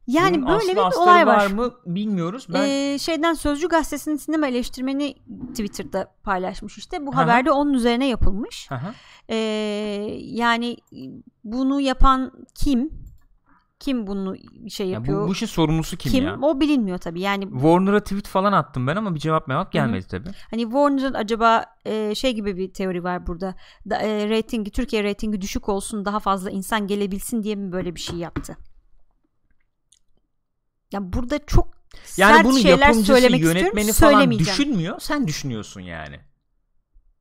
[0.07, 1.47] Yani Bunun böyle bir olay var.
[1.47, 2.47] mı bilmiyoruz.
[2.49, 5.15] Ben Ee, şeyden Sözcü Gazetesi'nin sinema eleştirmeni
[5.51, 7.07] Twitter'da paylaşmış işte.
[7.07, 7.17] Bu Aha.
[7.21, 8.69] haberde onun üzerine yapılmış.
[9.29, 9.37] Ee,
[10.21, 10.77] yani
[11.45, 12.91] bunu yapan kim?
[13.83, 14.37] Kim bunu
[14.71, 15.25] şey Ya yapıyor?
[15.25, 16.25] bu, bu işin sorumlusu kim, kim?
[16.25, 16.39] ya?
[16.43, 17.21] O bilinmiyor tabii.
[17.21, 20.29] Yani Warner'a tweet falan attım ben ama bir cevap mevap gelmedi tabii.
[20.51, 23.55] hani Warner'ın acaba e, şey gibi bir teori var burada.
[23.91, 28.01] Da, e, ratingi Türkiye ratingi düşük olsun, daha fazla insan gelebilsin diye mi böyle bir
[28.01, 28.57] şey yaptı?
[30.93, 31.69] Ya burada çok
[32.17, 35.01] Yani sert bunu şeyler yapımcısı, söylemek yönetmeni falan düşünmüyor.
[35.01, 36.21] Sen düşünüyorsun yani.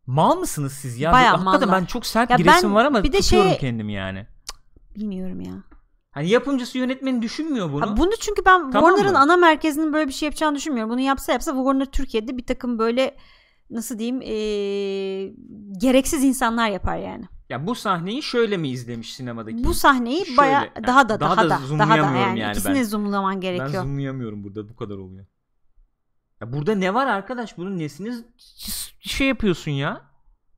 [0.08, 1.12] Mal mısınız siz ya?
[1.12, 1.82] Bayağı Hakikaten mallar.
[1.82, 4.28] ben çok sert Ya giresim ben var ama bir de tutuyorum şey- kendimi yani.
[4.96, 5.54] Bilmiyorum ya.
[6.12, 7.82] Hani yapımcısı yönetmeni düşünmüyor bunu.
[7.82, 10.92] Ha, bunu çünkü ben Tamam Warner'ın ana merkezinin böyle bir şey yapacağını düşünmüyorum.
[10.92, 13.18] Bunu yapsa yapsa Warner Türkiye'de bir takım böyle
[13.70, 15.34] nasıl diyeyim eee,
[15.78, 17.26] gereksiz insanlar yapar yani.
[17.50, 19.64] Ya bu sahneyi şöyle mi izlemiş sinemadaki?
[19.64, 22.40] Bu sahneyi Şöyle, baya yani daha da daha daha, da da daha da zoomlayamıyorum yani,
[22.40, 22.84] yani ikisini ben.
[22.84, 23.84] zoomlaman ben gerekiyor.
[23.84, 25.26] zoomlayamıyorum burada bu kadar oluyor.
[26.42, 27.58] Ya burada ne var arkadaş?
[27.58, 28.14] Bunun nesini
[29.00, 30.02] şey yapıyorsun ya?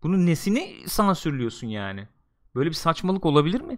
[0.03, 2.07] Bunun nesini sansürlüyorsun yani?
[2.55, 3.77] Böyle bir saçmalık olabilir mi?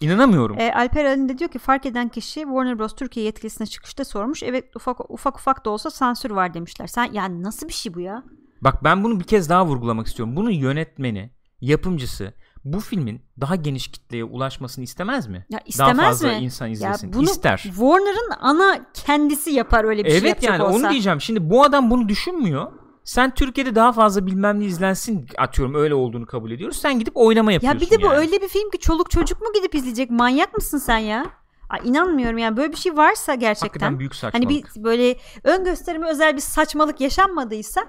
[0.00, 0.58] İnanamıyorum.
[0.60, 2.94] E, Alper Ali de diyor ki fark eden kişi Warner Bros.
[2.96, 4.42] Türkiye yetkilisine çıkışta sormuş.
[4.42, 6.86] Evet ufak ufak ufak da olsa sansür var demişler.
[6.86, 8.22] Sen yani nasıl bir şey bu ya?
[8.60, 10.36] Bak ben bunu bir kez daha vurgulamak istiyorum.
[10.36, 11.30] Bunun yönetmeni,
[11.60, 12.32] yapımcısı
[12.64, 15.46] bu filmin daha geniş kitleye ulaşmasını istemez mi?
[15.50, 16.34] Ya daha istemez fazla mi?
[16.34, 17.12] insan Ya izlesin.
[17.12, 17.56] bunu İster.
[17.56, 20.86] Warner'ın ana kendisi yapar öyle bir şey Evet yapacak yani olsa.
[20.86, 21.20] onu diyeceğim.
[21.20, 22.72] Şimdi bu adam bunu düşünmüyor.
[23.06, 26.76] Sen Türkiye'de daha fazla bilmem ne izlensin atıyorum öyle olduğunu kabul ediyoruz.
[26.76, 28.16] Sen gidip oynama Ya yapıyorsun bir de bu yani.
[28.16, 30.10] öyle bir film ki çoluk çocuk mu gidip izleyecek?
[30.10, 31.26] Manyak mısın sen ya?
[31.70, 33.66] Ay inanmıyorum yani böyle bir şey varsa gerçekten.
[33.68, 34.46] Hakikaten büyük saçmalık.
[34.50, 37.86] Hani bir böyle ön gösterime özel bir saçmalık yaşanmadıysa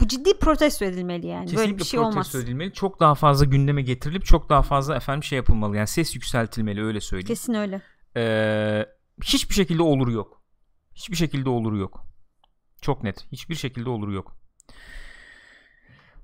[0.00, 1.44] bu ciddi protesto edilmeli yani.
[1.44, 2.34] Kesinlikle böyle bir şey protesto olmaz.
[2.34, 2.72] edilmeli.
[2.72, 5.76] Çok daha fazla gündeme getirilip çok daha fazla efendim şey yapılmalı.
[5.76, 7.28] Yani ses yükseltilmeli öyle söyleyeyim.
[7.28, 7.82] Kesin öyle.
[8.16, 8.86] Ee,
[9.24, 10.42] hiçbir şekilde olur yok.
[10.94, 12.04] Hiçbir şekilde olur yok.
[12.80, 13.26] Çok net.
[13.32, 14.43] Hiçbir şekilde olur yok.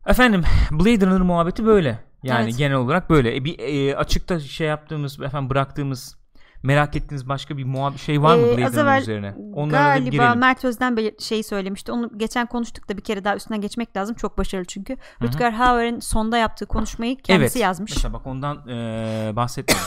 [0.06, 1.98] Efendim Blade Runner muhabbeti böyle.
[2.22, 2.58] Yani Evet.
[2.58, 3.36] genel olarak böyle.
[3.36, 6.20] E, bir e, açıkta şey yaptığımız efendim bıraktığımız
[6.62, 9.34] merak ettiğiniz başka bir muhab şey var mı Ee, Blade Runner üzerine?
[9.54, 10.38] Onlara bir Galiba girelim.
[10.38, 11.92] Mert Özden belir- şeyi söylemişti.
[11.92, 14.16] Onu geçen konuştuk da bir kere daha üstüne geçmek lazım.
[14.16, 14.96] Çok başarılı çünkü.
[15.22, 17.64] Rutger Hauer'in sonda yaptığı konuşmayı kendisi evet.
[17.64, 17.96] yazmış.
[17.96, 19.82] Mesela bak ondan e, bahsetmedim.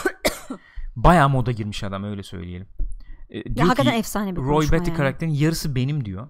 [0.96, 2.68] Bayağı moda girmiş adam öyle söyleyelim.
[3.30, 4.94] E, Ya diyor hakikaten ki, efsane bir Roy Batty yani.
[4.94, 6.28] karakterinin yarısı benim diyor.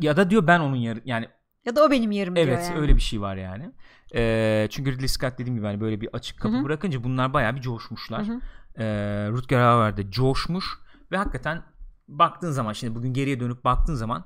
[0.00, 1.28] Ya da diyor ben onun yarı yani
[1.64, 2.80] Ya da o benim yerim diyor Evet yani.
[2.80, 3.70] öyle bir şey var yani.
[4.14, 6.64] Ee, çünkü Ridley Scott dediğim gibi hani böyle bir açık kapı Hı hı.
[6.64, 8.28] bırakınca bunlar bayağı bir coşmuşlar.
[8.28, 8.40] Hı hı.
[8.78, 10.64] Ee, Rutger Hauer de coşmuş
[11.12, 11.62] ve hakikaten
[12.08, 14.24] baktığın zaman şimdi bugün geriye dönüp baktığın zaman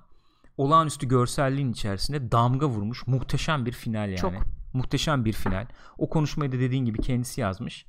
[0.57, 4.17] olağanüstü görselliğin içerisinde damga vurmuş muhteşem bir final yani.
[4.19, 4.33] Çok.
[4.73, 5.67] Muhteşem bir final.
[5.99, 7.87] O konuşmayı da dediğin gibi kendisi yazmış.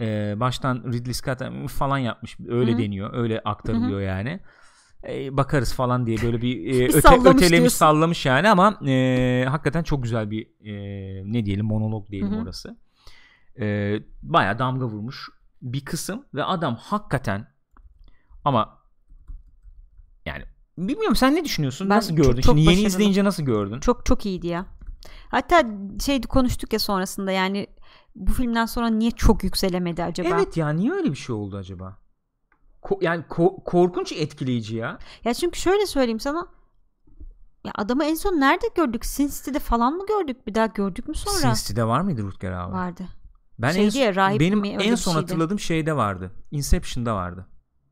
[0.00, 2.36] Ee, baştan Ridley Scott falan yapmış.
[2.48, 2.78] Öyle Hı hı.
[2.78, 3.14] deniyor.
[3.14, 4.40] Öyle aktarılıyor yani.
[5.08, 7.76] Ee, bakarız falan diye böyle bir, e, öte, sallamış ötelemiş diyorsun.
[7.78, 10.72] sallamış yani ama e, hakikaten çok güzel bir e,
[11.32, 12.40] ne diyelim monolog diyelim Hı hı.
[12.42, 12.76] orası.
[13.60, 15.28] E, bayağı damga vurmuş
[15.62, 17.46] bir kısım ve adam hakikaten
[18.44, 18.78] ama
[20.26, 20.44] yani
[20.78, 21.90] bilmiyorum sen ne düşünüyorsun?
[21.90, 22.40] Ben nasıl çok- gördün?
[22.40, 22.86] çok Şimdi yeni başarılı.
[22.88, 23.80] izleyince nasıl gördün?
[23.80, 24.66] Çok çok iyiydi ya.
[25.28, 25.62] Hatta
[26.04, 27.66] şey konuştuk ya sonrasında yani
[28.16, 30.28] bu filmden sonra niye çok yükselemedi acaba?
[30.28, 31.96] Evet ya niye öyle bir şey oldu acaba?
[32.84, 34.98] Ko- yani ko- korkunç etkileyici ya.
[35.24, 36.46] Ya çünkü şöyle söyleyeyim sana.
[37.64, 39.04] Ya adamı en son nerede gördük?
[39.04, 40.46] Sin City'de falan mı gördük?
[40.46, 41.54] Bir daha gördük mü sonra?
[41.54, 42.72] Sin City'de var mıydı Rutger Hauer?
[42.74, 43.02] Vardı.
[43.58, 44.68] Ben Şeydi en, ya, rahip benim mi?
[44.68, 45.22] En son şeydi.
[45.22, 46.32] hatırladığım şeyde vardı.
[46.50, 47.46] Inception'da vardı.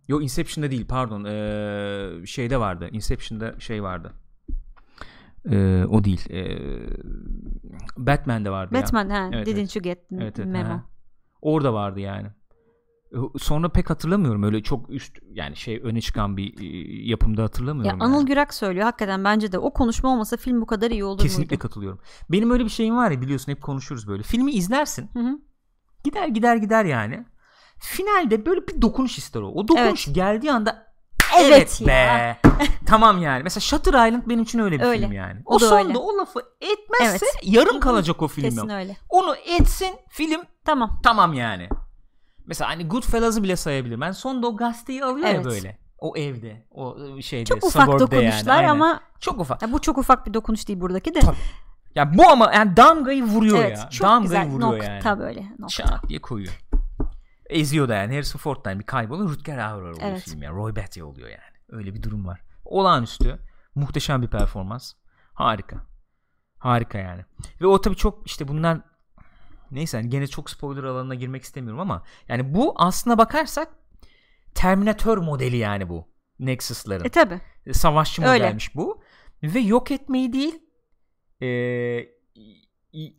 [0.08, 1.24] Yo Inception'da değil pardon.
[1.24, 2.88] Ee, şeyde vardı.
[2.92, 4.12] Inception'da şey vardı.
[5.50, 6.30] Ee, o değil.
[6.30, 6.58] Ee,
[7.96, 8.82] Batman'de vardı ya.
[8.82, 9.10] Batman.
[9.10, 9.76] Evet, Didn't evet.
[9.76, 10.68] you get Evet, evet, memo?
[10.68, 10.84] ha.
[11.42, 12.28] Orada vardı yani.
[13.38, 14.42] Sonra pek hatırlamıyorum.
[14.42, 18.02] Öyle çok üst yani şey öne çıkan bir e, yapımda Ya hatırlamıyorum.
[18.02, 18.26] Anıl yani.
[18.26, 21.62] Gürak söylüyor hakikaten bence de o konuşma olmasa film bu kadar iyi olur Kesinlikle muydu?
[21.62, 22.00] katılıyorum.
[22.30, 24.22] Benim öyle bir şeyim var ya biliyorsun hep konuşuruz böyle.
[24.22, 25.10] Filmi izlersin.
[25.12, 25.38] Hı hı.
[26.04, 27.24] Gider gider gider yani.
[27.78, 29.46] Finalde böyle bir dokunuş ister o.
[29.48, 30.92] O dokunuş geldiği anda
[31.36, 32.36] Evet evet, ya." be.
[32.86, 33.42] tamam yani.
[33.42, 35.02] Mesela Shutter Island benim için öyle bir Öyle.
[35.02, 35.40] film yani.
[35.44, 35.98] O O, da sonda öyle.
[35.98, 37.38] o lafı etmezse Evet.
[37.42, 38.44] yarım kalacak o film.
[38.44, 38.96] Kesin öyle.
[39.08, 41.00] Onu etsin film Tamam.
[41.04, 41.68] tamam yani.
[42.46, 44.00] Mesela hani Goodfellas'ı bile sayabilirim.
[44.00, 45.44] Ben sonda o gazeteyi alıyor Evet.
[45.44, 45.78] ya böyle.
[45.98, 46.66] O evde.
[46.70, 47.44] O şeyde.
[47.44, 48.68] Çok ufak dokunuşlar yani, aynen.
[48.68, 49.62] ama Çok ufak.
[49.62, 51.20] ya bu çok ufak bir dokunuş değil buradaki de.
[51.20, 51.36] Tabii.
[51.94, 53.90] Ya bu ama yani damgayı vuruyor evet, ya.
[53.90, 55.18] çok damgayı güzel vuruyor nokta yani.
[55.18, 55.68] böyle nokta.
[55.68, 56.60] Şak diye koyuyor.
[57.50, 58.12] Eziyor da yani.
[58.14, 59.28] Harrison Ford'dan bir kayboluyor.
[59.30, 60.20] Rutger Hauer oluyor Evet.
[60.22, 60.56] film yani.
[60.56, 61.58] Roy Batty oluyor yani.
[61.68, 62.40] Öyle bir durum var.
[62.64, 63.38] Olağanüstü.
[63.74, 64.92] Muhteşem bir performans.
[65.34, 65.76] Harika.
[66.58, 67.24] Harika yani.
[67.60, 68.80] Ve o tabii çok işte bunlar
[69.72, 73.68] neyse hani gene çok spoiler alanına girmek istemiyorum ama yani bu aslına bakarsak
[74.54, 76.08] Terminator modeli yani bu.
[76.38, 77.40] Nexus'ların E tabi.
[77.72, 78.44] savaşçı Öyle.
[78.44, 79.02] modelmiş bu.
[79.42, 80.54] Ve yok etmeyi değil
[81.42, 81.46] e,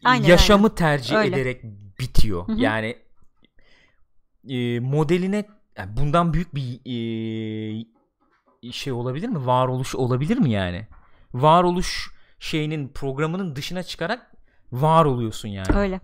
[0.04, 1.36] Aynen, yaşamı tercih Öyle.
[1.36, 1.64] ederek
[2.00, 2.48] bitiyor.
[2.48, 2.60] Hı hı.
[2.60, 2.98] Yani
[4.50, 5.46] e, modeline
[5.78, 6.80] yani bundan büyük bir
[8.64, 9.46] e, şey olabilir mi?
[9.46, 10.88] Varoluş olabilir mi yani?
[11.34, 14.32] Varoluş şeyinin programının dışına çıkarak
[14.72, 15.76] var oluyorsun yani.
[15.76, 16.00] Öyle.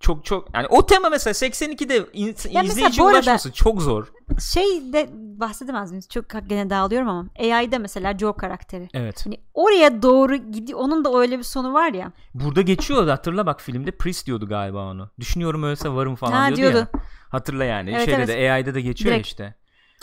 [0.00, 4.12] Çok çok yani o tema mesela 82'de in- mesela izleyici ulaşması çok zor.
[4.52, 6.08] Şey de bahsedemez miyiz?
[6.08, 8.88] Çok gene dağılıyorum ama AI'de mesela Joe karakteri.
[8.94, 9.26] Evet.
[9.26, 10.78] Hani oraya doğru gidiyor.
[10.78, 12.12] Onun da öyle bir sonu var ya.
[12.34, 15.10] Burada geçiyor da hatırla bak filmde Priest diyordu galiba onu.
[15.20, 16.88] Düşünüyorum ölse varım falan Ha, diyordu, diyordu.
[16.94, 17.00] ya.
[17.30, 17.90] Hatırla yani.
[17.90, 18.28] Evet, Şeyde evet.
[18.28, 19.26] de AI'de de geçiyor Direkt.
[19.28, 19.54] işte.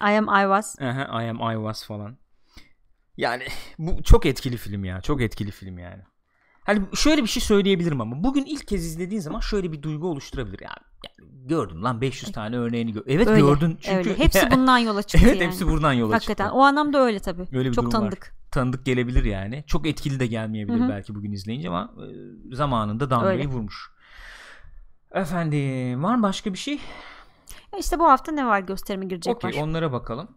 [0.01, 0.81] I am I was.
[0.81, 2.17] Aha, I am I was falan.
[3.17, 3.43] Yani
[3.79, 5.01] bu çok etkili film ya.
[5.01, 6.03] Çok etkili film yani.
[6.65, 10.59] Hani şöyle bir şey söyleyebilirim ama bugün ilk kez izlediğin zaman şöyle bir duygu oluşturabilir.
[10.59, 10.69] Ya,
[11.19, 13.03] yani gördüm lan 500 tane örneğini gör.
[13.07, 14.17] Evet Öyle, gördün çünkü öyle.
[14.17, 15.47] Hepsi bundan yola çıktı Evet yani.
[15.51, 16.43] hepsi buradan yola Hakikaten.
[16.45, 16.57] çıktı.
[16.57, 17.47] O anlamda öyle tabii.
[17.53, 18.23] Öyle bir Çok tanıdık.
[18.23, 18.31] var.
[18.51, 19.63] Tanıdık gelebilir yani.
[19.67, 20.89] Çok etkili de gelmeyebilir Hı hı.
[20.89, 21.93] belki bugün izleyince ama
[22.51, 23.47] e, zamanında damgayı Öyle.
[23.49, 23.89] vurmuş.
[25.11, 26.79] Efendim var mı başka bir şey?
[27.73, 29.67] E İşte bu hafta ne var gösterime girecek Okey var.
[29.67, 30.27] onlara bakalım.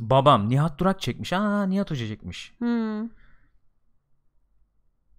[0.00, 1.32] Babam Nihat Durak çekmiş.
[1.32, 2.52] Aa Nihat Hoca çekmiş.
[2.58, 3.08] Hmm.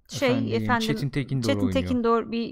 [0.09, 1.73] Şey Efendim, efendim, Çetin Tekin doğru Çetin oynuyor.
[1.73, 2.49] Tekin doğru bir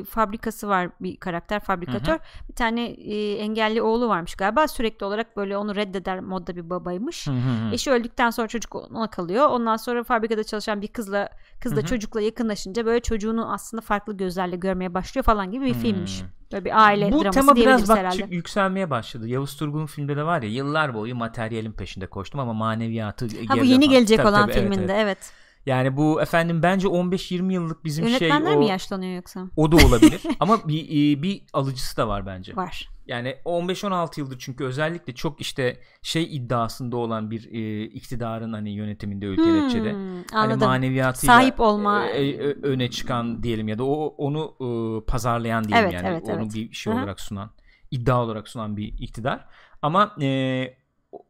[0.00, 2.18] e, fabrikası var bir karakter fabrikatör.
[2.48, 4.68] Bir tane e, engelli oğlu varmış galiba.
[4.68, 7.26] Sürekli olarak böyle onu reddeder modda bir babaymış.
[7.26, 7.74] Hı hı hı.
[7.74, 9.46] Eşi öldükten sonra çocuk ona kalıyor.
[9.48, 11.28] Ondan sonra fabrikada çalışan bir kızla
[11.60, 11.86] kız da Hı hı.
[11.86, 15.80] çocukla yakınlaşınca böyle çocuğunu aslında farklı gözlerle görmeye başlıyor falan gibi bir Hmm.
[15.80, 16.22] filmmiş.
[16.52, 18.26] Böyle bir aile Bu draması tema biraz bak herhalde.
[18.30, 19.28] yükselmeye başladı.
[19.28, 23.64] Yavuz Turgul'un filmde de var ya yıllar boyu materyalin peşinde koştum ama maneviyatı Ha bu
[23.64, 25.02] yeni gelecek Tabii, olan tabii, evet, filminde evet.
[25.02, 25.32] evet.
[25.68, 29.46] Yani bu efendim bence 15-20 yıllık bizim Yönetmenler şey o, mi yaşlanıyor yoksa?
[29.56, 32.56] o da olabilir ama bir e, bir alıcısı da var bence.
[32.56, 32.88] Var.
[33.06, 39.26] Yani 15-16 yıldır çünkü özellikle çok işte şey iddiasında olan bir e, iktidarın hani yönetiminde
[39.26, 39.94] ülke Hmm, neticede.
[40.32, 42.06] Hani maneviyatıyla Sahip olma.
[42.06, 44.66] e, e, öne çıkan diyelim ya da o onu e,
[45.04, 46.54] pazarlayan diyelim Evet, yani evet, onu evet.
[46.54, 47.50] bir şey olarak sunan
[47.90, 49.46] iddia olarak sunan bir iktidar
[49.82, 50.77] ama e,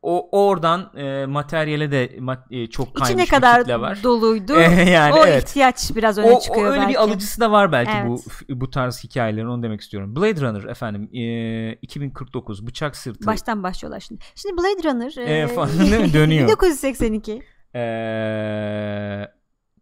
[0.02, 4.02] o oradan e, materyale de ma- e, çok kaymış İçi ne kadar var.
[4.02, 4.60] doluydu.
[4.90, 5.48] yani o evet.
[5.48, 6.90] ihtiyaç biraz öne O, o çıkıyor öyle belki.
[6.90, 8.06] bir alıcısı da var belki Evet.
[8.08, 8.20] bu
[8.60, 10.16] bu tarz hikayelerin onu demek istiyorum.
[10.16, 14.24] Blade Runner efendim e, 2049 bıçak sırtı Baştan başlıyorlar şimdi.
[14.34, 16.12] Şimdi Blade Runner E, e, falan değil mi?
[16.12, 16.48] Dönüyor.
[16.48, 17.42] 1982.
[17.74, 19.28] e,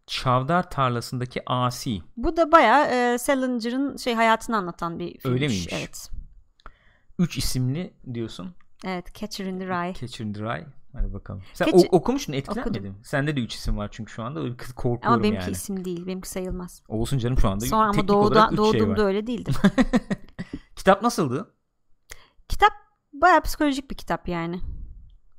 [0.06, 1.98] Çavdar tarlasındaki asi.
[2.16, 5.24] Bu da bayağı e, Salinger'ın şey hayatını anlatan bir filmmiş.
[5.26, 5.68] Öyle miymiş?
[5.72, 6.10] Evet.
[7.18, 8.54] Üç isimli diyorsun.
[8.84, 9.94] Evet, Catcher in the Rye.
[9.94, 10.66] Catcher in the Rye.
[10.92, 11.42] Hadi bakalım.
[11.54, 12.82] Sen Catch- o- okumuştun etkilenmedin.
[12.82, 12.94] Mi?
[13.02, 14.40] Sende de üç isim var çünkü şu anda.
[14.76, 15.52] Korkuyorum Ama benimki yani.
[15.52, 16.06] isim değil.
[16.06, 16.82] Benimki sayılmaz.
[16.88, 17.64] Olsun canım şu anda.
[17.66, 19.06] Sonra ama doğuda, şey doğduğumda var.
[19.08, 19.54] öyle değildim.
[20.76, 21.54] Kitap nasıldı?
[22.48, 22.72] kitap
[23.12, 24.60] bayağı psikolojik bir kitap yani.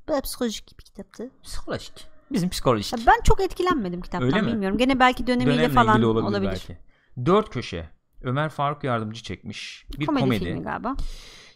[0.09, 1.31] Bayağı psikolojik bir kitaptı.
[1.43, 2.07] Psikolojik.
[2.31, 2.99] Bizim psikolojik.
[2.99, 4.47] Ya ben çok etkilenmedim kitaptan Öyle mi?
[4.47, 4.77] bilmiyorum.
[4.77, 6.27] Gene belki dönemiyle Dönemle falan olabilir.
[6.29, 6.77] olabilir, belki.
[7.25, 7.89] Dört köşe.
[8.21, 9.85] Ömer Faruk Yardımcı çekmiş.
[9.99, 10.43] Bir komedi, komedi.
[10.45, 10.95] filmi galiba.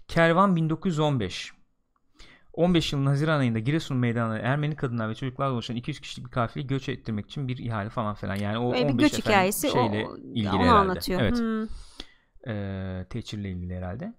[0.08, 1.54] Kervan 1915.
[2.54, 6.68] 15 yılın Haziran ayında Giresun meydanına Ermeni kadınlar ve çocuklarla oluşan 200 kişilik bir kafileyi
[6.68, 8.36] göç ettirmek için bir ihale falan filan.
[8.36, 10.72] Yani o Böyle bir 15 göç efendim hikayesi şeyle o, ilgili onu herhalde.
[10.80, 11.22] anlatıyor.
[11.22, 11.40] Evet.
[11.40, 11.68] Hmm,
[12.48, 14.14] Ee, Teçhir'le ilgili herhalde.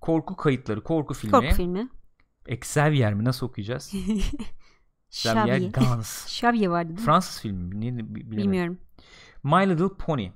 [0.00, 1.32] Korku kayıtları, korku filmi.
[1.32, 1.88] korku filmi.
[2.48, 3.92] Xavier mi nasıl okuyacağız?
[5.10, 5.58] Xavier.
[5.70, 6.26] Gans.
[6.26, 7.04] Xavier vardı değil mi?
[7.04, 7.80] Fransız filmi mi?
[7.80, 8.30] Ne, bilemedim.
[8.36, 8.78] Bilmiyorum.
[9.42, 10.30] My Little Pony.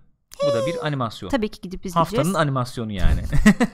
[0.49, 1.31] Bu da bir animasyon.
[1.31, 2.19] Tabii ki gidip izleyeceğiz.
[2.19, 3.21] Haftanın animasyonu yani.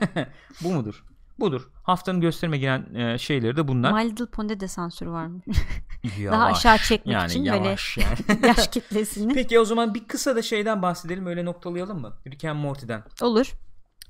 [0.63, 1.03] Bu mudur?
[1.39, 1.69] Budur.
[1.83, 4.03] Haftanın gösterime giren e, şeyleri de bunlar.
[4.03, 5.41] My Little Pony'de de sansür var mı?
[6.19, 6.39] Yavaş.
[6.39, 8.45] Daha aşağı çekmek yani için böyle yani.
[8.47, 9.33] yaş kitlesini.
[9.33, 12.13] Peki o zaman bir kısa da şeyden bahsedelim öyle noktalayalım mı?
[12.27, 13.03] Rick and Morty'den.
[13.21, 13.51] Olur.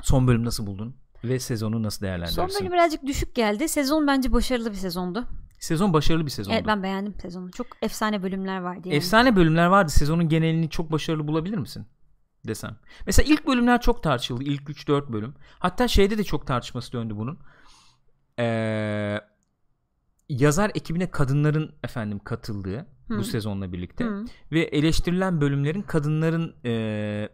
[0.02, 0.96] Son bölüm nasıl buldun?
[1.24, 2.60] Ve sezonu nasıl Son değerlendirirsin?
[2.60, 3.70] bölüm birazcık düşük geldi.
[3.70, 5.28] Sezon bence başarılı bir sezondu.
[5.60, 6.56] Sezon başarılı bir sezondu.
[6.56, 7.52] Evet ben beğendim sezonu.
[7.52, 8.96] Çok efsane bölümler vardı yani.
[8.96, 9.92] Efsane bölümler vardı.
[9.92, 11.88] Sezonun genelini çok başarılı bulabilir misin?
[12.48, 12.76] Desem.
[13.06, 14.44] Mesela ilk bölümler çok tartışıldı.
[14.44, 15.34] İlk 3-4 bölüm.
[15.60, 17.40] Hatta şeyde de çok tartışması döndü bunun.
[18.40, 19.20] Ee,
[20.30, 23.24] yazar ekibine kadınların efendim katıldığı bu Hı.
[23.24, 24.26] sezonla birlikte Hı.
[24.52, 26.72] ve eleştirilen bölümlerin kadınların e,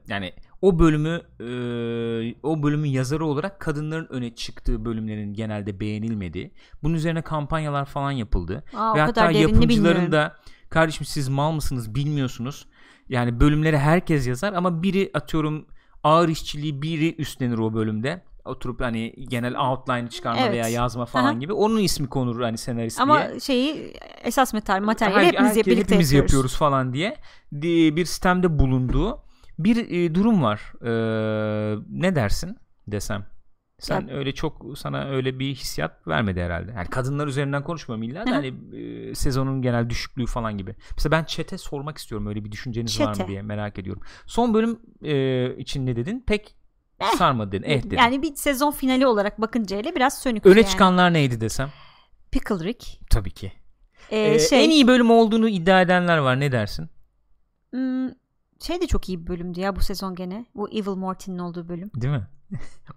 [0.08, 6.54] yani o bölümü e, o bölümün yazarı olarak kadınların öne çıktığı bölümlerin genelde beğenilmediği.
[6.84, 8.64] Bunun üzerine kampanyalar falan yapıldı.
[8.76, 10.12] Aa, Ve hatta yapımcıların bilmiyorum.
[10.12, 10.36] da
[10.70, 12.68] kardeşim siz mal mısınız bilmiyorsunuz.
[13.10, 15.66] Yani bölümleri herkes yazar ama biri atıyorum
[16.04, 18.22] ağır işçiliği biri üstlenir o bölümde.
[18.46, 20.52] Oturup hani genel outline çıkarma Evet.
[20.52, 21.34] veya yazma falan Aha.
[21.34, 21.54] gibi.
[21.54, 23.40] Onun ismi konur hani senarist Ama diye.
[23.40, 26.32] şeyi esas metal materyali Her- hepimiz herkes- birlikte hepimiz yapıyoruz.
[26.34, 27.16] yapıyoruz falan diye
[27.62, 29.20] di- bir sistemde bulunduğu
[29.60, 30.62] bir e, durum var.
[30.82, 32.58] Ee, ne dersin
[32.88, 33.26] desem?
[33.80, 36.72] Sen Ya- öyle çok sana öyle bir hissiyat vermedi herhalde.
[36.72, 40.76] Yani kadınlar üzerinden konuşmuyorum illa da hani e, sezonun genel düşüklüğü falan gibi.
[40.98, 44.04] Mesela ben chat'e sormak istiyorum öyle bir düşünceniz var mı diye merak ediyorum.
[44.26, 46.24] Son bölüm e, için ne dedin?
[46.28, 46.56] Pek
[47.18, 47.64] sarmadı dedin.
[47.64, 47.98] Eh dedin.
[47.98, 50.46] Yani bir sezon finali olarak bakınca hele biraz sönük.
[50.46, 50.70] Öne yani.
[50.70, 51.70] çıkanlar neydi desem?
[52.32, 53.00] Pickle Rick.
[53.10, 53.52] Tabii ki.
[54.12, 56.40] Ee, Ee, şey, En iyi bölüm olduğunu iddia edenler var.
[56.40, 56.90] Ne dersin?
[57.72, 58.10] hmm,
[58.60, 60.46] şey de çok iyi bir bölümdü ya bu sezon gene.
[60.56, 61.92] Bu Evil Morty'nin olduğu bölüm.
[61.96, 62.28] Değil mi?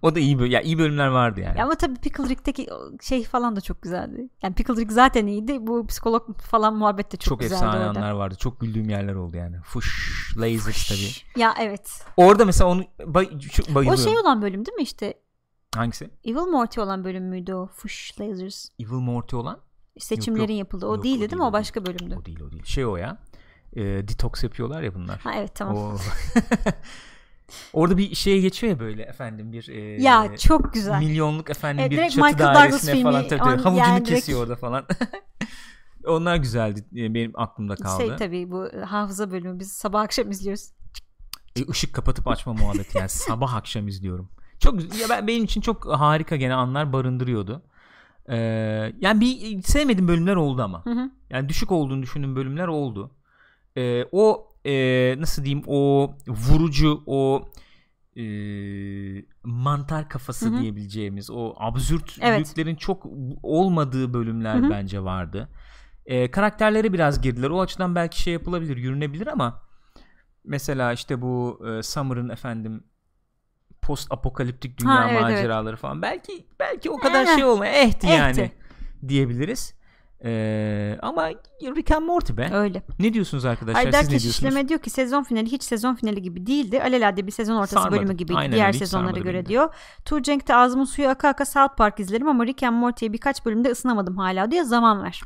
[0.01, 0.51] O da iyi.
[0.51, 1.57] Ya iyi bölümler vardı yani.
[1.57, 2.67] Ya ama tabii Pickle Rick'teki
[3.01, 4.29] şey falan da çok güzeldi.
[4.41, 5.67] Yani Pickle Rick zaten iyiydi.
[5.67, 7.99] Bu psikolog falan muhabbet de çok, çok güzeldi efsane orada.
[7.99, 8.35] anlar vardı.
[8.39, 9.57] Çok güldüğüm yerler oldu yani.
[9.63, 11.41] Fuş, lasers tabii.
[11.41, 12.05] Ya evet.
[12.17, 14.03] Orada mesela onu bay, çok O bayılıyorum.
[14.03, 15.13] şey olan bölüm değil mi işte?
[15.75, 16.09] Hangisi?
[16.25, 17.67] Evil Morty olan bölüm müydü o?
[17.67, 18.69] Fush Lasers.
[18.79, 19.59] Evil Morty olan?
[19.99, 20.59] Seçimlerin yok.
[20.59, 20.87] yapıldığı.
[20.87, 21.47] O Yok, değildi o değil değil, mi?
[21.47, 22.17] o başka bölümdü.
[22.21, 22.63] O değil o değil.
[22.65, 23.17] Şey o ya.
[23.75, 25.19] E, detox yapıyorlar ya bunlar.
[25.19, 25.77] Ha evet tamam.
[25.77, 25.97] O.
[27.73, 30.99] Orada bir şeye geçiyor ya böyle efendim bir e, ya çok güzel.
[30.99, 33.97] milyonluk efendim Evet, bir direkt çatı Michael Douglas dairesine filmi, falan tabii, on- havucunu yani
[34.05, 34.85] direkt- kesiyor orada falan.
[36.07, 36.85] Onlar güzeldi.
[36.95, 38.03] e, Benim aklımda kaldı.
[38.03, 40.69] Şey tabii bu hafıza bölümü biz sabah akşam izliyoruz.
[41.55, 44.29] E, ışık kapatıp açma muhabbeti yani sabah akşam izliyorum.
[44.59, 44.81] Çok.
[44.81, 47.61] Ya ben benim için çok harika gene anlar barındırıyordu.
[48.29, 48.35] Ee,
[49.01, 50.85] yani bir sevmediğim bölümler oldu ama.
[50.85, 51.11] Hı hı.
[51.29, 53.11] Yani düşük olduğunu düşündüğüm bölümler oldu.
[53.77, 57.51] Ee, o e, nasıl diyeyim o vurucu o
[58.17, 58.23] e,
[59.43, 60.61] mantar kafası Hı hı.
[60.61, 62.79] diyebileceğimiz o absürtlüklerin Evet.
[62.79, 63.05] çok
[63.43, 64.69] olmadığı bölümler Hı hı.
[64.69, 65.49] bence vardı.
[66.05, 67.49] Ee, karakterlere biraz girdiler.
[67.49, 69.61] O açıdan belki şey yapılabilir, yürünebilir ama
[70.43, 72.83] mesela işte bu e, Summer'ın efendim
[73.81, 75.31] post apokaliptik dünya Ha, evet, evet.
[75.31, 78.51] maceraları falan belki belki o kadar Eh, şey olma ehti yani ehti.
[79.07, 79.73] diyebiliriz.
[80.25, 81.29] Ee, ama
[81.61, 82.49] Rick and Morty be.
[82.53, 82.83] Öyle.
[82.99, 83.83] Ne diyorsunuz arkadaşlar?
[83.83, 84.35] Haydar Siz ne diyorsunuz?
[84.35, 86.81] Keşişleme diyor ki sezon finali hiç sezon finali gibi değildi.
[86.83, 87.95] Alelade bir sezon ortası Sarmadı.
[87.99, 89.49] bölümü gibi Aynen diğer sezonlara göre beni de.
[89.49, 89.73] diyor.
[90.05, 94.17] Tuğcenk'te ağzımın suyu aka aka South Park izlerim ama Rick and Morty'ye birkaç bölümde ısınamadım
[94.17, 94.63] hala diyor.
[94.65, 95.21] Zaman ver.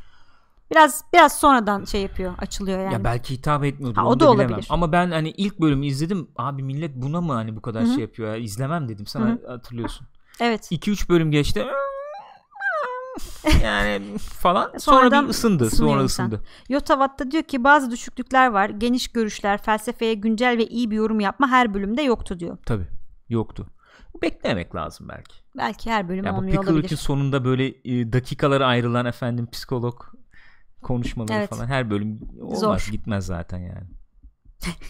[0.71, 2.93] Biraz biraz sonradan şey yapıyor, açılıyor yani.
[2.93, 4.01] Ya belki hitap etmiyordu.
[4.01, 4.49] Ha, o da da bilemem.
[4.51, 4.67] olabilir.
[4.69, 6.27] Ama ben hani ilk bölümü izledim.
[6.35, 7.91] Abi millet buna mı hani bu kadar Hı hı.
[7.93, 8.35] şey yapıyor ya?
[8.37, 9.05] İzlemem dedim.
[9.05, 10.07] Sana hatırlıyorsun.
[10.39, 10.71] Evet.
[10.71, 11.65] 2-3 bölüm geçti.
[13.63, 14.65] Yani falan.
[14.77, 15.69] Sonra Sonradan bir ısındı.
[15.69, 16.41] Sonra ısındı.
[16.69, 18.69] Yotavat'ta diyor ki bazı düşüklükler var.
[18.69, 22.57] Geniş görüşler, felsefeye güncel ve iyi bir yorum yapma her bölümde yoktu diyor.
[22.65, 22.87] Tabii.
[23.29, 23.67] Yoktu.
[24.21, 25.35] Beklemek lazım belki.
[25.57, 26.83] Belki her bölüm Ya olmuyor Pickle olabilir.
[26.83, 30.03] Rick'in sonunda böyle e, dakikalara ayrılan efendim psikolog
[30.83, 31.49] konuşmaları Evet.
[31.49, 32.87] falan her bölüm olmaz Zor.
[32.91, 33.87] gitmez zaten yani.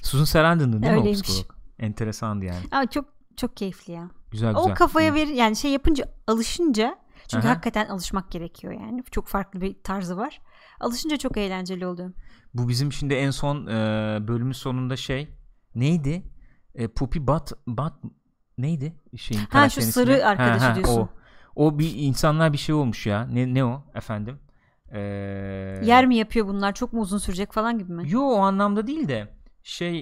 [0.02, 1.22] Susan Sarandon'dı değil mi o Öyleymiş.
[1.22, 1.52] psikolog?
[1.80, 2.60] Enteresandı yani.
[2.72, 3.06] Ama çok
[3.38, 4.10] çok keyifli ya.
[4.32, 4.72] Güzel güzel.
[4.72, 6.98] O kafaya verir yani şey yapınca alışınca
[7.28, 7.52] çünkü Aha.
[7.54, 9.04] hakikaten alışmak gerekiyor yani.
[9.12, 10.42] Çok farklı bir tarzı var.
[10.80, 12.14] Alışınca çok eğlenceli oluyor.
[12.54, 13.72] Bu bizim şimdi en son e,
[14.28, 15.30] bölümün sonunda şey
[15.76, 16.24] neydi?
[16.76, 17.94] E, Puppy Bat Bat
[18.58, 18.96] neydi?
[19.18, 20.26] Şeyin, Ha, şu sarı ismi?
[20.26, 21.02] arkadaşı diyorsun.
[21.02, 21.10] O.
[21.56, 23.26] o bir insanlar bir şey olmuş ya.
[23.26, 24.40] Ne ne o efendim?
[24.92, 25.00] E,
[25.84, 26.74] Yer mi yapıyor bunlar?
[26.74, 28.04] Çok mu uzun sürecek falan gibi mi?
[28.12, 29.28] Yo o anlamda değil de
[29.64, 30.00] şey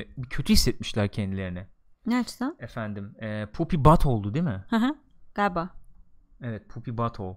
[0.00, 1.68] e, kötü hissetmişler kendilerine.
[2.06, 2.56] Ne açıdan?
[2.60, 4.64] Efendim e, Puppy Bat oldu değil mi?
[4.70, 4.94] Hı hı.
[5.34, 5.70] Galiba.
[6.42, 7.36] Evet Puppy Butthole.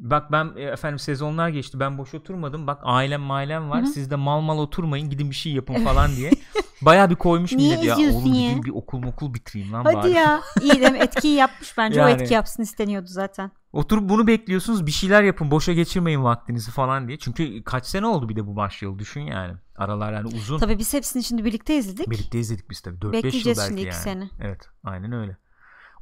[0.00, 2.66] Bak ben e, efendim sezonlar geçti ben boş oturmadım.
[2.66, 3.82] Bak ailem mailem var.
[3.82, 3.90] Hı hı.
[3.90, 6.30] Siz de mal mal oturmayın gidin bir şey yapın falan diye.
[6.82, 7.96] Baya bir koymuş Niye millet ya.
[7.96, 8.32] Oğlum ya?
[8.32, 10.10] gideyim bir okul okul bitireyim lan Hadi bari.
[10.10, 10.40] ya.
[10.62, 10.98] İyi mi?
[11.00, 12.04] Etkiyi yapmış bence.
[12.04, 12.22] O Yani.
[12.22, 13.50] etki yapsın isteniyordu zaten.
[13.72, 17.18] Oturup bunu bekliyorsunuz bir şeyler yapın boşa geçirmeyin vaktinizi falan diye.
[17.18, 19.54] Çünkü kaç sene oldu bir de bu başlayalı düşün yani.
[19.76, 20.58] Aralar yani uzun.
[20.58, 22.10] Tabii biz hepsini şimdi birlikte izledik.
[22.10, 22.96] Birlikte izledik biz tabii.
[22.98, 23.88] 4-5 yıl Bekleyeceğiz belki şimdi yani.
[23.88, 24.28] iki sene.
[24.40, 25.36] Evet aynen öyle.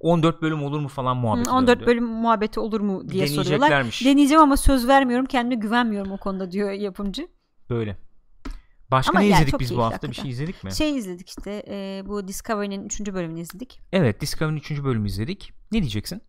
[0.01, 1.87] 14 bölüm olur mu falan Hı, muhabbeti 14 döndü.
[1.87, 3.71] bölüm muhabbeti olur mu diye soruyorlar.
[4.05, 5.27] Deneyeceğim ama söz vermiyorum.
[5.27, 7.29] Kendime güvenmiyorum o konuda diyor yapımcı.
[7.71, 7.97] Böyle.
[8.91, 10.03] Başka Ama ne yani izledik biz bu hafta?
[10.03, 10.23] Bir hakikaten.
[10.23, 10.73] şey izledik mi?
[10.73, 13.01] Şey izledik işte e, bu Discovery'nin 3.
[13.01, 13.81] bölümünü izledik.
[13.93, 14.71] Evet Discovery'nin 3.
[14.85, 15.53] bölümü izledik.
[15.73, 16.23] Ne diyeceksin?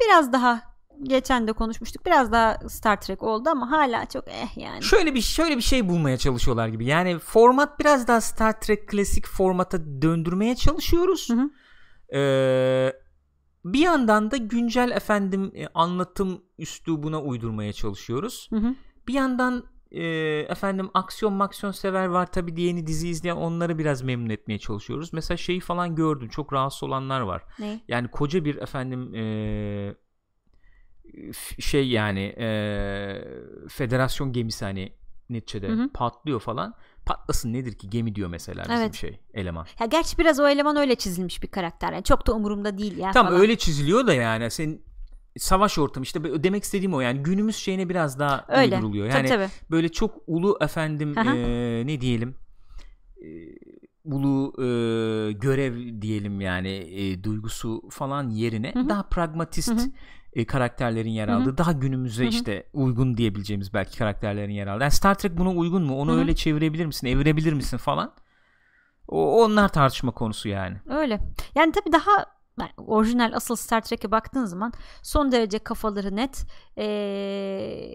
[0.00, 0.62] Biraz daha
[1.02, 2.06] geçen de konuşmuştuk.
[2.06, 4.82] Biraz daha Star Trek oldu ama hala çok eh yani.
[4.82, 6.86] Şöyle bir şöyle bir şey bulmaya çalışıyorlar gibi.
[6.86, 11.28] Yani format biraz daha Star Trek klasik formata döndürmeye çalışıyoruz.
[11.30, 11.50] Hı hı.
[12.18, 12.92] Ee,
[13.64, 18.46] bir yandan da güncel efendim e, anlatım üslubuna uydurmaya çalışıyoruz.
[18.50, 18.74] Hı hı.
[19.08, 20.04] Bir yandan e,
[20.48, 25.12] efendim aksiyon maksiyon sever var tabi yeni dizi izleyen onları biraz memnun etmeye çalışıyoruz.
[25.12, 27.42] Mesela şeyi falan gördüm çok rahatsız olanlar var.
[27.58, 27.80] Ne?
[27.88, 29.94] Yani koca bir efendim e,
[31.58, 32.48] şey yani e,
[33.68, 34.92] federasyon gemisi hani
[35.30, 35.90] neticede Hı hı.
[35.94, 36.74] patlıyor falan.
[37.06, 38.94] Patlasın nedir ki gemi diyor mesela bizim Evet.
[38.94, 39.66] şey eleman.
[39.80, 41.92] Ya gerçi biraz o eleman öyle çizilmiş bir karakter.
[41.92, 43.40] Yani çok da umurumda değil ya Tam falan.
[43.40, 44.82] öyle çiziliyor da yani senin
[45.38, 48.76] savaş ortamı işte demek istediğim o yani günümüz şeyine biraz daha Öyle.
[48.76, 49.08] uyduruluyor.
[49.10, 49.48] Tabii, Yani tabii.
[49.70, 51.34] böyle çok ulu efendim Aha.
[51.34, 52.34] eee, ne diyelim
[53.20, 53.54] eee,
[54.04, 58.88] ulu eee, görev diyelim yani eee, duygusu falan yerine Hı hı.
[58.88, 59.90] daha pragmatist Hı hı.
[60.34, 62.30] E, karakterlerin yer aldığı daha günümüze Hı hı.
[62.30, 64.82] işte uygun diyebileceğimiz belki karakterlerin yer aldığı.
[64.82, 66.00] Yani Star Trek buna uygun mu?
[66.00, 66.18] Onu Hı hı.
[66.18, 67.06] öyle çevirebilir misin?
[67.06, 68.12] Evirebilir misin falan?
[69.08, 70.76] O onlar tartışma konusu yani.
[70.86, 71.20] Öyle.
[71.54, 72.26] Yani tabii daha
[72.60, 76.46] yani orijinal asıl Star Trek'e baktığın zaman son derece kafaları net,
[76.78, 77.90] ee,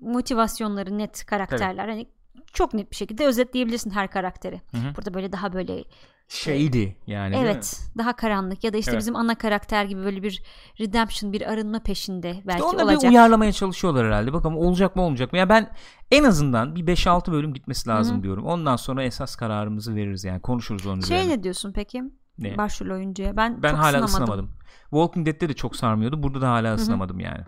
[0.00, 1.88] motivasyonları net karakterler.
[1.88, 2.06] Hani
[2.52, 4.60] çok net bir şekilde özetleyebilirsin her karakteri.
[4.70, 4.96] Hı hı.
[4.96, 5.84] Burada böyle daha böyle
[6.28, 7.36] Şeydi yani.
[7.36, 9.00] evet daha karanlık ya da işte Evet.
[9.00, 10.42] bizim ana karakter gibi böyle bir
[10.80, 13.02] redemption bir arınma peşinde belki İşte onu olacak.
[13.02, 14.32] bir uyarlamaya çalışıyorlar herhalde.
[14.32, 15.38] Bakalım olacak mı olmayacak mı?
[15.38, 15.70] Ya ben
[16.10, 18.22] en azından bir 5-6 bölüm gitmesi lazım Hı hı.
[18.22, 18.44] diyorum.
[18.46, 20.40] Ondan sonra esas kararımızı veririz yani.
[20.40, 21.32] Konuşuruz onun şey üzerine.
[21.38, 22.02] ne diyorsun peki?
[22.38, 22.58] Ne?
[22.58, 23.36] Başrol oyuncuya.
[23.36, 24.04] Ben, Ben çok hala ısınamadım.
[24.04, 24.50] ısınamadım.
[24.90, 26.22] Walking Dead'de de çok sarmıyordu.
[26.22, 27.40] Burada da hala ısınamadım yani.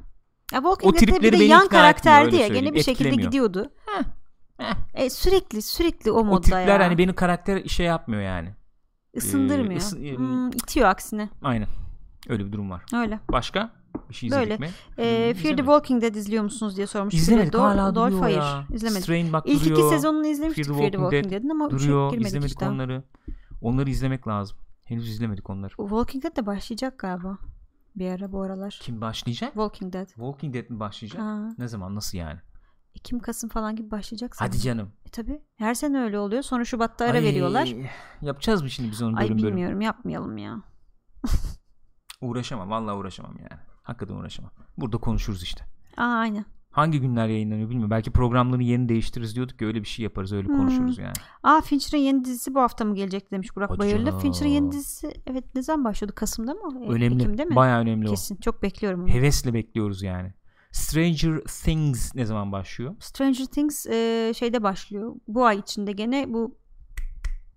[0.52, 2.48] Ya Walking O Dead'de bir de yan karakterdi ya.
[2.48, 3.72] Gene bir şekilde gidiyordu.
[3.86, 4.02] heh.
[4.94, 6.86] E, sürekli sürekli o modda O tripler ya.
[6.86, 8.54] hani benim karakter şey yapmıyor yani.
[9.14, 9.72] Isındırmıyor.
[9.72, 11.28] Ee, ısı- Hmm, itiyor aksine.
[11.42, 11.68] Aynen.
[12.28, 12.82] Öyle bir durum var.
[12.94, 13.20] Öyle.
[13.32, 13.70] Başka?
[14.08, 14.56] Bir şey izledik Böyle.
[14.58, 14.70] mi?
[14.98, 15.56] Ee, Fear the.
[15.56, 17.14] Walking Dead izliyor musunuz diye sormuş.
[17.14, 18.64] İzlemedik Dol- hala Dolph duruyor ya.
[18.72, 19.02] izlemedik.
[19.04, 19.78] Strain bak İlk duruyor.
[19.78, 22.10] iki sezonunu izlemiştik Fear the Walking Walking, Dead Dead'in ama duruyor.
[22.10, 22.68] girmedik İzlemedik işte.
[22.68, 23.02] onları.
[23.62, 24.58] Onları izlemek lazım.
[24.84, 25.70] Henüz izlemedik onları.
[25.76, 27.38] Walking Dead de başlayacak galiba.
[27.96, 28.78] Bir ara bu aralar.
[28.82, 29.48] Kim başlayacak?
[29.52, 30.06] Walking Dead.
[30.06, 31.20] Walking Dead mi başlayacak?
[31.22, 31.94] Ha, Ne zaman?
[31.94, 32.40] Nasıl yani?
[32.94, 34.78] Ekim Kasım falan gibi başlayacak Hadi sanırım.
[34.78, 34.92] canım.
[35.06, 35.42] E, tabii.
[35.56, 36.42] Her sene öyle oluyor.
[36.42, 37.68] Sonra Şubat'ta ara Ay, veriyorlar.
[38.22, 39.48] Yapacağız mı şimdi biz onu Ay bölüm bölüm?
[39.48, 40.62] bilmiyorum yapmayalım ya.
[42.20, 42.70] Uğraşamam.
[42.70, 43.60] Vallahi uğraşamam yani.
[43.82, 44.50] Hakikaten uğraşamam.
[44.78, 45.64] Burada konuşuruz işte.
[45.96, 46.44] Aa aynen.
[46.70, 47.90] Hangi günler yayınlanıyor bilmiyorum.
[47.90, 50.32] Belki programların yerini değiştiririz diyorduk ki öyle bir şey yaparız.
[50.32, 50.56] Öyle Hmm.
[50.56, 51.12] konuşuruz yani.
[51.42, 54.18] Aa Fincher'ın yeni dizisi bu hafta mı gelecek demiş Burak Hadi Bayırlı.
[54.18, 56.14] Fincher'ın yeni dizisi evet ne zaman başlıyordu?
[56.14, 56.84] Kasım'da mı?
[56.84, 57.14] E, Önemli.
[57.22, 57.56] Ekim'de mi?
[57.56, 58.36] Bayağı önemli Kesin.
[58.36, 59.02] Çok bekliyorum o.
[59.04, 59.10] onu.
[59.12, 60.34] Hevesle bekliyoruz yani.
[60.74, 62.94] Stranger Things ne zaman başlıyor?
[63.00, 65.14] Stranger Things e, şeyde başlıyor.
[65.28, 66.56] Bu ay içinde gene bu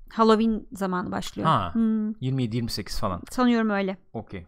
[0.10, 1.48] Halloween zamanı başlıyor.
[1.48, 1.74] Ha.
[1.74, 3.22] Hmm, 27-28 falan.
[3.32, 3.98] sanıyorum öyle.
[4.14, 4.46] Okey.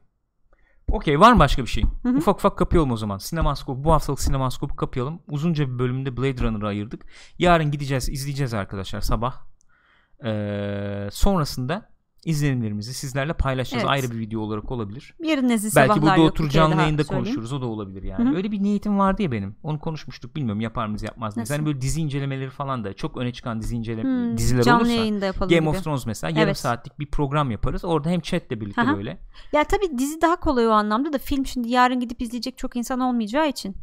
[0.91, 1.83] Okey var mı başka bir şey?
[2.03, 2.17] Hı hı.
[2.17, 3.17] Ufak ufak kapayalım o zaman.
[3.17, 5.19] Sinemaskop bu haftalık sinemaskopu kapayalım.
[5.29, 7.05] Uzunca bir bölümde Blade Runner'ı ayırdık.
[7.39, 9.35] Yarın gideceğiz, izleyeceğiz arkadaşlar sabah.
[10.25, 11.89] Ee, sonrasında
[12.25, 13.83] izlenimlerimizi sizlerle paylaşacağız.
[13.83, 13.91] Evet.
[13.91, 15.13] Ayrı bir video olarak olabilir.
[15.23, 17.25] Yarın nezih Belki burada otur canlı yayında söyleyeyim.
[17.25, 17.53] konuşuruz.
[17.53, 18.29] O da olabilir yani.
[18.29, 18.35] Hı hı.
[18.37, 19.55] Öyle bir niyetim vardı ya benim.
[19.63, 20.35] Onu konuşmuştuk.
[20.35, 21.51] Bilmiyorum yapar mıyız yapmaz mıyız.
[21.51, 24.93] Hani böyle dizi incelemeleri falan da çok öne çıkan dizi inceleme Hmm, diziler canlı olursa.
[24.93, 25.69] yayında yapalım Game gibi.
[25.69, 26.57] of Thrones mesela yarım Evet.
[26.57, 27.85] saatlik bir program yaparız.
[27.85, 28.95] Orada hem chatle birlikte Aha.
[28.97, 29.17] böyle.
[29.53, 32.99] Ya tabii dizi daha kolay o anlamda da film şimdi yarın gidip izleyecek çok insan
[32.99, 33.75] olmayacağı için.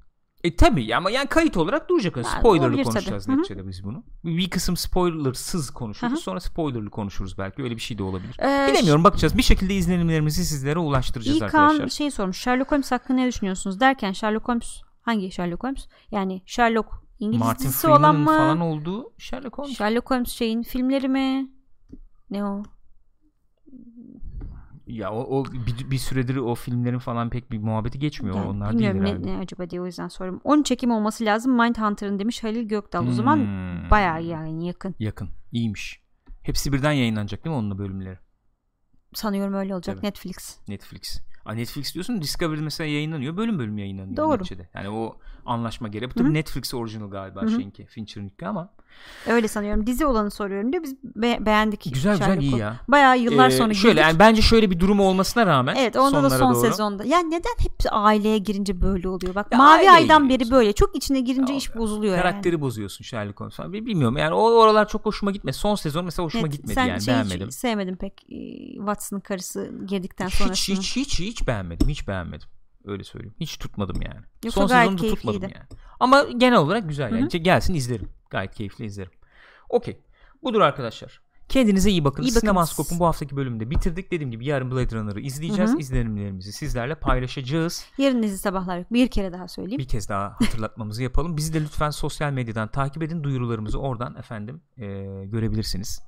[0.45, 2.17] E tabi ama yani kayıt olarak duracak.
[2.17, 3.39] Yani Spoilerlı konuşacağız tabii.
[3.39, 4.05] Neticede biz bunu.
[4.25, 6.13] Bir kısım spoilersız konuşuruz.
[6.13, 6.21] Hı hı.
[6.21, 7.63] Sonra spoilerlı konuşuruz belki.
[7.63, 8.37] Öyle bir şey de olabilir.
[8.43, 9.37] Ee, Bilemiyorum bakacağız.
[9.37, 11.89] Bir şekilde izlenimlerimizi sizlere ulaştıracağız İlkan arkadaşlar.
[11.89, 12.39] şey sormuş.
[12.39, 15.87] Sherlock Holmes hakkında ne düşünüyorsunuz derken Sherlock Holmes hangi Sherlock Holmes?
[16.11, 16.89] Yani Sherlock
[17.19, 18.27] İngiliz Martin dizisi olan Freeman'ın mı?
[18.27, 19.77] falan olduğu Sherlock Holmes.
[19.77, 21.51] Sherlock Holmes şeyin filmleri mi?
[22.31, 22.63] Ne o?
[24.87, 28.37] Ya o, o bir, bir süredir o filmlerin falan pek bir muhabbeti geçmiyor.
[28.37, 29.27] Yani Onlar değil bilmiyorum herhalde.
[29.33, 30.41] ne, ne acaba diye o yüzden soruyorum.
[30.45, 33.07] 10 çekim olması lazım Mindhunter'ın demiş Halil Gökdal.
[33.07, 33.91] O zaman Hmm.
[33.91, 34.95] bayağı yani yakın.
[34.99, 35.29] Yakın.
[35.53, 36.01] İyiymiş.
[36.43, 38.19] Hepsi birden yayınlanacak değil mi onun da bölümleri?
[39.15, 40.07] Sanıyorum öyle olacak Tabii.
[40.07, 40.59] Netflix.
[40.69, 41.21] Netflix.
[41.45, 43.37] Aa, Netflix diyorsun Discovery mesela yayınlanıyor.
[43.37, 44.17] Bölüm bölüm yayınlanıyor.
[44.17, 44.39] Doğru.
[44.39, 44.69] neticede.
[44.75, 46.11] Yani o anlaşma gereği.
[46.11, 46.35] Bu tabii.
[46.35, 47.51] Netflix orijinal galiba Hı hı.
[47.51, 47.87] şeyinki.
[47.87, 48.69] Fincher'ınki ama.
[49.27, 49.87] Öyle sanıyorum.
[49.87, 50.83] Dizi olanı soruyorum diyor.
[50.83, 51.95] Biz be- beğendik.
[51.95, 52.81] Güzel güzel iyi ya.
[52.89, 54.03] Bayağı yıllar Ee, sonra şöyle girdik.
[54.09, 57.05] yani bence şöyle bir durum olmasına rağmen Evet onda da son doğru, sezonda.
[57.05, 59.35] Ya neden hep aileye girince böyle oluyor?
[59.35, 60.73] Bak Ya Mavi Ay'dan beri böyle.
[60.73, 63.59] Çok içine girince Ya, iş bozuluyor karakteri bozuyorsun Sherlock Holmes.
[63.59, 65.57] Bilmiyorum yani o oralar çok hoşuma gitmedi.
[65.57, 66.27] Son sezon mesela yani.
[66.27, 67.51] hoşuma Evet, gitmedi sen yani hiç beğenmedim.
[67.51, 68.13] sevmedim pek.
[68.33, 70.77] Ee, Watson'ın karısı girdikten Hiç, sonrasını.
[70.77, 71.89] hiç hiç hiç beğenmedim.
[71.89, 72.49] Hiç beğenmedim.
[72.87, 73.35] Öyle söyleyeyim.
[73.41, 74.21] Hiç tutmadım yani.
[74.45, 75.67] Yoksa Son sezonu da tutmadım yani.
[76.01, 77.33] Ama genel olarak güzel yani.
[77.33, 78.09] Hı Gelsin izlerim.
[78.31, 79.13] Gayet keyifli izlerim.
[79.69, 80.01] Okey.
[80.43, 81.21] Budur arkadaşlar.
[81.49, 82.23] Kendinize iyi bakın.
[82.23, 84.11] Sinemaskop'un bu haftaki bölümünde bitirdik.
[84.11, 85.71] Dediğim gibi yarın Blade Runner'ı izleyeceğiz.
[85.71, 85.79] Hı hı.
[85.79, 87.87] İzlenimlerimizi sizlerle paylaşacağız.
[87.99, 88.93] Yarın sabahlar yok.
[88.93, 89.79] Bir kere daha söyleyeyim.
[89.79, 91.37] Bir kez daha hatırlatmamızı yapalım.
[91.37, 93.25] Bizi de lütfen sosyal medyadan takip edin.
[93.25, 94.87] Duyurularımızı oradan efendim e,
[95.25, 96.03] görebilirsiniz.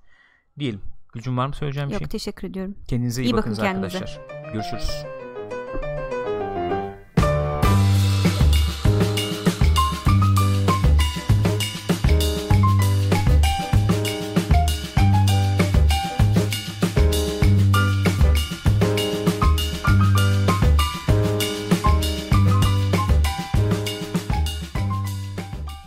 [0.59, 0.80] Diyelim.
[1.12, 2.09] Gülcüm var mı söyleyeceğim bir Yok şey?
[2.09, 2.74] teşekkür ediyorum.
[2.88, 3.98] Kendinize iyi, İyi bakın kendinize.
[3.98, 4.52] arkadaşlar.
[4.52, 5.18] Görüşürüz.